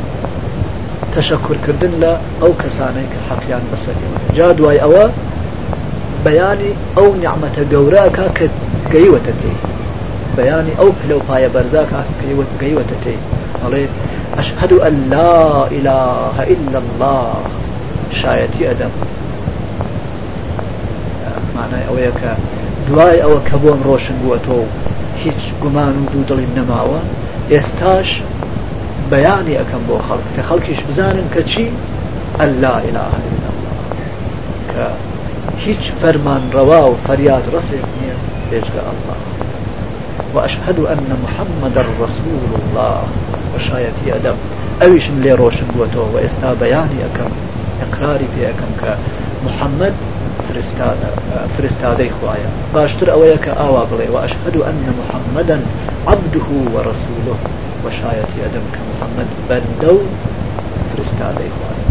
تەشەکرکردن 1.18 1.92
لە 2.02 2.12
ئەو 2.40 2.52
کەسانەی 2.62 3.08
کە 3.12 3.18
حەقیان 3.28 3.64
بەسەر 3.70 3.96
جا 4.36 4.48
دوای 4.58 4.78
ئەوە 4.84 5.04
بەیانی 6.26 6.72
ئەو 6.96 7.08
نعممەتە 7.22 7.62
گەوراکە 7.72 8.26
کە 8.38 8.46
گەیوەتە 8.92 9.32
تێ 9.40 9.52
بەیانی 10.38 10.72
ئەو 10.80 10.90
پلو 10.98 11.18
پایە 11.28 11.48
بەرزاکە 11.54 12.00
گەیوەت 12.20 12.50
گەیوەتە 12.62 12.96
تێ 13.04 13.14
ئەڵێ 13.62 13.82
ئەشهد 14.38 14.72
أن 14.86 14.94
لا 15.14 15.34
إله 15.76 16.02
إلا 16.52 16.78
الله 16.84 17.24
شایەتی 18.20 18.66
ئەدەم 18.68 18.92
مانای 21.56 21.84
ئەوەیە 21.88 22.12
کە 22.20 22.32
دوای 22.88 23.16
ئەوە 23.24 23.38
کە 23.48 23.54
بۆم 23.62 23.80
ڕۆشن 23.88 24.16
بووە 24.22 24.38
تۆ 24.46 24.56
هیچ 25.22 25.42
گومان 25.62 25.94
و 25.98 26.04
دوو 26.12 26.24
دڵیم 26.28 26.52
نەماوە 26.58 27.00
ئێستاش 27.52 28.08
بەیانی 29.12 29.54
ئەەکەم 29.58 29.82
بۆ 29.88 29.94
خەڵک 30.08 30.28
کە 30.36 30.42
خەڵکیش 30.48 30.80
بزانن 30.88 31.26
کە 31.34 31.40
چی 31.50 31.64
ئەللا 32.40 32.72
ئلا 32.86 33.06
کە 34.72 34.86
هیچ 35.64 35.82
فەرمان 36.02 36.42
ڕەوا 36.54 36.80
و 36.90 36.94
فەریاد 37.06 37.44
ڕسێک 37.54 37.86
نییە 37.98 38.16
پێشگە 38.50 38.80
ئەله 38.88 39.14
وأشهد 40.34 40.76
أن 40.94 41.02
محمد 41.24 41.76
رسول 42.04 42.44
الله 42.58 42.94
وشايتي 43.54 44.06
أدب 44.18 44.36
ئەویشم 44.82 45.16
لێ 45.24 45.32
ڕۆشن 45.40 45.68
بووەتەوە 45.72 46.06
و 46.12 46.16
ئێستا 46.22 46.50
بەیانی 46.62 47.02
ئەەکەم 47.04 47.32
ئەقراری 47.80 48.32
پێەکەم 48.34 48.72
کە 48.82 48.92
محەممەد 49.46 49.96
فرستادەی 51.56 52.10
خوایە 52.16 52.50
باشتر 52.74 53.08
ئەوەیە 53.12 53.38
کە 53.44 53.52
ئاوا 53.60 53.82
بڵێ 53.90 54.08
و 54.14 54.16
ئەشهد 54.22 54.54
و 54.56 54.64
ئەن 54.66 54.78
محەممەدەن 55.00 55.62
عبده 56.12 56.42
وەرەسوولۆ 56.74 57.36
وەشایەتی 57.84 58.40
ئەدەم 58.44 58.66
کە 58.74 58.80
محەممەد 58.90 59.30
بەندە 59.48 59.90
و 59.92 59.98
فرستادەی 60.94 61.50
خوارد 61.58 61.86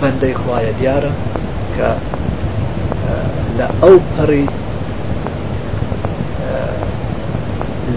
بەندەی 0.00 0.34
خوایە 0.42 0.72
دیارە 0.78 1.12
کە 1.74 1.88
لە 3.58 3.66
ئەو 3.82 3.96
پەڕی 4.14 4.46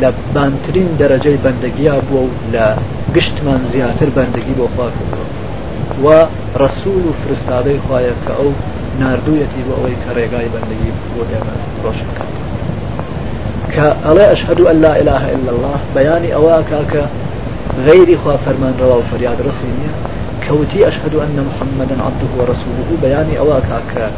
لە 0.02 0.10
بانترین 0.34 0.90
دەرەجەی 1.00 1.42
بەندەگیا 1.46 1.96
بووە 2.08 2.22
و 2.26 2.34
لە 2.54 2.68
گشتمان 3.16 3.62
زیاتر 3.74 4.10
بەندگی 4.18 4.56
بۆ 4.60 4.66
خواکردەوە 4.76 5.26
و 6.04 6.08
ڕسول 6.62 7.04
و 7.10 7.14
فرستادەی 7.22 7.80
خوایە 7.86 8.14
کە 8.26 8.34
ئەو 8.40 8.52
نردوویەتی 9.02 9.62
بۆ 9.68 9.74
ئەوەی 9.78 9.98
کە 10.04 10.10
ڕێگای 10.18 10.52
بەندگی 10.54 10.92
بۆ 11.14 11.22
دێمە 11.30 11.56
ڕۆشنکات 11.84 12.32
کە 13.74 13.86
ئەڵێ 14.06 14.26
ئەشهدو 14.32 14.64
ئەللا 14.70 14.92
إله 15.02 15.22
إلا 15.36 15.50
الله 15.56 15.76
بەیانی 15.96 16.30
ئەوە 16.36 16.56
کاکە 16.72 17.04
غيري 17.84 18.18
خوا 18.24 18.36
فرمان 18.38 18.74
روا 18.82 19.02
فرياد 19.12 19.38
رسيني 19.42 19.88
كوتي 20.50 20.88
أشهد 20.88 21.16
أن 21.16 21.48
محمدا 21.50 21.94
عبده 22.04 22.30
ورسوله 22.40 22.92
بياني 23.02 23.40
أواكا 23.40 23.82
ك 23.96 24.10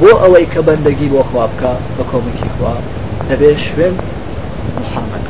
بو 0.00 0.08
أوي 0.08 0.46
كبندقي 0.46 1.08
بو 1.10 1.22
خوابكا 1.32 1.76
بكومكي 1.98 2.48
خوا 2.60 2.70
دبي 3.30 3.46
شوين 3.56 3.92
محمد 4.80 5.22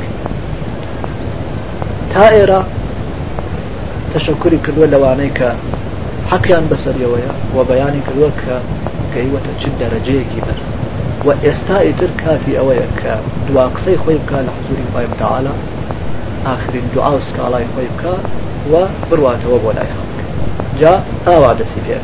تائرة 2.14 2.66
تشكري 4.14 4.58
كدوة 4.66 4.86
لوانيك 4.86 5.52
حقيا 6.30 6.62
بسري 6.72 7.04
ويا 7.06 7.34
وبياني 7.56 8.00
كدوة 8.10 8.30
كيوة 9.14 9.40
جد 9.60 9.72
درجيكي 9.80 10.40
بس 10.42 10.58
وإستائي 11.24 11.92
تركاتي 11.92 12.58
أويك 12.58 13.18
دواقصي 13.52 13.96
خويبكا 14.04 14.30
لحضوري 14.34 14.84
فايم 14.94 15.08
تعالى 15.18 15.48
آخرین 16.52 16.84
دوعا 16.94 17.08
و 17.12 17.18
سکاڵای 17.28 17.64
خۆی 17.72 17.84
بکە 17.96 18.18
و 18.72 18.76
بڕاتەوە 19.10 19.56
بۆ 19.64 19.70
لای 19.78 19.88
خەڵک 19.94 20.78
جا 20.80 20.92
ئاوا 21.26 21.54
دەسی 21.60 21.96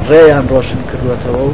ڕێیان 0.10 0.46
ڕۆشن 0.52 0.82
کردوێتەوە 0.90 1.44
و 1.48 1.52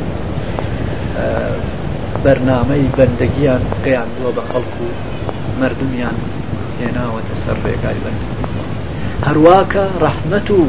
بەرنامەی 2.23 2.91
بەندگیان 2.97 3.63
گەیاندووە 3.85 4.31
بە 4.37 4.43
خەڵکو 4.51 4.83
و 4.91 5.16
مردمیان 5.61 6.15
هێناوەتە 6.81 7.33
سەر 7.45 7.57
ڕێگای 7.65 7.99
بند 8.03 8.21
هەرواکە 9.27 9.83
ڕەحمەت 10.03 10.47
و 10.57 10.59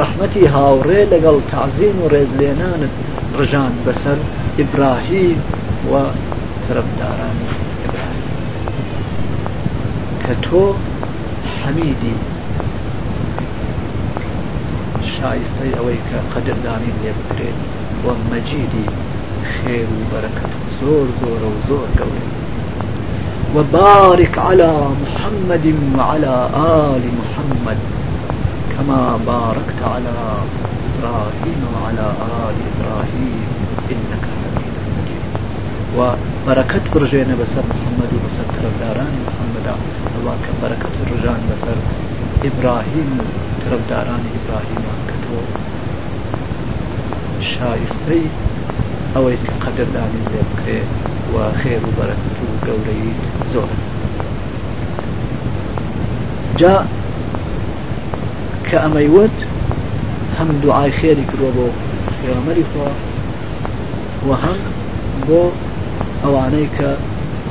ڕەحمەتی 0.00 0.44
هاوڕێ 0.54 1.00
لەگەڵ 1.12 1.36
تازین 1.52 1.96
و 2.00 2.06
ڕێزلێنانت 2.14 2.92
ڕژان 3.38 3.72
بەسەر 3.84 4.18
ئیبراهیم 4.58 5.38
و 5.90 5.92
ترەبدارانی 6.66 7.50
کە 10.24 10.34
تۆ 10.44 10.64
حەمیدی 11.62 12.16
شایستەی 15.14 15.76
ئەوەی 15.78 16.00
کە 16.08 16.18
قەدردانی 16.32 16.92
لێ 17.00 17.10
بکرێت 17.18 17.58
وە 18.04 18.12
مەجیدی 18.30 18.88
خێر 19.52 19.88
و 19.98 20.02
بەرەکەت 20.10 20.52
زۆر 20.78 21.06
زۆرە 21.20 21.48
و 21.54 21.58
زۆر 21.68 21.88
گەورێت 21.98 22.39
وبارك 23.56 24.38
على 24.48 24.72
محمد 24.96 25.74
وعلى 25.98 26.48
آل 26.88 27.04
محمد 27.14 27.78
كما 28.74 29.18
باركت 29.28 29.80
على 29.86 30.18
إبراهيم 30.90 31.64
وعلى 31.70 32.06
آل 32.48 32.54
إبراهيم 32.66 33.40
إنك 33.94 34.24
حميد 34.34 34.76
مجيد 34.98 35.24
وبركة 35.98 36.82
برجين 36.94 37.30
بسر 37.40 37.64
محمد 37.72 38.10
وبسر 38.20 38.46
تربداران 38.52 39.12
محمد 39.24 39.66
الله 40.20 40.36
كبركة 40.46 40.94
الرجان 41.06 41.40
بسر 41.50 41.78
إبراهيم 42.52 43.18
تربداران 43.64 44.22
إبراهيم 44.36 44.84
كتو 45.10 45.38
شائستي 47.50 48.22
أويك 49.16 49.46
قدر 49.66 49.86
داني 49.98 50.20
لبكري 50.30 50.80
وخير 51.34 51.80
وبركة 51.88 52.49
گەورەی 52.66 53.10
زۆر 53.52 53.68
جا 56.60 56.74
کە 58.66 58.76
ئەمەیوت 58.84 59.36
هەم 60.38 60.48
دوعای 60.62 60.92
خێری 60.98 61.24
کردوە 61.30 61.50
بۆ 61.56 61.66
پێغەمەری 62.22 62.66
خۆ 62.72 62.86
و 64.26 64.30
هەم 64.42 64.58
بۆ 65.26 65.42
ئەوانەی 66.22 66.68
کە 66.76 66.90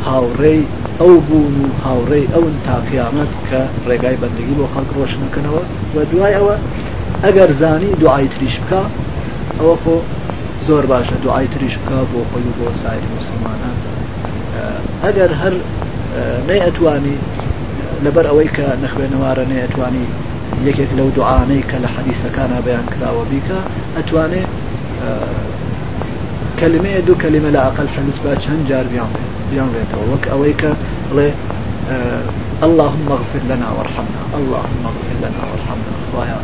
هاوڕێی 0.07 0.62
ئەو 0.99 1.14
بوون 1.30 1.55
و 1.64 1.74
هاوڕێی 1.86 2.32
ئەون 2.34 2.55
تا 2.66 2.76
قیامەت 2.89 3.32
کە 3.49 3.62
ڕێگای 3.89 4.20
بەندگی 4.22 4.57
بۆ 4.60 4.66
خەڵک 4.74 4.91
ڕۆشنەکەنەوە 4.97 5.62
بە 5.93 6.01
دوای 6.12 6.36
ئەوە 6.38 6.55
ئەگەر 7.24 7.49
زانی 7.62 7.91
دوعای 8.01 8.28
تریش 8.34 8.55
بکە 8.62 8.82
ئەوە 9.60 9.76
خۆ 9.84 9.95
زۆر 10.68 10.84
باشە 10.91 11.16
دوعای 11.24 11.47
تریش 11.53 11.74
بکە 11.80 11.95
بۆ 12.12 12.20
خۆی 12.32 12.51
بۆ 12.57 12.66
سایر 12.82 13.03
مسلمانان 13.20 13.78
اگر 15.03 15.27
هر 15.33 15.51
آه، 15.53 16.39
نیتوانی 16.53 17.15
لبر 18.05 18.27
آه، 18.27 18.43
لەبەر 18.43 18.47
ئەوەی 18.47 19.13
نوار 19.13 19.39
نیتوانی 19.39 19.63
نێ 19.69 19.69
ئەتوانی 19.69 20.65
یەکێک 20.67 20.91
لەو 20.97 21.09
دوعاانەی 21.17 21.63
کە 21.69 21.75
لە 21.83 21.87
حەدیسەکانە 21.95 22.61
بەیان 22.65 22.85
کراوە 22.93 23.23
بیکە 23.31 23.59
ئەتوانێت 23.97 24.47
آه، 24.47 25.35
کلمەیە 26.59 27.01
دوو 27.07 27.15
کلمە 27.23 27.49
لە 27.55 27.59
عقل 27.67 27.87
حەز 27.95 28.15
بە 28.23 28.41
چەند 28.45 28.69
جار 28.69 28.83
بیان 28.87 29.11
بیان 29.51 29.69
بێتەوە 29.73 30.05
وەک 30.13 30.23
ئەوەی 30.31 30.53
کە 30.61 30.71
بڵێ 31.09 31.29
اللهم 32.65 33.07
اغفر 33.17 33.41
لنا 33.51 33.67
وارحمنا 33.77 34.21
اللهم 34.39 34.81
اغفر 34.91 35.15
لنا 35.25 35.41
وارحمنا 35.49 35.93
خدایا 36.05 36.39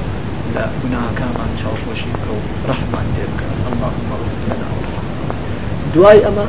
لە 0.56 0.64
گوناهاکانمان 0.82 1.50
چاوپۆشی 1.62 2.08
بکە 2.14 2.30
و 2.38 2.72
رحمة 2.72 2.96
پێ 3.16 3.26
بکە 3.32 3.46
اللهم 3.72 3.82
اغفر 4.18 4.40
لنا 4.50 4.68
وارحمنا 4.74 5.02
دوای 5.96 6.28
أما 6.28 6.46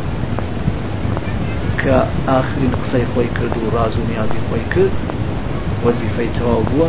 کە 1.86 1.98
ئاخرین 2.28 2.70
قسەی 2.82 3.04
خۆی 3.14 3.28
کرد 3.38 3.56
و 3.62 3.70
ڕاز 3.76 3.92
و 3.98 4.06
نیازی 4.10 4.40
خۆی 4.48 4.66
کرد 4.74 4.94
وەزیفەی 5.84 6.30
تەواو 6.38 6.62
بووە 6.68 6.88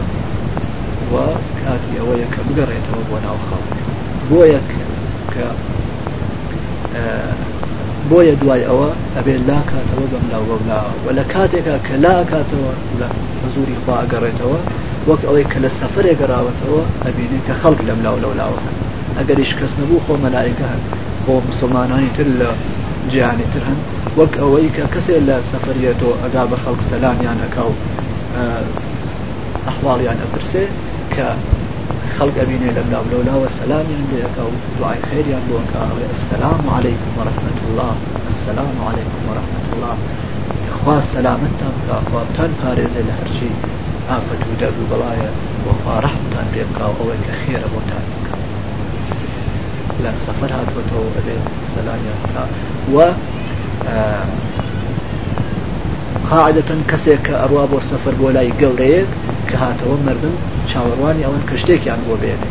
و 1.14 1.16
کاتی 1.64 1.94
ئەوەیە 2.02 2.28
کە 2.34 2.40
بگەڕێتەوە 2.48 3.04
بۆ 3.10 3.18
ناو 3.26 3.38
خاڵک 3.48 3.72
بۆ 4.30 4.46
یەک 4.56 4.66
کە 5.34 5.46
بۆیە 8.10 8.36
دوای 8.44 8.64
ئەوە 8.70 8.90
ئەبێ 9.18 9.34
لا 9.50 9.60
کاتەوە 9.72 10.06
بەم 10.12 10.26
لاوەلاوە 10.32 10.92
و 11.06 11.10
لە 11.20 11.24
کاتێکا 11.34 11.76
کە 11.88 11.94
لا 12.06 12.16
کاتەوە 12.32 12.72
لە 13.02 13.08
حزوری 13.44 13.76
خوا 13.86 13.98
گەڕێتەوە 14.12 14.60
وەک 15.10 15.22
ئەوەی 15.28 15.46
کە 15.52 15.58
لە 15.64 15.70
سەفرێ 15.80 16.14
گەڕاوەتەوە 16.22 16.82
ئەبینێت 17.06 17.44
کە 17.48 17.54
خەڵک 17.62 17.82
لەم 17.90 18.00
لاو 18.06 18.16
لەولاوە 18.24 18.60
ئەگەریش 19.18 19.52
کەس 19.60 19.72
نەبوو 19.80 20.04
خۆ 20.06 20.14
مەلایکە 20.26 20.66
هەن 20.72 20.82
بۆ 21.26 21.34
مسلمانانی 21.50 22.10
تر 22.18 22.28
لە 22.40 22.50
جیهانی 23.12 23.48
تر 23.54 23.64
هەن 23.70 23.80
وەک 24.18 24.34
ئەوەی 24.42 24.70
کە 24.76 24.86
کەسێک 24.94 25.22
لە 25.30 25.38
سەفرێتەوە 25.52 26.14
ئەگا 26.24 26.44
بە 26.52 26.58
خەڵک 26.64 26.82
سەلامیان 26.92 27.40
ئەکاو 27.46 27.72
ئەحواڵیان 29.68 30.18
ئەپرسێ 30.24 30.66
کە 31.16 31.28
خەڵک 32.16 32.36
ئەبینێ 32.42 32.70
لە 32.78 32.84
داولەولاوە 32.92 33.48
سەلامیان 33.60 34.04
لێەکە 34.12 34.42
و 34.50 34.54
دوای 34.78 35.00
خێریان 35.10 35.44
بۆکە 35.50 35.82
سەسلام 36.22 36.58
عیکم 36.84 37.12
وەرەحمەت 37.18 37.60
الله 37.68 37.92
سەسلام 38.38 38.74
عیکم 38.88 39.24
وەرەحمەت 39.28 39.66
الله 39.74 39.96
خوا 40.78 40.98
سەلامتتان 41.14 41.74
بکخواتان 41.88 42.52
پارێزە 42.62 43.02
لە 43.08 43.14
هەرچی 43.20 43.50
ئافەت 44.10 44.42
و 44.50 44.54
دەبوو 44.62 44.90
بڵایە 44.92 45.32
وەخواڕحتان 45.66 46.48
پێ 46.54 46.64
بکە 46.70 46.86
ئەوەی 47.00 47.20
کە 47.26 47.34
خێرە 47.42 47.68
بۆتان 47.74 48.04
بکە 48.14 48.34
لە 50.04 50.12
سەفەر 50.26 50.50
هاتوەتەوە 50.58 51.10
ئەبێ 51.18 51.36
سەلامیان 51.74 52.20
و 52.96 52.98
قاعدەتەن 56.32 56.82
کەسێک 56.92 57.22
کە 57.28 57.36
ئەروە 57.42 57.64
بۆ 57.72 57.80
سەفەر 57.90 58.16
بۆ 58.22 58.28
لای 58.36 58.52
گەورەیەک 58.62 59.10
کە 59.50 59.56
هاتەوە 59.64 59.98
مردن 60.08 60.36
چاوەڕوانی 60.72 61.26
ئەوەن 61.26 61.44
کە 61.50 61.56
شتێکیان 61.62 62.02
بۆ 62.08 62.14
بێنێ 62.22 62.50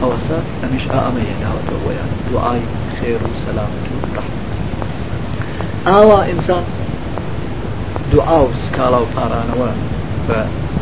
ئەوەسا 0.00 0.38
ئەمیش 0.62 0.84
ئامە 0.94 1.20
هێناوەتەوە 1.30 1.78
بۆیان 1.84 2.10
دوعای 2.30 2.62
خێر 2.96 3.20
و 3.30 3.36
سەلامت 3.44 3.84
و 3.90 3.94
ڕحمت 4.14 4.40
ئاوا 5.88 6.18
ئینسان 6.30 6.64
دوعا 8.12 8.38
و 8.44 8.50
سکاڵا 8.62 9.00
و 9.02 9.10
پارانەوە 9.14 9.70
بە 10.28 10.40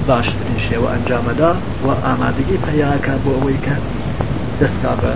باشترین 0.08 0.58
شێوە 0.66 0.88
ئەنجامەدا 0.92 1.50
و 1.86 1.88
ئامادەگی 2.04 2.62
پیاکات 2.64 3.20
بۆ 3.24 3.30
ئەوەی 3.36 3.58
کە 3.66 3.76
دەستکا 4.60 4.92
بە 5.02 5.12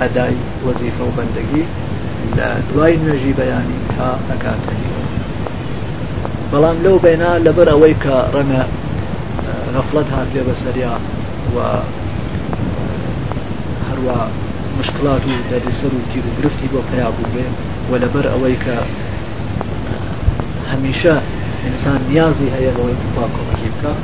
ئەدای 0.00 0.34
وەزیفە 0.64 1.02
و 1.06 1.14
بەندەگی 1.16 1.64
لە 2.34 2.48
دوای 2.72 2.96
نوێژی 3.02 3.32
بەیانی 3.40 3.78
تا 3.98 4.06
نکاتەوە 4.30 4.96
بەڵام 6.52 6.76
لەو 6.84 6.96
بێنا 7.04 7.32
لەبەر 7.46 7.68
ئەوەی 7.72 7.96
کە 8.04 8.16
ڕەنە 8.34 8.62
غەفلت 9.74 10.08
هاات 10.14 10.28
لێ 10.34 10.42
بەسەریا 10.48 10.94
و 11.54 11.56
هەروە 13.88 14.18
مشکلات 14.78 15.22
و 15.28 15.32
دەریسەر 15.50 15.92
و 15.96 16.02
گیر 16.12 16.26
گرفتی 16.36 16.68
بۆ 16.72 16.80
پیابوو 16.90 17.32
بێ 17.34 17.46
و 17.90 17.92
لەبەر 18.02 18.26
ئەوەی 18.32 18.56
کە 18.64 18.76
هەمیشە 20.70 21.14
ئینسان 21.64 22.00
نیازی 22.10 22.52
هەیە 22.54 22.72
ئەوەی 22.76 22.96
پاکۆکی 23.14 23.70
بکە 23.74 23.94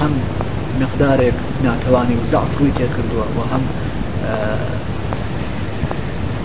هەم 0.00 0.14
مقدارێک 0.82 1.34
ناتوانانی 1.64 2.14
و 2.18 2.24
زعف 2.30 2.50
ڕووی 2.58 2.72
تێکردووە 2.78 3.26
و 3.36 3.40
هەم 3.52 3.64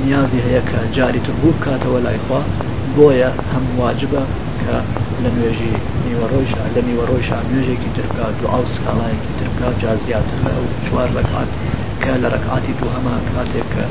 نیازی 0.05 0.39
هەیە 0.47 0.61
کە 0.69 0.79
جاری 0.97 1.21
تربوو 1.25 1.53
بکاتەوە 1.57 1.99
لایخوا 2.05 2.41
بۆیە 2.97 3.29
هەم 3.51 3.65
واجبە 3.81 4.23
کە 4.61 4.75
لە 5.23 5.29
نوێژی 5.38 5.73
نیوەڕۆیشە 6.07 6.61
لە 6.75 6.81
نیوەڕۆیشە 6.88 7.38
نوێژێکی 7.53 7.89
ترکات 7.95 8.35
و 8.41 8.45
ئاو 8.53 8.63
سکاڵایەکی 8.73 9.31
ترکات 9.39 9.75
جا 9.83 9.91
زیاتر 10.05 10.35
لە 10.45 10.51
ئەو 10.55 10.65
چوار 10.85 11.09
ڕکات 11.17 11.49
کە 12.03 12.11
لە 12.23 12.27
ڕکعاتی 12.35 12.73
دوو 12.79 12.89
هەما 12.95 13.15
کاتێک 13.35 13.67
کە 13.75 13.83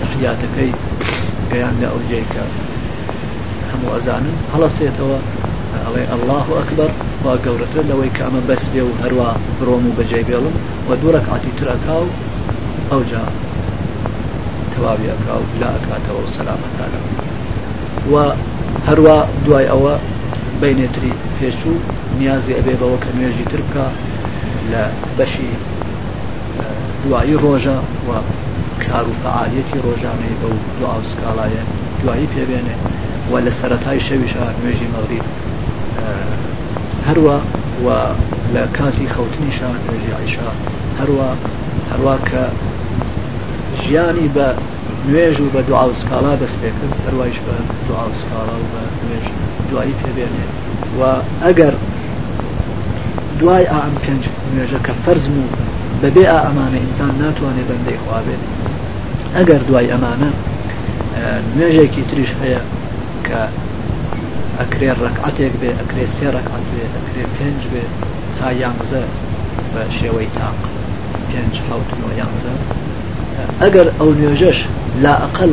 تحیاتەکەی 0.00 0.70
گەیان 1.50 1.74
لە 1.82 1.86
ئەو 1.92 2.00
جێکە 2.10 2.44
هەموو 3.70 3.94
ئەزانن 3.96 4.36
هەڵەسێتەوە 4.52 5.18
ئەڵێ 5.84 6.04
الله 6.14 6.44
ئەکبەر 6.58 6.90
وا 7.24 7.34
گەورەتر 7.44 7.84
لەوەی 7.90 8.14
کە 8.16 8.22
ئەمە 8.26 8.42
بەس 8.48 8.62
بێ 8.72 8.82
و 8.86 8.92
هەروە 9.02 9.28
بڕۆم 9.58 9.84
و 9.86 9.96
بەجێ 9.98 10.22
بێڵم 10.28 10.56
و 10.88 10.90
دوورەک 11.00 11.26
عتی 11.34 11.52
ترەکا 11.58 11.96
و 12.04 12.08
ئەو 12.90 13.02
جا 13.10 13.24
تەواوی 14.72 15.10
ئەکا 15.14 15.34
و 15.40 15.44
لا 15.60 15.68
ئەکاتەوە 15.76 16.20
و 16.24 16.32
سەلامەتانە 16.36 17.00
و 18.12 18.14
هەروە 18.88 19.18
دوای 19.44 19.66
ئەوە 19.72 19.94
بینێتری 20.62 21.12
پێچوو 21.38 21.78
نیازی 22.20 22.56
ئەبێ 22.58 22.74
بەوە 22.80 22.98
کە 23.04 23.10
نوێژی 23.16 23.46
تر 23.50 23.60
بکە 23.66 23.86
لە 24.72 24.82
بەشی 25.18 25.50
دوایی 27.04 27.36
ڕۆژە 27.42 27.78
و 28.08 28.10
کار 28.84 29.04
و 29.10 29.14
فعالەتی 29.22 29.82
ڕۆژانەی 29.86 30.36
بە 30.40 30.46
و 30.54 30.58
دو 30.78 30.84
ئاوسکاڵایە 30.92 31.62
دوایی 32.02 32.30
پێبێنێ 32.34 32.76
و 33.30 33.34
لە 33.44 33.50
سەتای 33.60 34.00
شەویش 34.06 34.32
نوێژی 34.60 34.88
مەڵی 34.94 35.20
هەروە 37.08 37.40
و 37.84 37.88
لە 38.54 38.66
کاتی 38.78 39.06
خەوتنیشا 39.14 39.70
ژعیشا 40.06 40.48
هەروە 41.00 41.30
هەروە 41.92 42.16
کە 42.28 42.44
ژیانی 43.82 44.28
بە 44.36 44.48
نوێژ 45.08 45.36
و 45.40 45.52
بە 45.54 45.60
دوعاوسکالا 45.68 46.34
دەست 46.42 46.56
پێکرد 46.62 46.94
هەروایش 47.06 47.36
بە 47.46 47.52
دوعاوسکالا 47.88 48.56
و 48.62 48.66
بە 48.72 48.82
نوێژ 49.04 49.24
دوایی 49.70 49.94
پێبێنێ 50.02 50.46
و 50.98 51.02
ئەگەر 51.44 51.74
دوای 53.40 53.64
ئام 53.72 53.94
پێنج 54.04 54.22
نوێژە 54.54 54.80
کە 54.86 54.92
فەرزم 55.04 55.34
و 55.42 55.46
بەبێ 56.02 56.24
ئەمانە 56.44 56.78
ئینسان 56.82 57.14
ناتوانێت 57.22 57.66
بەندەی 57.70 57.98
خوابێت 58.04 58.42
ئەگەر 59.36 59.60
دوای 59.68 59.90
ئەمانە 59.92 60.30
نوێژێکی 61.56 62.02
تریش 62.10 62.30
هەیە 62.40 62.60
کە 63.26 63.40
ئەکرێ 64.60 64.90
ڕکعاتێک 65.04 65.52
بێ 65.60 65.70
ئەکرێ 65.78 66.04
سێ 66.16 66.28
ڕکعات 66.36 66.64
بێ 66.74 66.84
ئەکرێ 66.96 67.24
پێنج 67.36 67.60
بێ 67.72 67.84
تا 68.38 68.48
یانزە 68.62 69.02
بە 69.72 69.82
شێوەی 69.98 70.28
تاق 70.38 70.58
پێنج 71.30 71.54
حوتنەوە 71.66 72.12
یانزە 72.20 72.54
ئەگەر 73.62 73.88
ئەو 73.98 74.10
نوێژەش 74.18 74.58
لا 75.04 75.14
ئەقل 75.22 75.52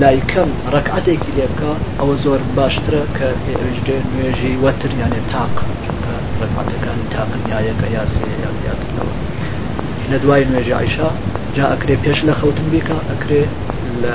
لایکەم 0.00 0.50
ڕکعاتێکی 0.74 1.30
لێبکە 1.38 1.72
ئەوە 1.98 2.14
زۆر 2.24 2.40
باشترە 2.56 3.02
کە 3.16 3.28
ئێژێ 3.70 3.98
نوێژی 4.14 4.60
وەتریانێ 4.64 5.22
تاق 5.32 5.54
ڕکعاتەکان 6.42 6.98
تاقنیایەکە 7.14 7.86
یاسی 7.98 8.22
یا 8.44 8.50
زیاترەوە 8.60 9.14
لە 10.10 10.16
دوای 10.22 10.44
نوێژی 10.50 10.74
عیشا 10.80 11.10
جا 11.56 11.64
ئەکرێ 11.72 11.96
پێش 12.04 12.18
لە 12.28 12.34
خەوتن 12.40 12.66
بیکە 12.72 12.96
ئەکرێ 13.10 13.42
لە 14.02 14.14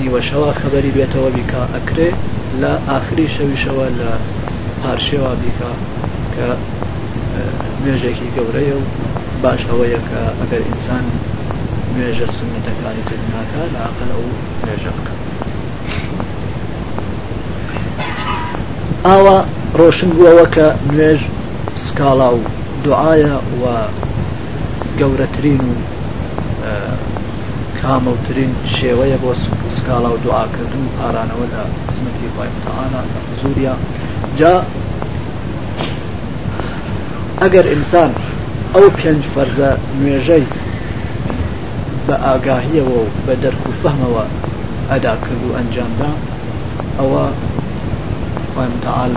نیوەشەوە 0.00 0.48
خەبەری 0.60 0.90
بێتەوە 0.98 1.30
بیکە 1.36 1.62
ئەکرێ 1.76 2.10
لە 2.62 2.72
ئاخری 2.90 3.26
شەویشەوە 3.36 3.86
لە 4.00 4.10
پارشێوا 4.82 5.32
بیکە 5.42 5.70
کە 6.34 6.46
مێژێکی 7.84 8.28
گەورەیە 8.36 8.76
و 8.80 8.84
باش 9.42 9.60
ئەوەیە 9.70 10.00
کە 10.08 10.20
ئەگەر 10.40 10.62
ئینسان 10.68 11.04
مێژە 11.96 12.26
سنتەکانی 12.36 13.02
تر 13.08 13.20
ناکە 13.34 13.62
لە 13.74 13.80
عقل 13.88 14.08
ئەو 14.14 14.26
مێژە 14.66 14.90
بکە 14.96 15.14
ئاوا 19.08 19.38
ڕۆشن 19.78 20.10
بووەوە 20.16 20.46
کە 20.54 20.66
نوێژ 20.90 21.20
سکاڵا 21.84 22.28
و 22.36 22.40
دوعاە 22.84 23.36
و 23.60 23.64
گەورەترین 24.98 25.62
و 25.70 25.74
کامەوترین 27.78 28.52
شێوەیە 28.76 29.18
بۆ 29.22 29.30
سکاڵا 29.76 30.10
و 30.14 30.18
دوعاکردن 30.24 30.82
و 30.86 30.94
پارانەوە 30.98 31.48
لە 31.54 31.62
اسمتي 31.96 32.28
وامتى 32.38 32.88
انا 32.88 33.04
سوريا 33.42 33.74
جا 34.38 34.52
اگر 37.44 37.68
انسان 37.74 38.12
او 38.74 38.80
پنج 38.90 39.22
فرزه 39.34 39.76
نوێژەی 40.00 40.44
با 42.08 42.14
ئاگاهیەوە 42.14 42.94
و 42.96 43.06
با 43.26 43.32
دەرک 43.42 43.62
و 43.68 43.72
فەهمەوە 43.84 44.24
ئەدا 44.92 45.14
کرد 45.24 45.42
و 45.50 45.56
ئەنجامدا 45.58 46.10
ئەوە 46.98 47.26
وامتەال 48.56 49.12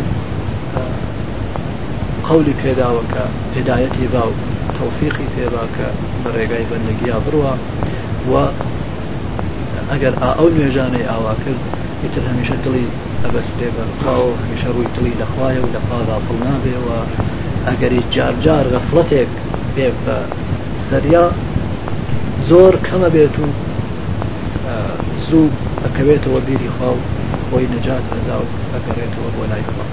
قولی 2.29 2.53
پێداوە 2.63 3.03
کە 3.13 3.57
هدایەتی 3.57 4.07
با 4.13 4.23
و 4.27 4.33
تەوفیقی 4.79 5.27
پیدا 5.35 5.65
کە 5.75 5.87
بە 6.25 6.29
ڕێگای 6.31 6.65
بەندگیا 6.65 7.19
بڕوە 7.25 7.53
و 8.31 8.33
اگر 9.91 10.11
او 10.23 10.31
ئەو 10.33 10.51
نوێژانەی 10.55 11.09
ئاوا 11.09 11.33
کرد 11.43 11.78
ئیتر 12.03 12.25
هەمیشە 12.31 12.55
دڵی 12.65 12.85
ئەبەستێ 13.23 13.67
بەرقاو 13.75 14.37
هەمیشە 14.41 14.69
ڕووی 14.75 14.91
دڵی 14.95 15.17
لەخوایە 15.21 15.59
و 15.61 15.71
لەخوادا 15.75 16.17
پڵ 16.25 16.37
نابێەوە 16.49 16.99
ئەگەری 17.67 18.01
جارجار 18.15 18.65
غەفڵەتێک 18.73 19.31
بێ 19.75 19.87
بە 20.03 20.17
سەریا 20.89 21.25
زۆر 22.49 22.73
کەمە 22.87 23.09
بێت 23.15 23.35
و 23.43 23.47
زوو 25.27 25.45
ئەکەوێتەوە 25.85 26.39
بیری 26.47 26.69
خاو 26.77 26.97
بۆی 27.49 27.67
نەجات 27.75 28.03
بەدا 28.11 28.37
و 28.41 28.47
ئەگەڕێتەوە 28.73 29.29
بۆ 29.35 29.43
لای 29.51 29.63
خوا 29.69 29.85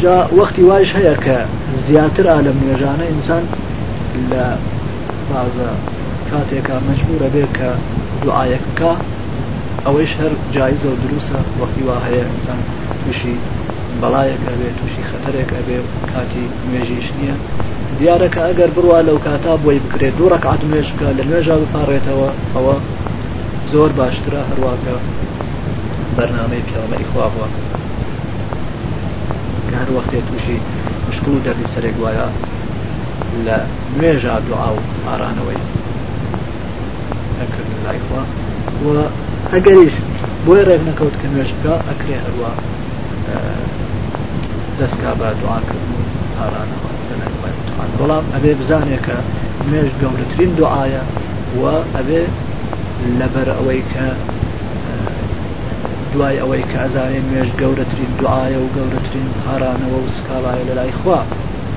جا 0.00 0.16
وەختی 0.38 0.64
وایش 0.68 0.90
هەیە 0.98 1.14
کە 1.24 1.36
زیاتر 1.86 2.24
ئالە 2.32 2.52
نوێژانە 2.60 3.06
ئینسان 3.12 3.44
لە 4.32 4.44
بازە 5.28 5.70
کاتێکە 6.32 6.76
مەجبورە 6.88 7.28
بێ 7.34 7.44
کە 7.56 7.70
دوعاەک 8.22 8.62
بکە 8.70 8.92
ئەوەیش 9.84 10.12
هەر 10.20 10.32
جایزە 10.56 10.88
و 10.90 11.00
دروسە 11.02 11.36
وەختی 11.60 11.82
وا 11.88 11.96
هەیە 12.06 12.24
ئینسان 12.30 12.60
تووشی 13.02 13.34
بەڵایەکە 14.00 14.50
بێ 14.60 14.70
تووشی 14.78 15.06
خەتەرێکە 15.10 15.58
بێ 15.68 15.78
کاتی 16.12 16.44
مێژیش 16.70 17.06
نییە 17.18 17.36
دیارەکە 17.98 18.40
ئەگەر 18.48 18.70
بڕوا 18.76 19.00
لەو 19.08 19.18
کاتا 19.26 19.52
بۆی 19.64 19.78
بکرێت 19.84 20.14
دوو 20.18 20.28
ڕکعات 20.34 20.62
مێژکە 20.72 21.06
لە 21.18 21.22
نوێژا 21.28 21.56
بپارڕێتەوە 21.62 22.30
ئەوە 22.54 22.74
زۆر 23.72 23.90
باشترە 24.00 24.40
هەرواکە 24.50 24.94
بەرنامەی 26.16 26.66
پیامەی 26.68 27.06
خوابووە 27.12 27.48
هەر 29.80 29.88
وەختێ 29.96 30.20
تووشی 30.28 30.56
مشکل 31.08 31.32
و 31.32 31.42
دەردی 31.46 31.70
سەرێک 31.74 31.96
وایە 32.02 32.28
لە 33.46 33.58
نوێژا 33.96 34.34
دوعا 34.48 34.68
و 34.76 34.80
ئارانەوەی 35.06 35.60
نەکرد 37.40 37.70
لایخوا 37.84 38.22
و 38.84 39.06
ئەگەریش 39.52 39.94
بۆی 40.46 40.62
ڕێک 40.68 40.82
نەکەوت 40.88 41.14
کە 41.20 41.26
نوێژگا 41.32 41.74
ئەکرێ 41.88 42.16
هەروە 42.26 42.52
دەستکا 44.80 45.12
بە 45.20 45.28
دوعاکردن 45.40 45.90
و 45.94 46.00
پارانەوە 46.36 46.88
لەلایخواتوان 47.08 47.90
بەڵام 47.98 48.24
ئەبێ 48.34 48.52
بزانێکە 48.60 49.16
نوێژ 49.70 49.88
گەورەترین 50.02 50.50
دوعاە 50.58 51.02
و 51.60 51.62
ئەبێ 51.96 52.22
لەبەر 53.18 53.48
ئەوەی 53.58 53.82
کە 53.92 54.06
دوای 56.14 56.38
ئەوەی 56.42 56.64
کە 56.70 56.78
ئەزانێ 56.84 57.20
نوێژ 57.28 57.48
گەورەترین 57.60 58.12
دوعاە 58.20 58.58
و 58.62 58.72
گەورەترین 58.76 59.28
پارانەوە 59.42 59.98
و 60.02 60.12
سکاڵایە 60.16 60.64
لە 60.68 60.74
لایخوا 60.78 61.18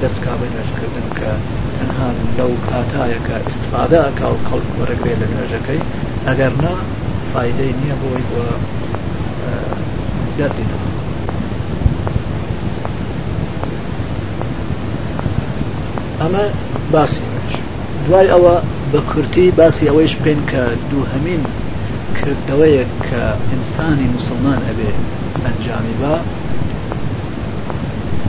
دەستکا 0.01 0.33
بە 0.39 0.47
نوێژکردن 0.53 1.07
کە 1.19 1.31
تەنها 1.81 2.09
لەو 2.37 2.51
کاتایەکە 2.69 3.35
استفادەکە 3.49 4.25
و 4.31 4.35
خەڵک 4.47 4.69
وەرەگرێ 4.77 5.13
لە 5.21 5.27
نوێژەکەی 5.33 5.81
ئەگەر 6.27 6.53
نا 6.63 6.73
فیدەی 7.31 7.71
نییە 7.79 7.95
بۆی 8.01 8.23
بۆ 8.29 8.41
دەردی 10.37 10.65
نەخ 10.71 10.83
ئەمە 16.19 16.45
باسیش 16.93 17.49
دوای 18.07 18.31
ئەوە 18.33 18.55
بە 18.91 18.99
کورتی 19.09 19.45
باسی 19.59 19.89
ئەوەیش 19.89 20.13
بکەین 20.19 20.41
کە 20.51 20.61
دوو 20.89 21.09
هەمین 21.13 21.41
کردەوەیەک 22.17 22.91
کە 23.07 23.23
ئینسانی 23.49 24.07
مسلمان 24.15 24.59
ئەبێ 24.69 24.91
ئەنجامی 25.45 25.95
بە 26.01 26.13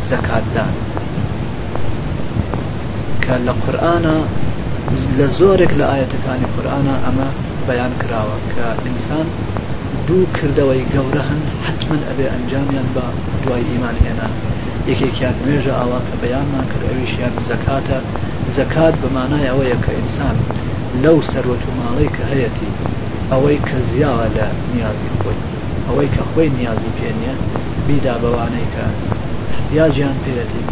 زەکاتدان 0.09 0.74
کە 3.26 3.34
لە 3.46 3.52
قورآە 3.62 3.96
لە 5.18 5.26
زۆرێک 5.38 5.72
لە 5.80 5.86
ئاەتەکانی 5.92 6.50
قورآە 6.54 6.94
ئەمە 7.04 7.28
بەیان 7.68 7.92
کراوە 8.00 8.36
کە 8.52 8.66
ئینسان 8.86 9.26
دوو 10.06 10.24
کردەوەی 10.36 10.88
گەورە 10.94 11.22
هەن 11.30 11.42
حتمما 11.66 11.96
ئەبێ 12.10 12.26
ئەنجامیان 12.32 12.88
بە 12.94 13.04
دوای 13.44 13.64
ئیمان 13.70 13.96
هێنان 14.04 14.32
یەکێکیان 14.90 15.36
نوێژە 15.44 15.74
ئاوا 15.80 16.00
کە 16.08 16.14
بەیانمان 16.22 16.66
کرد 16.70 16.84
ئەویشیان 16.90 17.34
زەکاتە 17.48 17.98
زەکات 18.56 18.94
بەمانای 19.02 19.48
ئەوەیە 19.50 19.78
کە 19.84 19.92
ئینسان 19.98 20.36
لەو 21.04 21.16
سەرۆت 21.30 21.62
و 21.64 21.70
ماڵی 21.78 22.10
کە 22.16 22.24
هەیەی 22.32 22.72
ئەوەی 23.32 23.58
کە 23.68 23.76
زیاوە 23.90 24.26
لە 24.36 24.46
نیازی 24.74 25.10
خۆی 25.20 25.40
ئەوەی 25.86 26.08
کە 26.14 26.22
خۆی 26.30 26.48
نیازی 26.58 26.94
پێنیە 26.98 27.34
بیدا 27.88 28.14
بەوانەی 28.22 28.68
کە 28.74 28.84
یاجیان 29.78 30.16
پێەتی 30.24 30.64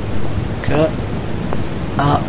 کە 0.66 0.82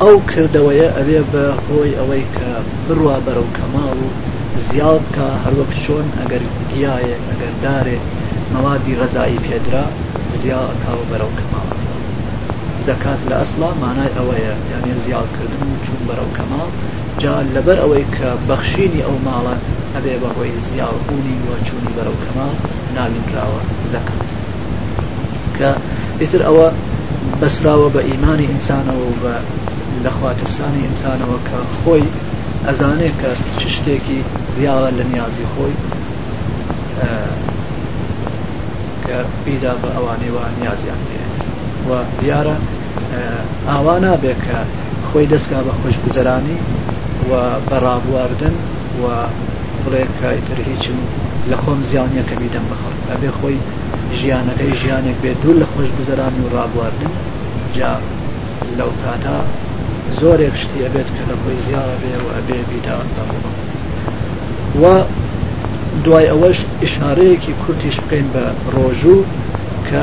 ئەو 0.02 0.16
کردەوەیە 0.32 0.88
ئەوێ 0.98 1.22
بە 1.32 1.46
هۆی 1.68 1.98
ئەوەی 2.00 2.26
کە 2.38 2.52
بڕوا 2.88 3.18
بەرەو 3.28 3.48
کەماڵ 3.58 3.98
و 4.54 4.58
زیاد 4.68 5.04
کە 5.16 5.28
هەروەک 5.44 5.72
چۆن 5.84 6.08
ئەگەر 6.20 6.44
گیایەک 6.72 7.22
ئەگەر 7.30 7.54
دارێک 7.66 8.04
مەوادی 8.54 8.94
غەزایی 9.00 9.44
پێدرا 9.46 9.86
زیاکاوە 10.42 11.06
بەرەو 11.12 11.32
کەماڵ 11.40 11.70
زەکات 12.88 13.22
لە 13.30 13.36
ئەسڵا 13.42 13.70
مانای 13.82 14.16
ئەوەیە 14.18 14.54
یانێ 14.72 14.96
زیادکردن 15.06 15.66
و 15.74 15.82
چوون 15.86 16.02
بەرەو 16.10 16.30
کەماڵ 16.38 16.70
جا 17.24 17.36
لەبەر 17.56 17.78
ئەوەی 17.84 18.06
کە 18.16 18.30
بەخشینی 18.50 19.06
ئەو 19.06 19.16
ماڵە 19.28 19.56
ئەبێ 19.96 20.16
بەهۆی 20.22 20.62
زیاوبوونی 20.68 21.44
وەچوونی 21.50 21.96
بەرەو 21.98 22.18
کەماڵ 22.26 22.56
ناوینراوە 22.96 23.62
زەکات 23.94 24.28
کە 25.58 25.70
ئیتر 26.22 26.42
ئەوە 26.48 26.68
بەسراوە 27.40 27.88
بە 27.96 28.02
ئیمانی 28.10 28.50
ئینسانەوە 28.52 29.12
بە 29.24 29.36
لەخواترسانی 30.06 30.82
ئینسانەوە 30.86 31.38
کە 31.48 31.58
خۆی 31.80 32.08
ئەزانێ 32.68 33.12
کە 33.22 33.32
چ 33.58 33.62
شتێکی 33.76 34.20
زیاوە 34.56 34.90
لە 34.98 35.04
نیازی 35.12 35.48
خۆی 35.54 35.76
کە 39.06 39.18
پیدا 39.46 39.74
بە 39.82 39.88
ئەوانەوە 39.96 40.44
نیازیان 40.62 41.02
پێ 41.10 41.20
و 41.88 41.92
دیارە 42.22 42.56
ئاوا 43.70 43.96
نابێت 44.06 44.40
کە 44.48 44.60
خۆی 45.10 45.28
دەستگا 45.34 45.60
بە 45.68 45.74
خۆشگوزەرانی 45.82 46.58
و 47.30 47.34
بەڕابواردن 47.70 48.56
و 49.04 49.06
بڵێکتر 49.84 50.58
هیچم 50.70 51.00
لە 51.50 51.56
خۆم 51.64 51.80
زیانیەکە 51.92 52.36
بیدەم 52.42 52.66
بخڕ 52.72 52.94
ئەبێ 53.12 53.32
خۆی 53.40 53.58
ژیانەکەی 54.20 54.74
ژیانێک 54.82 55.18
بێت 55.24 55.38
دوور 55.44 55.56
لە 55.62 55.68
خۆش 55.74 55.90
گوزەرانی 55.98 56.40
و 56.44 56.50
ڕابواردن 56.56 57.12
جا 57.78 57.94
لەو 58.78 58.92
کاتا 59.04 59.40
زۆرێک 60.20 60.54
شتی 60.62 60.78
ئەبێت 60.86 61.08
کە 61.16 61.24
لە 61.30 61.36
خۆی 61.42 61.58
زیاوە 61.68 61.96
بێ 62.02 62.16
و 62.24 62.28
ئەبێ 62.36 62.58
بیداوە 62.70 63.36
و 64.82 64.84
دوای 66.06 66.28
ئەوەش 66.32 66.58
ئشارەیەکی 66.84 67.54
کورتیش 67.64 67.96
بکەین 68.04 68.28
بە 68.36 68.44
ڕۆژوو 68.76 69.26
کە 69.90 70.02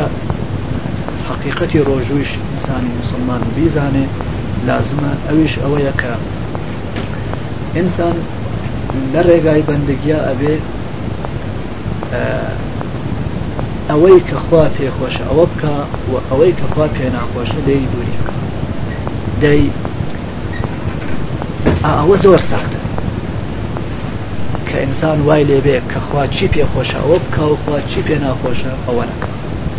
حقیقەتی 1.28 1.80
ڕۆژوویش 1.88 2.30
ئینسانی 2.42 2.90
مسلمان 3.00 3.42
بیزانێ 3.56 4.04
لازمە 4.68 5.12
ئەویش 5.28 5.54
ئەوەیە 5.62 5.92
کە 6.00 6.12
ئینسان 7.76 8.16
لە 9.12 9.20
ڕێگای 9.28 9.62
بەندگیە 9.68 10.18
ئەبێ 10.28 10.54
ئەوەی 13.90 14.18
کە 14.28 14.36
خوا 14.44 14.64
پێخۆشە 14.76 15.24
ئەوە 15.30 15.44
بکە 15.50 15.70
و 16.10 16.14
ئەوەی 16.30 16.52
کە 16.58 16.66
خوا 16.72 16.86
پێ 16.96 17.06
ناخۆشە 17.16 17.60
دەی 17.68 17.82
دووری 17.92 18.14
بکە 18.20 18.34
دەی 19.42 19.64
ئەوە 21.84 22.16
زۆر 22.24 22.40
ساختە 22.50 22.78
کە 24.68 24.76
ئینسان 24.84 25.18
وای 25.26 25.44
لێبێ 25.50 25.76
کەخوا 25.92 26.24
چی 26.36 26.46
پێخۆشەوە 26.54 27.16
بکەوخوا 27.24 27.78
چی 27.90 28.00
پێ 28.06 28.16
ناخۆشە 28.24 28.72
ئەوە 28.86 29.04
نەکە 29.10 29.28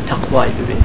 تەخوای 0.10 0.50
ببێ 0.60 0.78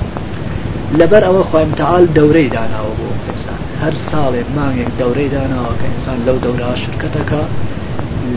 لەبەر 0.99 1.23
ئەوە 1.27 1.43
خوامتەال 1.51 2.05
دەورەی 2.17 2.53
داناوە 2.55 2.93
بۆ 2.99 3.07
ئینسان 3.27 3.61
هەر 3.83 3.95
ساڵێ 4.11 4.43
مانگێک 4.57 4.91
دەورەی 5.01 5.31
داناوە 5.35 5.73
کە 5.81 5.87
ئینسان 5.91 6.19
لەو 6.27 6.37
دەورا 6.47 6.71
شرکتەکە 6.83 7.43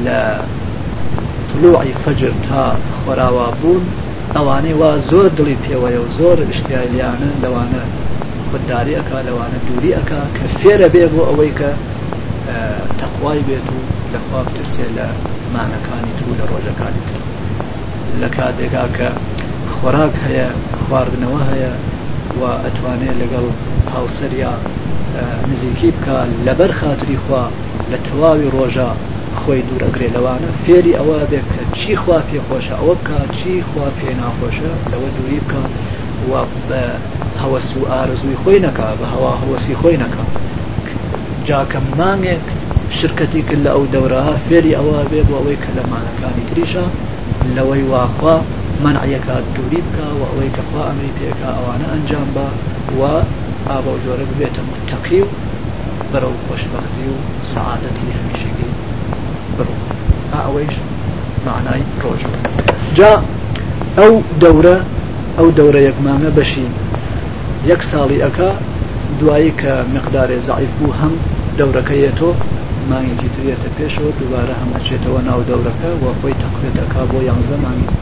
لە 0.05 0.19
طلوعی 1.49 1.97
فەجر 2.03 2.33
تا 2.47 2.63
خۆراوا 2.99 3.47
بوون 3.61 3.83
ئەوانەی 4.35 4.75
وا 4.81 4.91
زۆر 5.09 5.27
دڵی 5.37 5.57
پێوەیە 5.65 5.99
و 6.03 6.07
زۆر 6.17 6.37
شتیالیانە 6.57 7.29
لەوانە 7.43 7.83
خودداری 8.49 8.97
ئەکا 8.99 9.19
لەوانە 9.27 9.57
دووری 9.67 9.95
ئەکا 9.97 10.21
کە 10.35 10.45
فێرە 10.61 10.87
بێ 10.95 11.05
بۆ 11.13 11.21
ئەوەی 11.29 11.51
کە 11.59 11.71
تەخوای 12.99 13.39
بێت 13.47 13.65
و 13.75 13.79
لەخوا 14.13 14.41
بترسێ 14.47 14.87
لە 14.97 15.05
مانەکانی 15.53 16.13
تر 16.17 16.25
لە 16.39 16.45
ڕۆژەکانی 16.51 17.03
تر 17.09 17.21
لە 18.21 18.27
کاتێکا 18.37 18.85
کە 18.97 19.09
خۆراک 19.75 20.13
هەیە 20.25 20.47
خواردنەوە 20.83 21.41
هەیە 21.51 21.73
و 22.39 22.43
ئەتوانێت 22.63 23.15
لەگەڵ 23.21 23.45
هاوسریا 23.93 24.53
نزیکی 25.51 25.89
بکە 25.95 26.17
لەبەر 26.47 26.71
خااتری 26.79 27.17
خوا 27.23 27.43
لە 27.91 27.97
تەواوی 28.07 28.51
ڕۆژە 28.55 28.89
خۆی 29.39 29.61
دوورەگرێ 29.67 30.07
لەوانە 30.15 30.49
فێری 30.63 30.97
ئەوە 30.99 31.17
بێت 31.31 31.47
کە 31.57 31.63
چی 31.79 31.93
خوا 32.01 32.17
پێ 32.29 32.39
خۆشە 32.47 32.75
ئەوە 32.79 32.93
بکە 32.99 33.19
چی 33.37 33.53
خوا 33.69 33.87
پێ 33.99 34.09
ناخۆشە 34.21 34.71
لەوە 34.91 35.07
دووری 35.15 35.39
بکە 35.45 35.61
و 36.29 36.33
بە 36.69 36.83
هەوەس 37.41 37.67
و 37.79 37.89
ئارزووی 37.91 38.39
خۆی 38.41 38.59
نەکە 38.65 38.87
بە 38.99 39.05
هەوا 39.13 39.31
هەوەسی 39.41 39.75
خۆی 39.81 39.97
نەکە 40.03 40.21
جاکە 41.49 41.79
مانگێک 41.99 42.43
شرکتی 42.97 43.41
کرد 43.47 43.61
لە 43.65 43.69
ئەو 43.75 43.85
دەوراها 43.93 44.35
فێری 44.47 44.75
ئەوە 44.77 44.93
بێ 45.11 45.21
بۆ 45.29 45.33
ئەوەی 45.39 45.59
کە 45.63 45.69
لەمانەکانی 45.77 46.43
تریشە 46.49 46.85
لەوەی 47.55 47.83
واخوا 47.91 48.35
منعەکە 48.83 49.35
دووری 49.55 49.79
بکە 49.85 50.05
و 50.19 50.21
ئەوەی 50.29 50.51
کەخوا 50.57 50.81
ئەمری 50.89 51.15
پێکە 51.17 51.49
ئەوانە 51.57 51.87
ئەنجام 51.93 52.27
بە 52.35 52.47
و 52.99 53.01
ئابە 53.69 53.93
جۆرە 54.03 54.25
ببێتە 54.31 54.61
متەقی 54.69 55.21
و 55.23 55.27
بەرەو 56.11 56.35
خۆشبەختی 56.45 57.05
و 57.13 57.15
سعادەتی 57.53 58.15
هەمیشگی 58.17 58.69
بڕ 59.57 59.67
ئەوەیش 60.43 60.75
معنای 61.47 61.81
ڕۆژە 62.03 62.31
جا 62.97 63.11
ئەو 63.99 64.13
دەورە 64.41 64.77
ئەو 65.37 65.47
دەورە 65.57 65.79
یەکمانە 65.89 66.29
بەشی 66.37 66.67
یەک 67.71 67.81
ساڵی 67.91 68.23
ئەەکە 68.25 68.49
دوایی 69.21 69.53
کە 69.61 69.71
مقدارێ 69.95 70.37
زعیف 70.47 70.71
بوو 70.79 70.91
هەم 71.01 71.13
دەورەکەیەتۆ 71.59 72.29
مانگێکی 72.89 73.33
ترێتە 73.35 73.69
پێشەوە 73.77 74.11
دووبارە 74.17 74.55
هەمەچێتەوە 74.61 75.19
ناو 75.29 75.41
دەورەکە 75.49 75.89
وە 76.03 76.11
خۆی 76.19 76.39
تەقێتەکە 76.41 77.01
بۆ 77.09 77.19
یانزە 77.27 77.57
مانگی 77.63 77.96